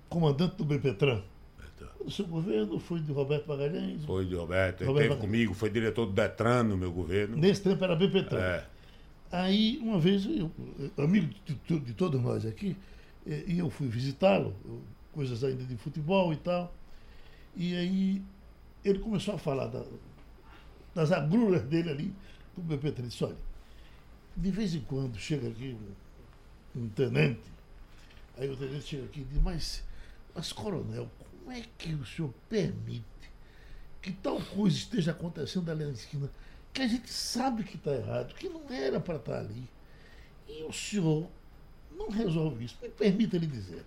comandante 0.08 0.56
do 0.58 0.64
BPTran 0.66 1.24
do 2.04 2.12
seu 2.12 2.26
governo, 2.26 2.80
foi 2.80 3.00
de 3.00 3.12
Roberto 3.12 3.48
Magalhães. 3.48 4.04
Foi 4.06 4.26
de 4.26 4.36
Roberto, 4.36 4.84
ele 4.84 4.92
esteve 4.92 5.16
comigo, 5.16 5.54
foi 5.54 5.70
diretor 5.70 6.06
do 6.06 6.14
Detran 6.14 6.64
no 6.64 6.78
meu 6.78 6.92
governo. 6.92 7.38
Nesse 7.38 7.62
tempo 7.62 7.84
era 7.84 7.96
BPTran. 7.96 8.40
É. 8.40 8.66
Aí, 9.32 9.80
uma 9.82 9.98
vez, 9.98 10.26
eu, 10.26 10.52
amigo 10.98 11.34
de, 11.46 11.80
de, 11.80 11.94
todos 11.94 12.22
nós 12.22 12.46
aqui, 12.46 12.76
e 13.26 13.60
eu 13.60 13.70
fui 13.70 13.88
visitá-lo, 13.88 14.54
coisas 15.14 15.44
ainda 15.44 15.64
de 15.64 15.78
futebol 15.78 16.34
e 16.34 16.38
tal. 16.38 16.74
E 17.56 17.76
aí 17.76 18.22
ele 18.84 19.00
começou 19.00 19.36
a 19.36 19.38
falar 19.38 19.68
da, 19.68 19.84
das 20.94 21.12
agruras 21.12 21.64
dele 21.64 21.90
ali 21.90 22.16
do 22.58 22.62
BP3. 22.62 23.08
Disse, 23.08 23.24
olha, 23.24 23.38
de 24.36 24.52
vez 24.52 24.74
em 24.76 24.82
quando 24.82 25.18
chega 25.18 25.48
aqui 25.48 25.78
um, 26.76 26.82
um 26.82 26.90
tenente, 26.90 27.42
aí 28.38 28.50
o 28.50 28.56
tenente 28.56 28.84
chega 28.84 29.06
aqui 29.06 29.22
e 29.22 29.24
diz, 29.24 29.42
mas, 29.42 29.84
mas 30.34 30.52
coronel, 30.52 31.10
como 31.52 31.60
é 31.60 31.66
que 31.78 31.94
o 31.94 32.06
senhor 32.06 32.34
permite 32.48 33.04
que 34.02 34.14
tal 34.14 34.42
coisa 34.42 34.78
esteja 34.78 35.12
acontecendo 35.12 35.70
ali 35.70 35.84
na 35.84 35.92
esquina? 35.92 36.30
que 36.74 36.82
a 36.82 36.88
gente 36.88 37.12
sabe 37.12 37.66
que 37.66 37.76
está 37.76 37.92
errado, 37.92 38.34
que 38.34 38.48
não 38.48 38.72
era 38.72 38.98
para 38.98 39.18
estar 39.18 39.34
tá 39.34 39.40
ali. 39.40 39.68
E 40.48 40.64
o 40.64 40.72
senhor 40.72 41.28
não 41.98 42.10
resolve 42.10 42.64
isso. 42.64 42.78
Me 42.82 42.88
permita 42.88 43.38
lhe 43.38 43.46
dizer. 43.46 43.84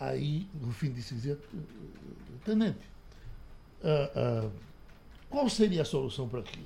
Aí, 0.00 0.48
no 0.54 0.72
fim 0.72 0.90
disse 0.90 1.14
dizer, 1.14 1.38
tenente, 2.42 2.80
ah, 3.84 4.10
ah, 4.16 4.50
qual 5.28 5.46
seria 5.50 5.82
a 5.82 5.84
solução 5.84 6.26
para 6.26 6.40
aquilo? 6.40 6.64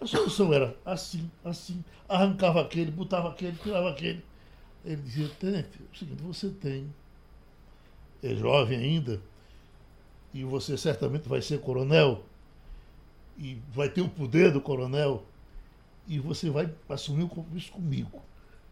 A 0.00 0.06
solução 0.08 0.52
era 0.52 0.76
assim, 0.84 1.30
assim, 1.44 1.84
arrancava 2.08 2.60
aquele, 2.62 2.90
botava 2.90 3.30
aquele, 3.30 3.56
tirava 3.58 3.90
aquele. 3.90 4.24
Ele 4.84 5.00
dizia, 5.00 5.28
tenente, 5.38 5.78
é 5.80 5.94
o 5.94 5.96
seguinte, 5.96 6.22
você 6.24 6.50
tem, 6.50 6.92
é 8.20 8.34
jovem 8.34 8.78
ainda, 8.78 9.22
e 10.36 10.44
você 10.44 10.76
certamente 10.76 11.26
vai 11.26 11.40
ser 11.40 11.60
coronel, 11.60 12.22
e 13.38 13.58
vai 13.72 13.88
ter 13.88 14.02
o 14.02 14.08
poder 14.08 14.52
do 14.52 14.60
coronel 14.60 15.24
e 16.06 16.18
você 16.18 16.50
vai 16.50 16.70
assumir 16.88 17.24
o 17.24 17.28
compromisso 17.28 17.72
comigo. 17.72 18.22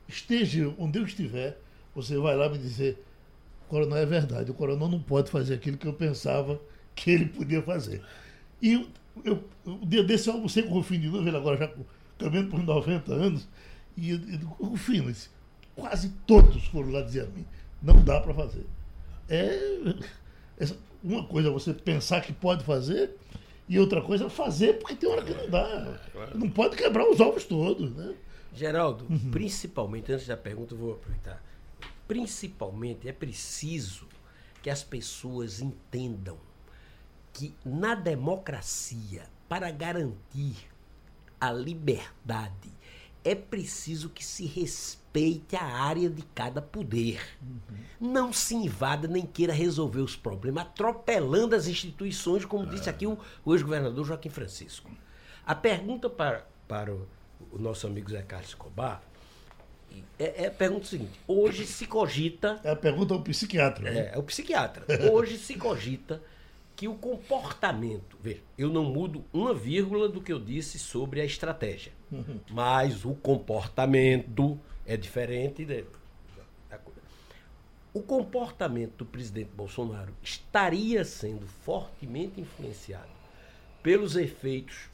Esteja 0.06 0.74
onde 0.78 0.98
eu 0.98 1.04
estiver, 1.04 1.58
você 1.94 2.18
vai 2.18 2.36
lá 2.36 2.50
me 2.50 2.58
dizer, 2.58 3.02
coronel 3.66 3.96
é 3.96 4.04
verdade, 4.04 4.50
o 4.50 4.54
coronel 4.54 4.88
não 4.88 5.00
pode 5.00 5.30
fazer 5.30 5.54
aquilo 5.54 5.78
que 5.78 5.86
eu 5.86 5.94
pensava 5.94 6.60
que 6.94 7.10
ele 7.10 7.26
podia 7.26 7.62
fazer. 7.62 8.02
E 8.60 8.86
eu, 9.24 9.42
o 9.64 9.86
dia 9.86 10.04
desse 10.04 10.28
eu 10.28 10.34
almocei 10.34 10.64
com 10.64 10.70
o 10.70 10.74
Rufino 10.74 11.00
de 11.00 11.08
novo, 11.08 11.26
ele 11.26 11.36
agora 11.36 11.56
já 11.56 11.72
caminhando 12.18 12.50
por 12.50 12.62
90 12.62 13.10
anos, 13.10 13.48
e, 13.96 14.10
e 14.10 14.40
o 14.58 14.66
Rufino, 14.66 15.10
disse, 15.10 15.30
quase 15.74 16.10
todos 16.26 16.62
foram 16.66 16.90
lá 16.90 17.00
dizer 17.00 17.22
a 17.22 17.26
mim, 17.26 17.46
não 17.82 18.02
dá 18.02 18.20
para 18.20 18.34
fazer. 18.34 18.66
É, 19.28 19.94
é 20.58 20.66
uma 21.04 21.24
coisa 21.26 21.48
é 21.48 21.52
você 21.52 21.74
pensar 21.74 22.22
que 22.22 22.32
pode 22.32 22.64
fazer, 22.64 23.14
e 23.68 23.78
outra 23.78 24.00
coisa 24.00 24.24
é 24.24 24.30
fazer, 24.30 24.78
porque 24.78 24.94
tem 24.94 25.08
hora 25.08 25.22
que 25.22 25.34
não 25.34 25.48
dá. 25.50 26.00
Não 26.34 26.48
pode 26.48 26.76
quebrar 26.76 27.08
os 27.08 27.20
ovos 27.20 27.44
todos, 27.44 27.94
né? 27.94 28.14
Geraldo, 28.54 29.06
uhum. 29.10 29.30
principalmente, 29.30 30.12
antes 30.12 30.26
da 30.26 30.36
pergunta, 30.36 30.74
eu 30.74 30.78
vou 30.78 30.92
aproveitar. 30.94 31.42
Principalmente 32.08 33.08
é 33.08 33.12
preciso 33.12 34.06
que 34.62 34.70
as 34.70 34.82
pessoas 34.82 35.60
entendam 35.60 36.38
que 37.32 37.54
na 37.64 37.94
democracia, 37.94 39.24
para 39.48 39.70
garantir 39.70 40.56
a 41.40 41.52
liberdade, 41.52 42.70
é 43.24 43.34
preciso 43.34 44.10
que 44.10 44.24
se 44.24 44.44
respeite 44.44 45.56
a 45.56 45.64
área 45.64 46.10
de 46.10 46.22
cada 46.34 46.60
poder. 46.60 47.20
Uhum. 47.42 48.12
Não 48.12 48.32
se 48.32 48.54
invada 48.54 49.08
nem 49.08 49.24
queira 49.24 49.52
resolver 49.52 50.00
os 50.00 50.14
problemas, 50.14 50.64
atropelando 50.64 51.56
as 51.56 51.66
instituições, 51.66 52.44
como 52.44 52.66
disse 52.66 52.90
aqui 52.90 53.06
o, 53.06 53.18
o 53.44 53.54
ex-governador 53.54 54.04
Joaquim 54.04 54.28
Francisco. 54.28 54.90
A 55.46 55.54
pergunta 55.54 56.10
para, 56.10 56.46
para 56.68 56.92
o, 56.92 57.08
o 57.50 57.58
nosso 57.58 57.86
amigo 57.86 58.10
Zé 58.10 58.22
Carlos 58.22 58.50
Escobar 58.50 59.02
é, 60.18 60.44
é, 60.44 60.46
a 60.46 60.50
pergunta 60.50 60.86
seguinte: 60.86 61.18
hoje 61.26 61.66
se 61.66 61.86
cogita. 61.86 62.60
É 62.64 62.70
a 62.70 62.76
pergunta 62.76 63.14
ao 63.14 63.22
psiquiatra. 63.22 63.88
É, 63.88 64.12
é 64.14 64.18
o 64.18 64.22
psiquiatra. 64.22 64.84
Hoje 65.10 65.38
se 65.38 65.54
cogita 65.54 66.22
que 66.76 66.88
o 66.88 66.94
comportamento. 66.94 68.18
Veja, 68.20 68.40
eu 68.58 68.68
não 68.68 68.84
mudo 68.84 69.24
uma 69.32 69.54
vírgula 69.54 70.08
do 70.08 70.20
que 70.20 70.32
eu 70.32 70.40
disse 70.40 70.78
sobre 70.78 71.20
a 71.20 71.24
estratégia. 71.24 71.92
Mas 72.50 73.04
o 73.04 73.14
comportamento 73.14 74.58
é 74.86 74.96
diferente. 74.96 75.64
De, 75.64 75.84
o 77.92 78.02
comportamento 78.02 78.98
do 78.98 79.06
presidente 79.06 79.50
Bolsonaro 79.54 80.12
estaria 80.22 81.04
sendo 81.04 81.46
fortemente 81.46 82.40
influenciado 82.40 83.08
pelos 83.82 84.16
efeitos 84.16 84.88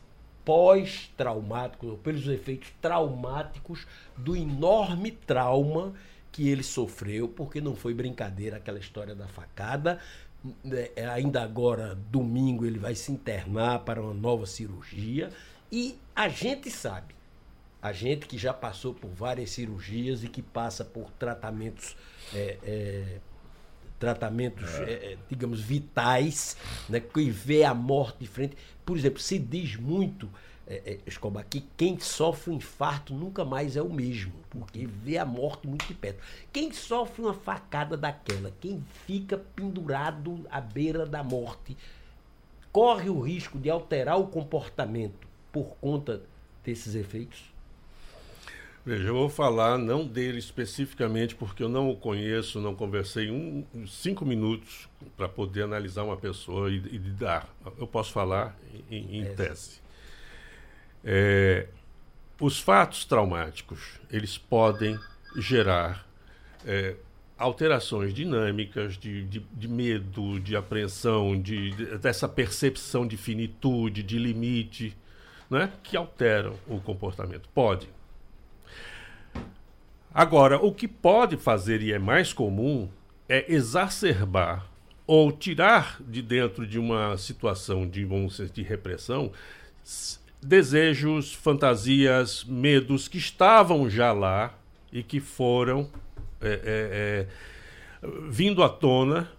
pós-traumáticos, 0.45 1.91
ou 1.91 1.97
pelos 1.97 2.27
efeitos 2.27 2.71
traumáticos 2.81 3.87
do 4.17 4.37
enorme 4.37 5.13
trauma 5.13 5.95
que 6.31 6.49
ele 6.49 6.63
sofreu, 6.63 7.29
porque 7.29 7.61
não 7.61 7.75
foi 7.75 7.95
brincadeira 7.95 8.57
aquela 8.57 8.79
história 8.79 9.15
da 9.15 9.27
facada, 9.27 9.99
é, 10.97 11.07
ainda 11.07 11.43
agora, 11.43 11.95
domingo, 11.95 12.65
ele 12.65 12.79
vai 12.79 12.95
se 12.95 13.13
internar 13.13 13.81
para 13.81 14.01
uma 14.01 14.15
nova 14.15 14.47
cirurgia. 14.47 15.31
E 15.73 15.97
a 16.17 16.29
gente 16.29 16.71
sabe, 16.71 17.15
a 17.81 17.93
gente 17.93 18.27
que 18.27 18.37
já 18.37 18.53
passou 18.53 18.93
por 18.93 19.09
várias 19.11 19.51
cirurgias 19.51 20.25
e 20.25 20.29
que 20.29 20.43
passa 20.43 20.85
por 20.85 21.11
tratamentos, 21.13 21.97
é, 22.35 22.59
é, 22.63 23.19
tratamentos, 23.99 24.69
é. 24.81 25.13
é 25.13 25.19
digamos, 25.29 25.61
vitais, 25.61 26.57
né, 26.89 26.99
que 26.99 27.31
vê 27.31 27.65
a 27.65 27.73
morte 27.73 28.19
de 28.19 28.27
frente. 28.27 28.57
Por 28.85 28.97
exemplo, 28.97 29.21
se 29.21 29.39
diz 29.39 29.77
muito 29.77 30.29
é, 30.67 30.83
é, 30.85 30.99
Escobar, 31.07 31.47
que 31.49 31.65
quem 31.77 31.99
sofre 31.99 32.53
um 32.53 32.57
infarto 32.57 33.15
nunca 33.15 33.45
mais 33.45 33.77
é 33.77 33.83
o 33.83 33.93
mesmo, 33.93 34.33
porque 34.51 34.87
vê 34.87 35.19
a 35.19 35.25
morte 35.25 35.67
muito 35.67 35.87
de 35.87 35.95
perto. 35.95 36.21
Quem 36.53 36.73
sofre 36.73 37.23
uma 37.23 37.35
facada 37.35 37.97
daquela, 37.97 38.53
quem 38.61 38.85
fica 39.07 39.39
pendurado 39.39 40.47
à 40.51 40.61
beira 40.61 41.07
da 41.07 41.23
morte, 41.23 41.77
corre 42.73 43.09
o 43.09 43.21
risco 43.21 43.59
de 43.59 43.71
alterar 43.71 44.19
o 44.19 44.27
comportamento 44.27 45.30
por 45.53 45.77
conta 45.81 46.23
desses 46.65 46.95
efeitos? 46.95 47.51
Veja, 48.85 49.09
eu 49.09 49.15
vou 49.15 49.29
falar 49.29 49.77
não 49.77 50.07
dele 50.07 50.39
especificamente, 50.39 51.35
porque 51.35 51.63
eu 51.63 51.69
não 51.69 51.91
o 51.91 51.97
conheço, 51.97 52.61
não 52.61 52.75
conversei 52.75 53.31
um, 53.31 53.65
cinco 53.87 54.25
minutos 54.25 54.89
para 55.17 55.29
poder 55.29 55.65
analisar 55.65 56.03
uma 56.03 56.17
pessoa 56.17 56.71
e, 56.71 56.77
e 56.77 56.99
dar. 56.99 57.49
Eu 57.79 57.87
posso 57.87 58.11
falar 58.11 58.59
em, 58.91 59.19
em 59.19 59.23
é. 59.23 59.35
tese. 59.35 59.81
É, 61.05 61.67
os 62.41 62.59
fatos 62.59 63.05
traumáticos, 63.05 64.01
eles 64.11 64.39
podem 64.39 64.99
gerar 65.37 66.07
é, 66.65 66.97
alterações 67.37 68.15
dinâmicas 68.15 68.97
de, 68.97 69.25
de, 69.25 69.41
de, 69.41 69.69
medo, 69.69 70.41
de 70.41 70.57
apreensão, 70.57 71.41
de, 71.41 71.71
de, 71.71 71.99
dessa 71.99 72.27
percepção 72.27 73.07
de 73.07 73.19
finitude, 73.19 74.03
de 74.03 74.19
limite, 74.19 74.97
né, 75.51 75.73
que 75.83 75.97
alteram 75.97 76.55
o 76.69 76.81
comportamento. 76.81 77.49
Pode 77.53 77.89
Agora, 80.13 80.57
o 80.59 80.75
que 80.75 80.89
pode 80.89 81.37
fazer 81.37 81.83
e 81.83 81.93
é 81.93 81.99
mais 81.99 82.33
comum 82.33 82.89
é 83.29 83.53
exacerbar 83.53 84.67
ou 85.07 85.31
tirar 85.31 86.01
de 86.01 86.21
dentro 86.21 86.67
de 86.67 86.81
uma 86.81 87.17
situação 87.17 87.89
de, 87.89 88.05
vamos 88.05 88.37
dizer, 88.37 88.51
de 88.51 88.63
repressão 88.63 89.31
desejos, 90.43 91.33
fantasias, 91.33 92.45
medos 92.45 93.07
que 93.07 93.19
estavam 93.19 93.89
já 93.89 94.13
lá 94.13 94.53
e 94.93 95.03
que 95.03 95.21
foram 95.21 95.89
é, 96.41 96.49
é, 96.49 96.61
é, 96.65 97.27
vindo 98.29 98.65
à 98.65 98.69
tona 98.69 99.31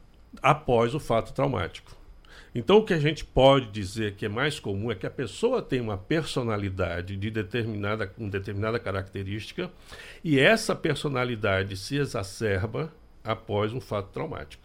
após 0.42 0.96
o 0.96 1.00
fato 1.02 1.34
traumático. 1.34 1.92
Então, 2.54 2.80
o 2.80 2.86
que 2.86 2.94
a 2.94 3.00
gente 3.00 3.24
pode 3.24 3.68
dizer 3.68 4.16
que 4.16 4.26
é 4.26 4.30
mais 4.30 4.60
comum 4.60 4.92
é 4.92 4.96
que 4.96 5.08
a 5.08 5.12
pessoa 5.12 5.62
tem 5.62 5.80
uma 5.80 5.98
personalidade 5.98 7.16
de 7.16 7.32
determinada, 7.32 8.06
com 8.06 8.28
determinada 8.28 8.78
característica 8.78 9.72
e 10.22 10.38
essa 10.38 10.76
personalidade 10.76 11.78
se 11.78 11.96
exacerba 11.96 12.94
após 13.24 13.72
um 13.72 13.80
fato 13.80 14.10
traumático. 14.12 14.64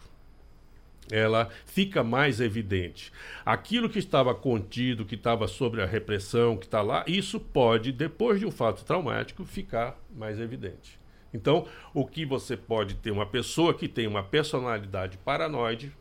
Ela 1.09 1.47
fica 1.65 2.03
mais 2.03 2.41
evidente. 2.41 3.13
Aquilo 3.45 3.89
que 3.89 3.99
estava 3.99 4.35
contido, 4.35 5.05
que 5.05 5.15
estava 5.15 5.47
sobre 5.47 5.81
a 5.81 5.85
repressão, 5.85 6.57
que 6.57 6.65
está 6.65 6.81
lá, 6.81 7.05
isso 7.07 7.39
pode, 7.39 7.93
depois 7.93 8.41
de 8.41 8.45
um 8.45 8.51
fato 8.51 8.83
traumático, 8.83 9.45
ficar 9.45 9.97
mais 10.13 10.37
evidente. 10.37 10.99
Então, 11.33 11.65
o 11.93 12.05
que 12.05 12.25
você 12.25 12.57
pode 12.57 12.95
ter 12.95 13.11
uma 13.11 13.25
pessoa 13.25 13.73
que 13.73 13.87
tem 13.87 14.05
uma 14.05 14.23
personalidade 14.23 15.17
paranoide, 15.19 15.93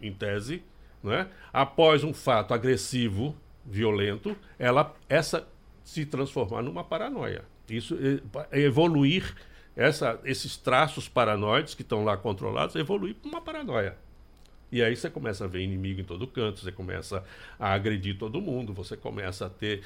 em 0.00 0.12
tese, 0.12 0.62
né? 1.02 1.28
após 1.52 2.04
um 2.04 2.12
fato 2.12 2.54
agressivo, 2.54 3.36
violento, 3.64 4.36
ela 4.58 4.94
essa 5.08 5.46
se 5.84 6.06
transformar 6.06 6.62
numa 6.62 6.84
paranoia. 6.84 7.44
Isso 7.68 7.96
evoluir 8.52 9.34
essa, 9.74 10.20
esses 10.24 10.56
traços 10.56 11.08
paranoides 11.08 11.74
que 11.74 11.82
estão 11.82 12.04
lá 12.04 12.16
controlados, 12.16 12.76
evoluir 12.76 13.14
para 13.14 13.28
uma 13.28 13.40
paranoia. 13.40 13.96
E 14.70 14.82
aí 14.82 14.96
você 14.96 15.10
começa 15.10 15.44
a 15.44 15.48
ver 15.48 15.60
inimigo 15.60 16.00
em 16.00 16.04
todo 16.04 16.26
canto, 16.26 16.60
você 16.60 16.72
começa 16.72 17.24
a 17.58 17.74
agredir 17.74 18.16
todo 18.18 18.40
mundo, 18.40 18.72
você 18.72 18.96
começa 18.96 19.46
a 19.46 19.50
ter 19.50 19.82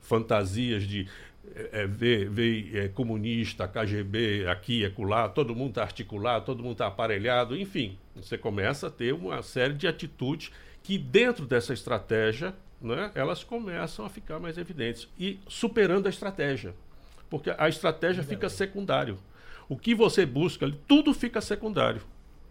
fantasias 0.00 0.84
de 0.84 1.08
é, 1.54 1.82
é 1.82 1.86
ver, 1.86 2.28
ver 2.28 2.76
é, 2.76 2.88
comunista, 2.88 3.68
KGB, 3.68 4.46
aqui, 4.48 4.84
acolá, 4.84 5.28
todo 5.28 5.54
mundo 5.54 5.70
está 5.70 5.82
articulado, 5.82 6.44
todo 6.44 6.62
mundo 6.62 6.72
está 6.72 6.86
aparelhado, 6.86 7.56
enfim, 7.56 7.96
você 8.14 8.36
começa 8.36 8.88
a 8.88 8.90
ter 8.90 9.12
uma 9.12 9.42
série 9.42 9.74
de 9.74 9.86
atitudes 9.86 10.50
que 10.82 10.98
dentro 10.98 11.46
dessa 11.46 11.72
estratégia, 11.72 12.54
né, 12.80 13.10
elas 13.14 13.42
começam 13.42 14.04
a 14.04 14.08
ficar 14.08 14.38
mais 14.38 14.58
evidentes 14.58 15.08
e 15.18 15.38
superando 15.48 16.06
a 16.06 16.10
estratégia, 16.10 16.74
porque 17.28 17.52
a 17.56 17.68
estratégia 17.68 18.22
fica 18.22 18.48
secundário. 18.48 19.18
O 19.68 19.76
que 19.76 19.94
você 19.94 20.24
busca, 20.24 20.70
tudo 20.86 21.12
fica 21.12 21.40
secundário, 21.40 22.02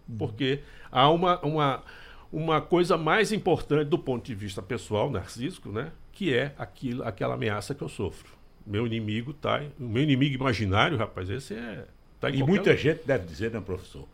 uhum. 0.08 0.18
porque 0.18 0.60
há 0.92 1.10
uma, 1.10 1.40
uma, 1.40 1.84
uma 2.32 2.62
coisa 2.62 2.98
mais 2.98 3.32
importante 3.32 3.88
do 3.88 3.98
ponto 3.98 4.26
de 4.26 4.36
vista 4.36 4.62
pessoal, 4.62 5.10
narcísico, 5.10 5.70
né, 5.70 5.92
que 6.12 6.34
é 6.34 6.54
aquilo, 6.58 7.04
aquela 7.04 7.36
ameaça 7.36 7.74
que 7.74 7.82
eu 7.82 7.90
sofro 7.90 8.35
meu 8.66 8.86
inimigo 8.86 9.34
tá. 9.34 9.62
O 9.80 9.84
meu 9.84 10.04
inimigo 10.04 10.36
imaginário, 10.36 10.98
rapaz, 10.98 11.30
esse 11.30 11.54
é. 11.54 11.86
Tá 12.20 12.30
e 12.30 12.42
muita 12.44 12.72
lugar. 12.72 12.78
gente 12.78 13.06
deve 13.06 13.26
dizer, 13.26 13.52
né, 13.52 13.62
professor? 13.62 14.08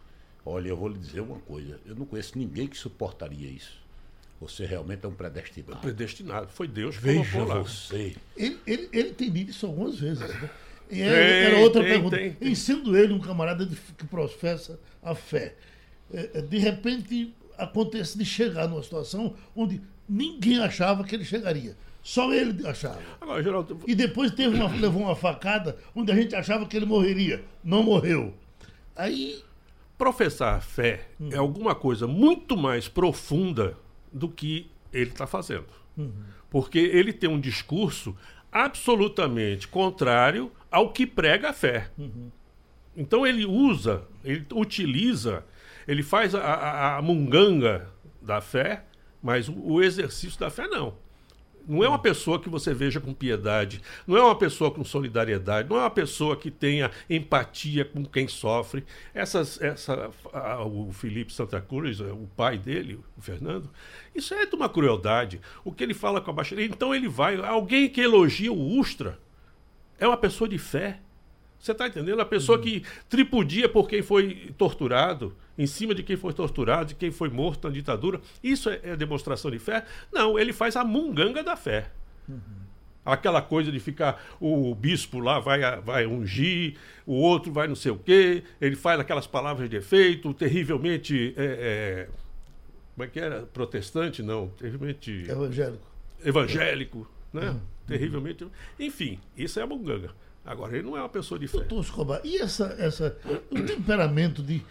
Olha, 0.45 0.69
eu 0.69 0.75
vou 0.75 0.89
lhe 0.89 0.97
dizer 0.97 1.21
uma 1.21 1.39
coisa. 1.39 1.79
Eu 1.85 1.95
não 1.95 2.05
conheço 2.05 2.37
ninguém 2.37 2.67
que 2.67 2.77
suportaria 2.77 3.49
isso. 3.49 3.79
Você 4.41 4.65
realmente 4.65 5.05
é 5.05 5.07
um 5.07 5.13
predestinado. 5.13 5.79
Predestinado. 5.81 6.47
Foi 6.49 6.67
Deus 6.67 6.97
que 6.97 7.03
Veja 7.03 7.31
colocou 7.31 7.55
lá. 7.55 7.61
você. 7.61 8.15
Ele, 8.35 8.59
ele, 8.65 8.89
ele 8.91 9.13
tem 9.13 9.31
dito 9.31 9.51
isso 9.51 9.67
algumas 9.67 9.99
vezes. 9.99 10.27
Né? 10.27 10.49
E 10.89 11.01
era, 11.01 11.15
tem, 11.15 11.43
era 11.43 11.57
outra 11.59 11.81
tem, 11.81 11.91
pergunta. 11.91 12.17
Tem, 12.17 12.33
tem. 12.33 12.55
sendo 12.55 12.97
ele 12.97 13.13
um 13.13 13.19
camarada 13.19 13.67
que 13.97 14.07
professa 14.07 14.79
a 15.01 15.13
fé, 15.13 15.55
é, 16.11 16.31
é, 16.33 16.41
de 16.41 16.57
repente 16.57 17.33
acontece 17.57 18.17
de 18.17 18.25
chegar 18.25 18.67
numa 18.67 18.81
situação 18.81 19.35
onde 19.55 19.79
ninguém 20.09 20.59
achava 20.59 21.03
que 21.03 21.13
ele 21.15 21.23
chegaria. 21.23 21.77
Só 22.03 22.33
ele 22.33 22.65
achava. 22.67 22.99
Agora, 23.19 23.43
Geraldo... 23.43 23.79
E 23.85 23.93
depois 23.93 24.31
teve 24.31 24.55
uma, 24.55 24.67
levou 24.75 25.03
uma 25.03 25.15
facada 25.15 25.77
onde 25.95 26.11
a 26.11 26.15
gente 26.15 26.35
achava 26.35 26.65
que 26.65 26.75
ele 26.75 26.85
morreria. 26.85 27.43
Não 27.63 27.83
morreu. 27.83 28.33
Aí. 28.95 29.43
Professar 29.97 30.61
fé 30.61 31.07
uhum. 31.19 31.29
é 31.31 31.37
alguma 31.37 31.75
coisa 31.75 32.07
muito 32.07 32.57
mais 32.57 32.87
profunda 32.87 33.77
do 34.11 34.27
que 34.27 34.69
ele 34.91 35.11
está 35.11 35.27
fazendo. 35.27 35.67
Uhum. 35.95 36.11
Porque 36.49 36.79
ele 36.79 37.13
tem 37.13 37.29
um 37.29 37.39
discurso 37.39 38.15
absolutamente 38.51 39.67
contrário 39.67 40.51
ao 40.71 40.91
que 40.91 41.05
prega 41.05 41.49
a 41.49 41.53
fé. 41.53 41.89
Uhum. 41.97 42.31
Então 42.97 43.25
ele 43.25 43.45
usa, 43.45 44.03
ele 44.23 44.45
utiliza, 44.53 45.45
ele 45.87 46.03
faz 46.03 46.33
a, 46.35 46.41
a, 46.41 46.97
a 46.97 47.01
munganga 47.01 47.87
da 48.21 48.41
fé, 48.41 48.83
mas 49.21 49.47
o, 49.47 49.53
o 49.53 49.83
exercício 49.83 50.39
da 50.39 50.49
fé 50.49 50.67
não. 50.67 50.95
Não 51.71 51.85
é 51.85 51.87
uma 51.87 51.99
pessoa 51.99 52.37
que 52.37 52.49
você 52.49 52.73
veja 52.73 52.99
com 52.99 53.13
piedade, 53.13 53.81
não 54.05 54.17
é 54.17 54.21
uma 54.21 54.35
pessoa 54.35 54.69
com 54.69 54.83
solidariedade, 54.83 55.69
não 55.69 55.77
é 55.77 55.79
uma 55.79 55.89
pessoa 55.89 56.35
que 56.35 56.51
tenha 56.51 56.91
empatia 57.09 57.85
com 57.85 58.03
quem 58.03 58.27
sofre. 58.27 58.83
Essas, 59.13 59.61
essa, 59.61 60.11
a, 60.33 60.65
o 60.65 60.91
Felipe 60.91 61.31
Santa 61.31 61.61
Cruz, 61.61 62.01
o 62.01 62.29
pai 62.35 62.57
dele, 62.57 62.99
o 63.17 63.21
Fernando, 63.21 63.69
isso 64.13 64.33
é 64.33 64.45
de 64.45 64.53
uma 64.53 64.67
crueldade. 64.67 65.39
O 65.63 65.71
que 65.71 65.81
ele 65.81 65.93
fala 65.93 66.19
com 66.19 66.29
a 66.29 66.33
baixaria. 66.33 66.65
Então 66.65 66.93
ele 66.93 67.07
vai. 67.07 67.37
Alguém 67.37 67.87
que 67.87 68.01
elogia 68.01 68.51
o 68.51 68.77
Ustra 68.77 69.17
é 69.97 70.05
uma 70.05 70.17
pessoa 70.17 70.49
de 70.49 70.57
fé. 70.57 70.99
Você 71.61 71.73
está 71.73 71.87
entendendo? 71.87 72.19
A 72.19 72.25
pessoa 72.25 72.57
uhum. 72.57 72.63
que 72.63 72.83
tripudia 73.07 73.69
por 73.69 73.87
quem 73.87 74.01
foi 74.01 74.51
torturado, 74.57 75.35
em 75.55 75.67
cima 75.67 75.93
de 75.93 76.01
quem 76.01 76.17
foi 76.17 76.33
torturado, 76.33 76.85
de 76.87 76.95
quem 76.95 77.11
foi 77.11 77.29
morto 77.29 77.67
na 77.67 77.73
ditadura. 77.73 78.19
Isso 78.43 78.67
é, 78.67 78.79
é 78.81 78.95
demonstração 78.95 79.51
de 79.51 79.59
fé? 79.59 79.85
Não, 80.11 80.39
ele 80.39 80.53
faz 80.53 80.75
a 80.75 80.83
munganga 80.83 81.43
da 81.43 81.55
fé. 81.55 81.91
Uhum. 82.27 82.39
Aquela 83.05 83.43
coisa 83.43 83.71
de 83.71 83.79
ficar, 83.79 84.23
o 84.39 84.73
bispo 84.73 85.19
lá 85.19 85.39
vai, 85.39 85.79
vai 85.81 86.07
ungir, 86.07 86.77
o 87.05 87.13
outro 87.13 87.51
vai 87.51 87.67
não 87.67 87.75
sei 87.75 87.91
o 87.91 87.97
quê, 87.97 88.43
ele 88.59 88.75
faz 88.75 88.99
aquelas 88.99 89.27
palavras 89.27 89.69
de 89.69 89.75
efeito, 89.75 90.33
terrivelmente. 90.33 91.35
É, 91.37 91.43
é, 91.43 92.09
como 92.95 93.05
é 93.05 93.07
que 93.07 93.19
era? 93.19 93.43
Protestante? 93.43 94.23
Não, 94.23 94.47
terrivelmente. 94.49 95.25
Evangélico. 95.29 95.87
Evangélico, 96.25 97.11
né? 97.31 97.51
Uhum. 97.51 97.59
Terrivelmente. 97.85 98.47
Enfim, 98.79 99.19
isso 99.37 99.59
é 99.59 99.63
a 99.63 99.67
munganga. 99.67 100.09
Agora, 100.45 100.75
ele 100.75 100.83
não 100.83 100.97
é 100.97 100.99
uma 100.99 101.09
pessoa 101.09 101.39
de 101.39 101.47
fé. 101.47 101.57
Doutor 101.57 101.81
Escobar, 101.81 102.21
e 102.23 102.37
essa, 102.37 102.75
essa, 102.79 103.17
o 103.49 103.61
temperamento 103.61 104.41
de 104.41 104.63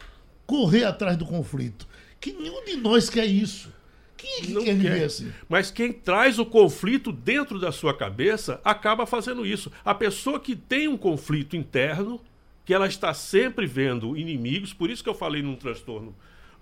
correr 0.46 0.84
atrás 0.84 1.16
do 1.16 1.24
conflito? 1.24 1.86
Que 2.20 2.32
nenhum 2.32 2.64
de 2.64 2.76
nós 2.76 3.08
quer 3.08 3.24
isso. 3.24 3.72
Quem 4.16 4.30
é 4.30 4.40
que 4.42 4.52
não 4.52 4.62
quer 4.62 4.74
viver 4.74 5.04
assim? 5.04 5.32
Mas 5.48 5.70
quem 5.70 5.92
traz 5.92 6.38
o 6.38 6.44
conflito 6.44 7.10
dentro 7.10 7.58
da 7.58 7.72
sua 7.72 7.96
cabeça 7.96 8.60
acaba 8.62 9.06
fazendo 9.06 9.46
isso. 9.46 9.72
A 9.82 9.94
pessoa 9.94 10.38
que 10.38 10.54
tem 10.54 10.88
um 10.88 10.96
conflito 10.96 11.56
interno, 11.56 12.20
que 12.64 12.74
ela 12.74 12.86
está 12.86 13.14
sempre 13.14 13.66
vendo 13.66 14.16
inimigos, 14.16 14.74
por 14.74 14.90
isso 14.90 15.02
que 15.02 15.08
eu 15.08 15.14
falei 15.14 15.40
num 15.40 15.56
transtorno 15.56 16.14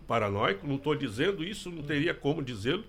paranoico, 0.07 0.67
não 0.67 0.77
estou 0.77 0.95
dizendo 0.95 1.43
isso, 1.43 1.71
não 1.71 1.83
teria 1.83 2.15
como 2.15 2.43
dizê-lo, 2.43 2.85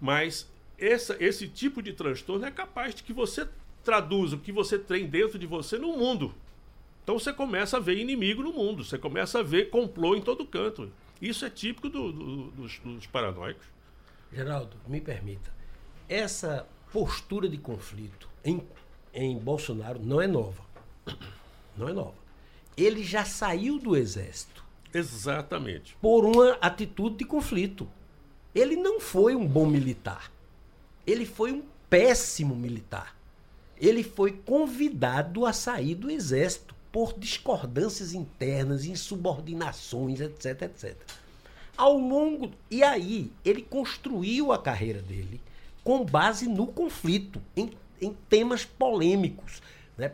mas 0.00 0.50
essa, 0.78 1.16
esse 1.20 1.46
tipo 1.46 1.82
de 1.82 1.92
transtorno 1.92 2.46
é 2.46 2.50
capaz 2.50 2.94
de 2.94 3.02
que 3.02 3.12
você 3.12 3.46
traduz 3.88 4.34
o 4.34 4.38
que 4.38 4.52
você 4.52 4.78
tem 4.78 5.06
dentro 5.06 5.38
de 5.38 5.46
você 5.46 5.78
no 5.78 5.96
mundo. 5.96 6.34
Então 7.02 7.18
você 7.18 7.32
começa 7.32 7.78
a 7.78 7.80
ver 7.80 7.96
inimigo 7.96 8.42
no 8.42 8.52
mundo, 8.52 8.84
você 8.84 8.98
começa 8.98 9.38
a 9.38 9.42
ver 9.42 9.70
complô 9.70 10.14
em 10.14 10.20
todo 10.20 10.44
canto. 10.44 10.92
Isso 11.22 11.46
é 11.46 11.48
típico 11.48 11.88
do, 11.88 12.12
do, 12.12 12.50
dos, 12.50 12.78
dos 12.80 13.06
paranoicos. 13.06 13.64
Geraldo, 14.30 14.76
me 14.86 15.00
permita. 15.00 15.50
Essa 16.06 16.68
postura 16.92 17.48
de 17.48 17.56
conflito 17.56 18.28
em, 18.44 18.62
em 19.14 19.38
Bolsonaro 19.38 19.98
não 20.04 20.20
é 20.20 20.26
nova. 20.26 20.62
Não 21.74 21.88
é 21.88 21.94
nova. 21.94 22.18
Ele 22.76 23.02
já 23.02 23.24
saiu 23.24 23.78
do 23.78 23.96
exército. 23.96 24.62
Exatamente. 24.92 25.96
Por 26.02 26.26
uma 26.26 26.58
atitude 26.60 27.16
de 27.16 27.24
conflito. 27.24 27.88
Ele 28.54 28.76
não 28.76 29.00
foi 29.00 29.34
um 29.34 29.46
bom 29.46 29.64
militar. 29.64 30.30
Ele 31.06 31.24
foi 31.24 31.52
um 31.52 31.62
péssimo 31.88 32.54
militar. 32.54 33.17
Ele 33.80 34.02
foi 34.02 34.32
convidado 34.32 35.46
a 35.46 35.52
sair 35.52 35.94
do 35.94 36.10
exército 36.10 36.74
por 36.90 37.18
discordâncias 37.18 38.12
internas, 38.12 38.84
insubordinações, 38.84 40.20
etc, 40.20 40.62
etc. 40.62 40.96
Ao 41.76 41.96
longo. 41.96 42.50
E 42.70 42.82
aí, 42.82 43.30
ele 43.44 43.62
construiu 43.62 44.52
a 44.52 44.58
carreira 44.58 45.00
dele 45.00 45.40
com 45.84 46.04
base 46.04 46.48
no 46.48 46.66
conflito, 46.66 47.40
em, 47.56 47.70
em 48.00 48.12
temas 48.28 48.64
polêmicos. 48.64 49.62
Né? 49.96 50.12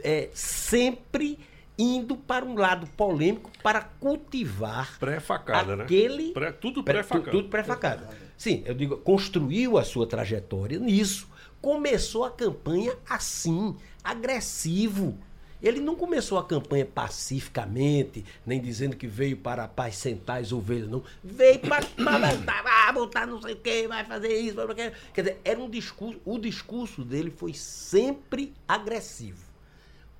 É, 0.00 0.28
sempre 0.34 1.38
indo 1.78 2.16
para 2.16 2.44
um 2.44 2.56
lado 2.56 2.86
polêmico 2.96 3.50
para 3.62 3.80
cultivar 3.80 4.98
pré-facada, 4.98 5.76
né? 5.76 5.84
aquele 5.84 6.32
pré, 6.32 6.50
tudo 6.50 6.82
pré-facada. 6.82 7.30
Tudo 7.30 7.48
pré-facada. 7.48 8.08
Sim, 8.36 8.62
eu 8.66 8.74
digo, 8.74 8.96
construiu 8.98 9.78
a 9.78 9.84
sua 9.84 10.06
trajetória 10.06 10.78
nisso. 10.78 11.28
Começou 11.60 12.24
a 12.24 12.30
campanha 12.30 12.96
assim, 13.08 13.76
agressivo. 14.02 15.18
Ele 15.60 15.80
não 15.80 15.96
começou 15.96 16.38
a 16.38 16.44
campanha 16.44 16.86
pacificamente, 16.86 18.24
nem 18.46 18.60
dizendo 18.60 18.96
que 18.96 19.08
veio 19.08 19.36
para 19.36 19.64
a 19.64 19.68
paz 19.68 19.96
sentar 19.96 20.40
as 20.40 20.52
ovelhas, 20.52 20.88
não. 20.88 21.02
Veio 21.22 21.58
para, 21.58 21.84
vai 21.96 22.92
botar 22.92 23.26
não 23.26 23.42
sei 23.42 23.54
o 23.54 23.56
quê, 23.56 23.88
vai 23.88 24.04
fazer 24.04 24.38
isso, 24.38 24.54
vai 24.54 24.68
fazer 24.68 24.92
Quer 25.12 25.22
dizer, 25.22 25.40
era 25.44 25.58
um 25.58 25.68
discurso. 25.68 26.20
O 26.24 26.38
discurso 26.38 27.04
dele 27.04 27.32
foi 27.32 27.54
sempre 27.54 28.54
agressivo. 28.68 29.48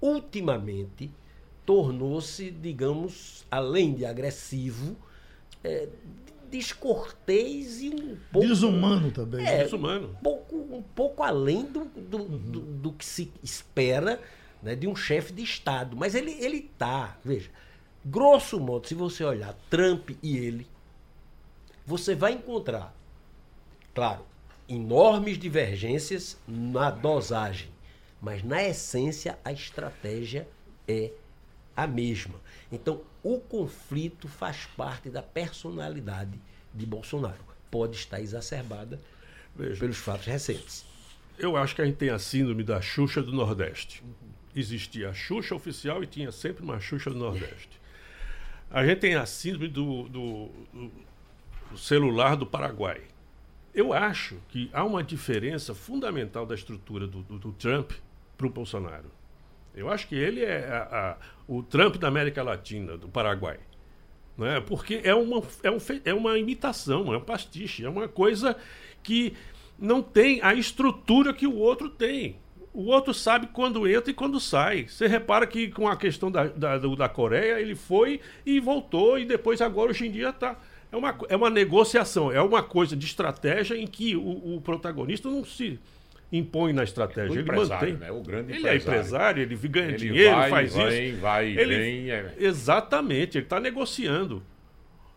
Ultimamente, 0.00 1.10
tornou-se, 1.68 2.50
digamos, 2.50 3.44
além 3.50 3.92
de 3.92 4.06
agressivo, 4.06 4.96
é, 5.62 5.86
descortês 6.50 7.82
e 7.82 7.90
um 7.90 8.16
pouco. 8.32 8.48
Desumano 8.48 9.10
também. 9.10 9.46
É, 9.46 9.64
Desumano. 9.64 10.08
Um 10.08 10.14
pouco, 10.14 10.56
um 10.56 10.82
pouco 10.82 11.22
além 11.22 11.66
do, 11.66 11.84
do, 11.84 12.16
uhum. 12.16 12.38
do, 12.38 12.60
do 12.60 12.92
que 12.92 13.04
se 13.04 13.30
espera 13.42 14.18
né, 14.62 14.74
de 14.74 14.88
um 14.88 14.96
chefe 14.96 15.30
de 15.30 15.42
Estado. 15.42 15.94
Mas 15.94 16.14
ele 16.14 16.30
ele 16.40 16.62
tá, 16.62 17.18
veja, 17.22 17.50
grosso 18.02 18.58
modo, 18.58 18.88
se 18.88 18.94
você 18.94 19.22
olhar 19.22 19.54
Trump 19.68 20.12
e 20.22 20.38
ele, 20.38 20.66
você 21.84 22.14
vai 22.14 22.32
encontrar, 22.32 22.96
claro, 23.94 24.24
enormes 24.66 25.36
divergências 25.36 26.38
na 26.48 26.90
dosagem, 26.90 27.68
mas 28.22 28.42
na 28.42 28.64
essência 28.64 29.38
a 29.44 29.52
estratégia 29.52 30.48
é 30.88 31.12
a 31.78 31.86
mesma. 31.86 32.34
Então, 32.72 33.02
o 33.22 33.38
conflito 33.38 34.26
faz 34.26 34.66
parte 34.76 35.08
da 35.08 35.22
personalidade 35.22 36.40
de 36.74 36.84
Bolsonaro. 36.84 37.38
Pode 37.70 37.96
estar 37.96 38.20
exacerbada 38.20 39.00
Veja, 39.54 39.78
pelos 39.78 39.96
fatos 39.96 40.26
recentes. 40.26 40.84
Eu 41.38 41.56
acho 41.56 41.76
que 41.76 41.82
a 41.82 41.84
gente 41.84 41.94
tem 41.94 42.10
a 42.10 42.18
síndrome 42.18 42.64
da 42.64 42.80
Xuxa 42.80 43.22
do 43.22 43.30
Nordeste. 43.30 44.02
Existia 44.56 45.10
a 45.10 45.14
Xuxa 45.14 45.54
oficial 45.54 46.02
e 46.02 46.06
tinha 46.08 46.32
sempre 46.32 46.64
uma 46.64 46.80
Xuxa 46.80 47.10
do 47.10 47.18
Nordeste. 47.18 47.80
A 48.68 48.84
gente 48.84 48.98
tem 48.98 49.14
a 49.14 49.24
síndrome 49.24 49.68
do, 49.68 50.08
do, 50.08 50.50
do 51.70 51.78
celular 51.78 52.34
do 52.34 52.44
Paraguai. 52.44 53.02
Eu 53.72 53.92
acho 53.92 54.38
que 54.48 54.68
há 54.72 54.82
uma 54.82 55.04
diferença 55.04 55.76
fundamental 55.76 56.44
da 56.44 56.56
estrutura 56.56 57.06
do, 57.06 57.22
do, 57.22 57.38
do 57.38 57.52
Trump 57.52 57.92
para 58.36 58.48
o 58.48 58.50
Bolsonaro. 58.50 59.17
Eu 59.74 59.90
acho 59.90 60.08
que 60.08 60.14
ele 60.14 60.42
é 60.42 60.66
a, 60.68 60.82
a, 60.82 61.16
o 61.46 61.62
Trump 61.62 61.96
da 61.96 62.08
América 62.08 62.42
Latina, 62.42 62.96
do 62.96 63.08
Paraguai. 63.08 63.58
Né? 64.36 64.60
Porque 64.60 65.00
é 65.04 65.14
uma, 65.14 65.42
é, 65.62 65.70
um, 65.70 65.78
é 66.04 66.14
uma 66.14 66.38
imitação, 66.38 67.12
é 67.12 67.16
um 67.16 67.22
pastiche, 67.22 67.84
é 67.84 67.88
uma 67.88 68.08
coisa 68.08 68.56
que 69.02 69.34
não 69.78 70.02
tem 70.02 70.40
a 70.42 70.54
estrutura 70.54 71.32
que 71.32 71.46
o 71.46 71.56
outro 71.56 71.88
tem 71.88 72.36
o 72.78 72.86
outro 72.86 73.12
sabe 73.12 73.48
quando 73.48 73.88
entra 73.88 74.12
e 74.12 74.14
quando 74.14 74.38
sai. 74.38 74.86
Você 74.86 75.08
repara 75.08 75.46
que 75.48 75.68
com 75.68 75.88
a 75.88 75.96
questão 75.96 76.30
da, 76.30 76.44
da, 76.44 76.78
da 76.78 77.08
Coreia, 77.08 77.60
ele 77.60 77.74
foi 77.74 78.20
e 78.46 78.60
voltou, 78.60 79.18
e 79.18 79.24
depois 79.24 79.60
agora 79.60 79.90
hoje 79.90 80.06
em 80.06 80.12
dia 80.12 80.28
está. 80.30 80.56
É 80.92 80.96
uma, 80.96 81.18
é 81.28 81.36
uma 81.36 81.50
negociação, 81.50 82.30
é 82.30 82.40
uma 82.40 82.62
coisa 82.62 82.96
de 82.96 83.04
estratégia 83.04 83.76
em 83.76 83.84
que 83.84 84.14
o, 84.14 84.54
o 84.56 84.60
protagonista 84.60 85.28
não 85.28 85.44
se 85.44 85.78
impõe 86.32 86.72
na 86.72 86.84
estratégia. 86.84 87.36
O 87.36 87.38
ele 87.38 87.52
mantém. 87.52 87.94
Né? 87.94 88.10
O 88.10 88.22
grande 88.22 88.52
ele 88.52 88.68
é 88.68 88.76
empresário, 88.76 89.42
ele 89.42 89.56
ganha 89.56 89.88
ele 89.88 89.96
dinheiro, 89.96 90.36
vai, 90.36 90.50
faz 90.50 90.74
vem, 90.74 91.10
isso. 91.10 91.20
Vai, 91.20 91.48
ele, 91.48 91.76
vem. 91.76 92.10
É... 92.10 92.34
Exatamente, 92.38 93.38
ele 93.38 93.46
está 93.46 93.58
negociando. 93.58 94.42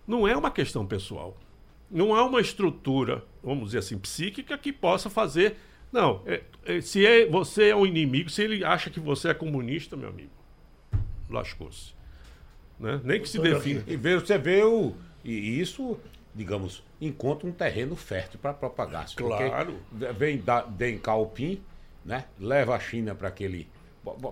Não 0.08 0.28
é 0.28 0.36
uma 0.36 0.52
questão 0.52 0.86
pessoal. 0.86 1.38
Não 1.90 2.16
há 2.16 2.24
uma 2.24 2.40
estrutura, 2.40 3.24
vamos 3.44 3.66
dizer 3.66 3.80
assim, 3.80 3.98
psíquica 3.98 4.58
que 4.58 4.72
possa 4.72 5.10
fazer 5.10 5.58
não, 5.92 6.22
é, 6.26 6.42
é, 6.66 6.82
se 6.82 7.06
é, 7.06 7.26
você 7.26 7.70
é 7.70 7.76
um 7.76 7.86
inimigo, 7.86 8.30
se 8.30 8.42
ele 8.42 8.64
acha 8.64 8.90
que 8.90 9.00
você 9.00 9.30
é 9.30 9.34
comunista, 9.34 9.98
meu 9.98 10.08
amigo, 10.08 10.32
lascou-se. 11.30 11.94
Né? 12.80 13.02
Nem 13.04 13.22
que 13.22 13.28
se 13.28 13.40
defina. 13.40 13.84
E 13.86 13.98
você 13.98 14.38
vê 14.38 14.64
o. 14.64 14.94
E 15.24 15.60
isso, 15.60 16.00
digamos, 16.34 16.84
encontra 17.00 17.48
um 17.48 17.52
terreno 17.52 17.96
fértil 17.96 18.40
para 18.40 18.54
propagar. 18.54 19.06
Claro. 19.16 19.80
Vem 19.92 20.38
da, 20.40 20.62
Deng 20.62 21.00
Xiaoping, 21.04 21.62
né? 22.06 22.26
leva 22.40 22.76
a 22.76 22.80
China 22.80 23.16
para 23.16 23.28
aquele. 23.28 23.70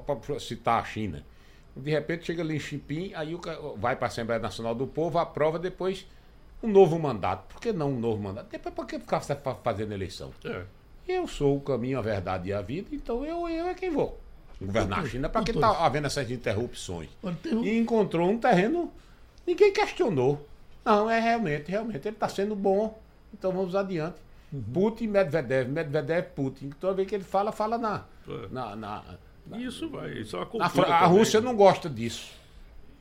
Para 0.06 0.40
citar 0.40 0.82
a 0.82 0.86
China. 0.86 1.24
De 1.76 1.92
repente 1.92 2.26
chega 2.26 2.42
ali 2.42 2.56
em 2.56 2.60
Xipim, 2.60 3.14
aí 3.14 3.36
o, 3.36 3.42
vai 3.78 3.96
para 3.96 4.08
a 4.08 4.10
Assembleia 4.10 4.42
Nacional 4.42 4.74
do 4.74 4.88
Povo, 4.88 5.20
aprova 5.20 5.60
depois 5.60 6.06
um 6.62 6.68
novo 6.68 6.98
mandato. 7.00 7.54
Por 7.54 7.62
que 7.62 7.72
não 7.72 7.92
um 7.92 8.00
novo 8.00 8.22
mandato? 8.22 8.50
Depois, 8.50 8.74
por 8.74 8.86
que 8.86 9.00
ficar 9.00 9.22
fazendo 9.64 9.94
eleição? 9.94 10.34
É. 10.44 10.64
Eu 11.08 11.28
sou 11.28 11.58
o 11.58 11.62
caminho, 11.62 11.98
a 11.98 12.02
verdade 12.02 12.50
e 12.50 12.54
a 12.54 12.62
vida, 12.62 12.90
então 12.92 13.26
eu, 13.26 13.48
eu 13.48 13.68
é 13.68 13.74
quem 13.74 13.90
vou 13.90 14.20
governar 14.62 15.00
a 15.00 15.08
China 15.08 15.30
para 15.30 15.44
que 15.44 15.52
está 15.52 15.86
havendo 15.86 16.08
essas 16.08 16.30
interrupções. 16.30 17.10
E 17.64 17.78
encontrou 17.78 18.30
um 18.30 18.38
terreno, 18.38 18.92
ninguém 19.48 19.72
questionou. 19.72 20.46
Não, 20.90 21.08
é 21.08 21.20
realmente, 21.20 21.70
realmente, 21.70 22.08
ele 22.08 22.16
está 22.16 22.28
sendo 22.28 22.56
bom, 22.56 23.00
então 23.32 23.52
vamos 23.52 23.76
adiante. 23.76 24.16
Uhum. 24.52 24.64
Putin, 24.74 25.08
Medvedev, 25.08 25.70
Medvedev, 25.70 26.26
Putin. 26.36 26.72
Toda 26.80 26.96
vez 26.96 27.08
que 27.08 27.14
ele 27.14 27.24
fala, 27.24 27.52
fala 27.52 27.78
na. 27.78 28.06
É. 28.28 28.48
na, 28.50 28.76
na, 28.76 29.04
na 29.46 29.58
isso 29.60 29.88
vai, 29.88 30.14
isso 30.14 30.36
é 30.36 30.40
uma 30.40 30.46
cultura. 30.48 30.88
A, 30.88 31.04
a 31.04 31.06
Rússia 31.06 31.40
não 31.40 31.56
gosta 31.56 31.88
disso. 31.88 32.32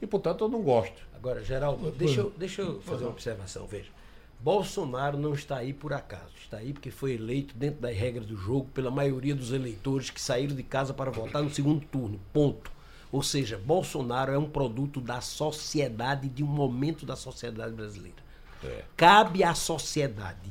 E, 0.03 0.07
portanto, 0.07 0.45
eu 0.45 0.49
não 0.51 0.61
gosto. 0.61 1.01
Agora, 1.14 1.43
Geraldo, 1.43 1.91
deixa 1.93 2.20
eu, 2.20 2.32
deixa 2.36 2.61
eu 2.61 2.80
fazer 2.82 3.05
uma 3.05 3.11
observação. 3.11 3.66
Veja. 3.66 3.91
Bolsonaro 4.39 5.16
não 5.16 5.32
está 5.32 5.57
aí 5.57 5.72
por 5.72 5.95
acaso. 5.95 6.34
Está 6.41 6.59
aí 6.59 6.74
porque 6.74 6.91
foi 6.91 7.14
eleito 7.14 7.55
dentro 7.57 7.80
das 7.80 7.97
regras 7.97 8.26
do 8.26 8.36
jogo 8.36 8.68
pela 8.74 8.91
maioria 8.91 9.34
dos 9.34 9.51
eleitores 9.51 10.11
que 10.11 10.20
saíram 10.20 10.55
de 10.55 10.62
casa 10.62 10.93
para 10.93 11.11
votar 11.11 11.43
no 11.43 11.51
segundo 11.51 11.84
turno. 11.86 12.20
Ponto. 12.32 12.70
Ou 13.11 13.23
seja, 13.23 13.59
Bolsonaro 13.59 14.33
é 14.33 14.39
um 14.39 14.49
produto 14.49 15.01
da 15.01 15.21
sociedade, 15.21 16.29
de 16.29 16.43
um 16.43 16.47
momento 16.47 17.07
da 17.07 17.17
sociedade 17.17 17.73
brasileira. 17.73 18.19
É. 18.63 18.85
Cabe 18.97 19.43
à 19.45 19.55
sociedade, 19.55 20.51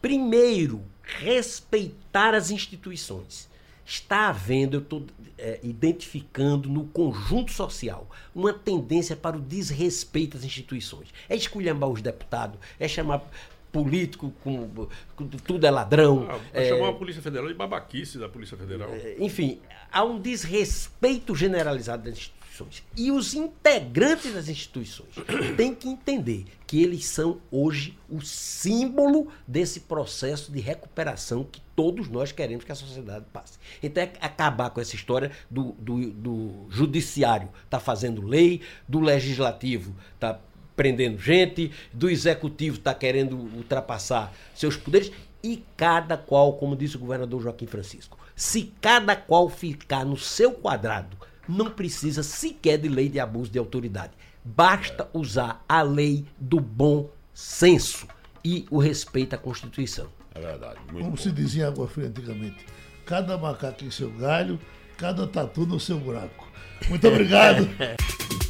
primeiro, 0.00 0.82
respeitar 1.02 2.34
as 2.34 2.50
instituições 2.50 3.50
está 3.90 4.28
havendo, 4.28 4.76
eu 4.76 4.80
estou 4.80 5.04
é, 5.36 5.58
identificando 5.62 6.68
no 6.68 6.84
conjunto 6.84 7.52
social 7.52 8.08
uma 8.34 8.52
tendência 8.52 9.16
para 9.16 9.36
o 9.36 9.40
desrespeito 9.40 10.36
às 10.36 10.44
instituições. 10.44 11.08
É 11.28 11.34
esculhambar 11.34 11.88
os 11.88 12.00
deputados, 12.00 12.58
é 12.78 12.86
chamar 12.86 13.28
político 13.72 14.32
com, 14.42 14.68
com 15.16 15.26
tudo 15.26 15.66
é 15.66 15.70
ladrão. 15.70 16.26
Ah, 16.28 16.38
é, 16.52 16.68
chamar 16.68 16.88
a 16.88 16.92
Polícia 16.92 17.22
Federal 17.22 17.48
de 17.48 17.54
babaquice 17.54 18.18
da 18.18 18.28
Polícia 18.28 18.56
Federal. 18.56 18.90
É, 18.90 19.16
enfim, 19.18 19.60
há 19.90 20.04
um 20.04 20.20
desrespeito 20.20 21.34
generalizado 21.34 22.04
das 22.04 22.14
instituições 22.14 22.40
instituições. 22.60 22.82
E 22.96 23.10
os 23.10 23.34
integrantes 23.34 24.32
das 24.34 24.48
instituições 24.48 25.08
têm 25.56 25.74
que 25.74 25.88
entender 25.88 26.44
que 26.66 26.82
eles 26.82 27.06
são 27.06 27.40
hoje 27.50 27.96
o 28.08 28.20
símbolo 28.20 29.28
desse 29.46 29.80
processo 29.80 30.52
de 30.52 30.60
recuperação 30.60 31.44
que 31.44 31.60
todos 31.74 32.08
nós 32.08 32.32
queremos 32.32 32.64
que 32.64 32.72
a 32.72 32.74
sociedade 32.74 33.24
passe. 33.32 33.58
Então 33.82 34.02
é 34.02 34.12
acabar 34.20 34.70
com 34.70 34.80
essa 34.80 34.94
história 34.94 35.30
do, 35.50 35.72
do, 35.72 36.10
do 36.10 36.66
judiciário 36.68 37.48
tá 37.68 37.80
fazendo 37.80 38.22
lei, 38.22 38.60
do 38.88 39.00
legislativo 39.00 39.94
tá 40.18 40.38
prendendo 40.80 41.18
gente, 41.18 41.70
do 41.92 42.08
executivo 42.08 42.78
está 42.78 42.94
querendo 42.94 43.36
ultrapassar 43.36 44.32
seus 44.54 44.78
poderes 44.78 45.12
e 45.44 45.62
cada 45.76 46.16
qual, 46.16 46.54
como 46.54 46.74
disse 46.74 46.96
o 46.96 47.00
governador 47.00 47.42
Joaquim 47.42 47.66
Francisco, 47.66 48.18
se 48.34 48.72
cada 48.80 49.14
qual 49.14 49.50
ficar 49.50 50.06
no 50.06 50.16
seu 50.16 50.52
quadrado 50.52 51.18
não 51.46 51.70
precisa 51.70 52.22
sequer 52.22 52.78
de 52.78 52.88
lei 52.88 53.10
de 53.10 53.20
abuso 53.20 53.50
de 53.50 53.58
autoridade. 53.58 54.12
Basta 54.42 55.06
usar 55.12 55.62
a 55.68 55.82
lei 55.82 56.24
do 56.38 56.58
bom 56.58 57.10
senso 57.34 58.06
e 58.42 58.64
o 58.70 58.78
respeito 58.78 59.34
à 59.34 59.38
Constituição. 59.38 60.06
É 60.34 60.40
verdade. 60.40 60.78
Muito 60.90 61.04
Como 61.04 61.10
bom. 61.10 61.16
se 61.18 61.30
dizia 61.30 61.64
em 61.64 61.66
Água 61.66 61.88
Fria 61.88 62.08
antigamente. 62.08 62.64
Cada 63.04 63.36
macaco 63.36 63.84
em 63.84 63.90
seu 63.90 64.10
galho, 64.12 64.58
cada 64.96 65.26
tatu 65.26 65.66
no 65.66 65.78
seu 65.78 65.98
buraco. 65.98 66.48
Muito 66.88 67.06
obrigado. 67.06 67.68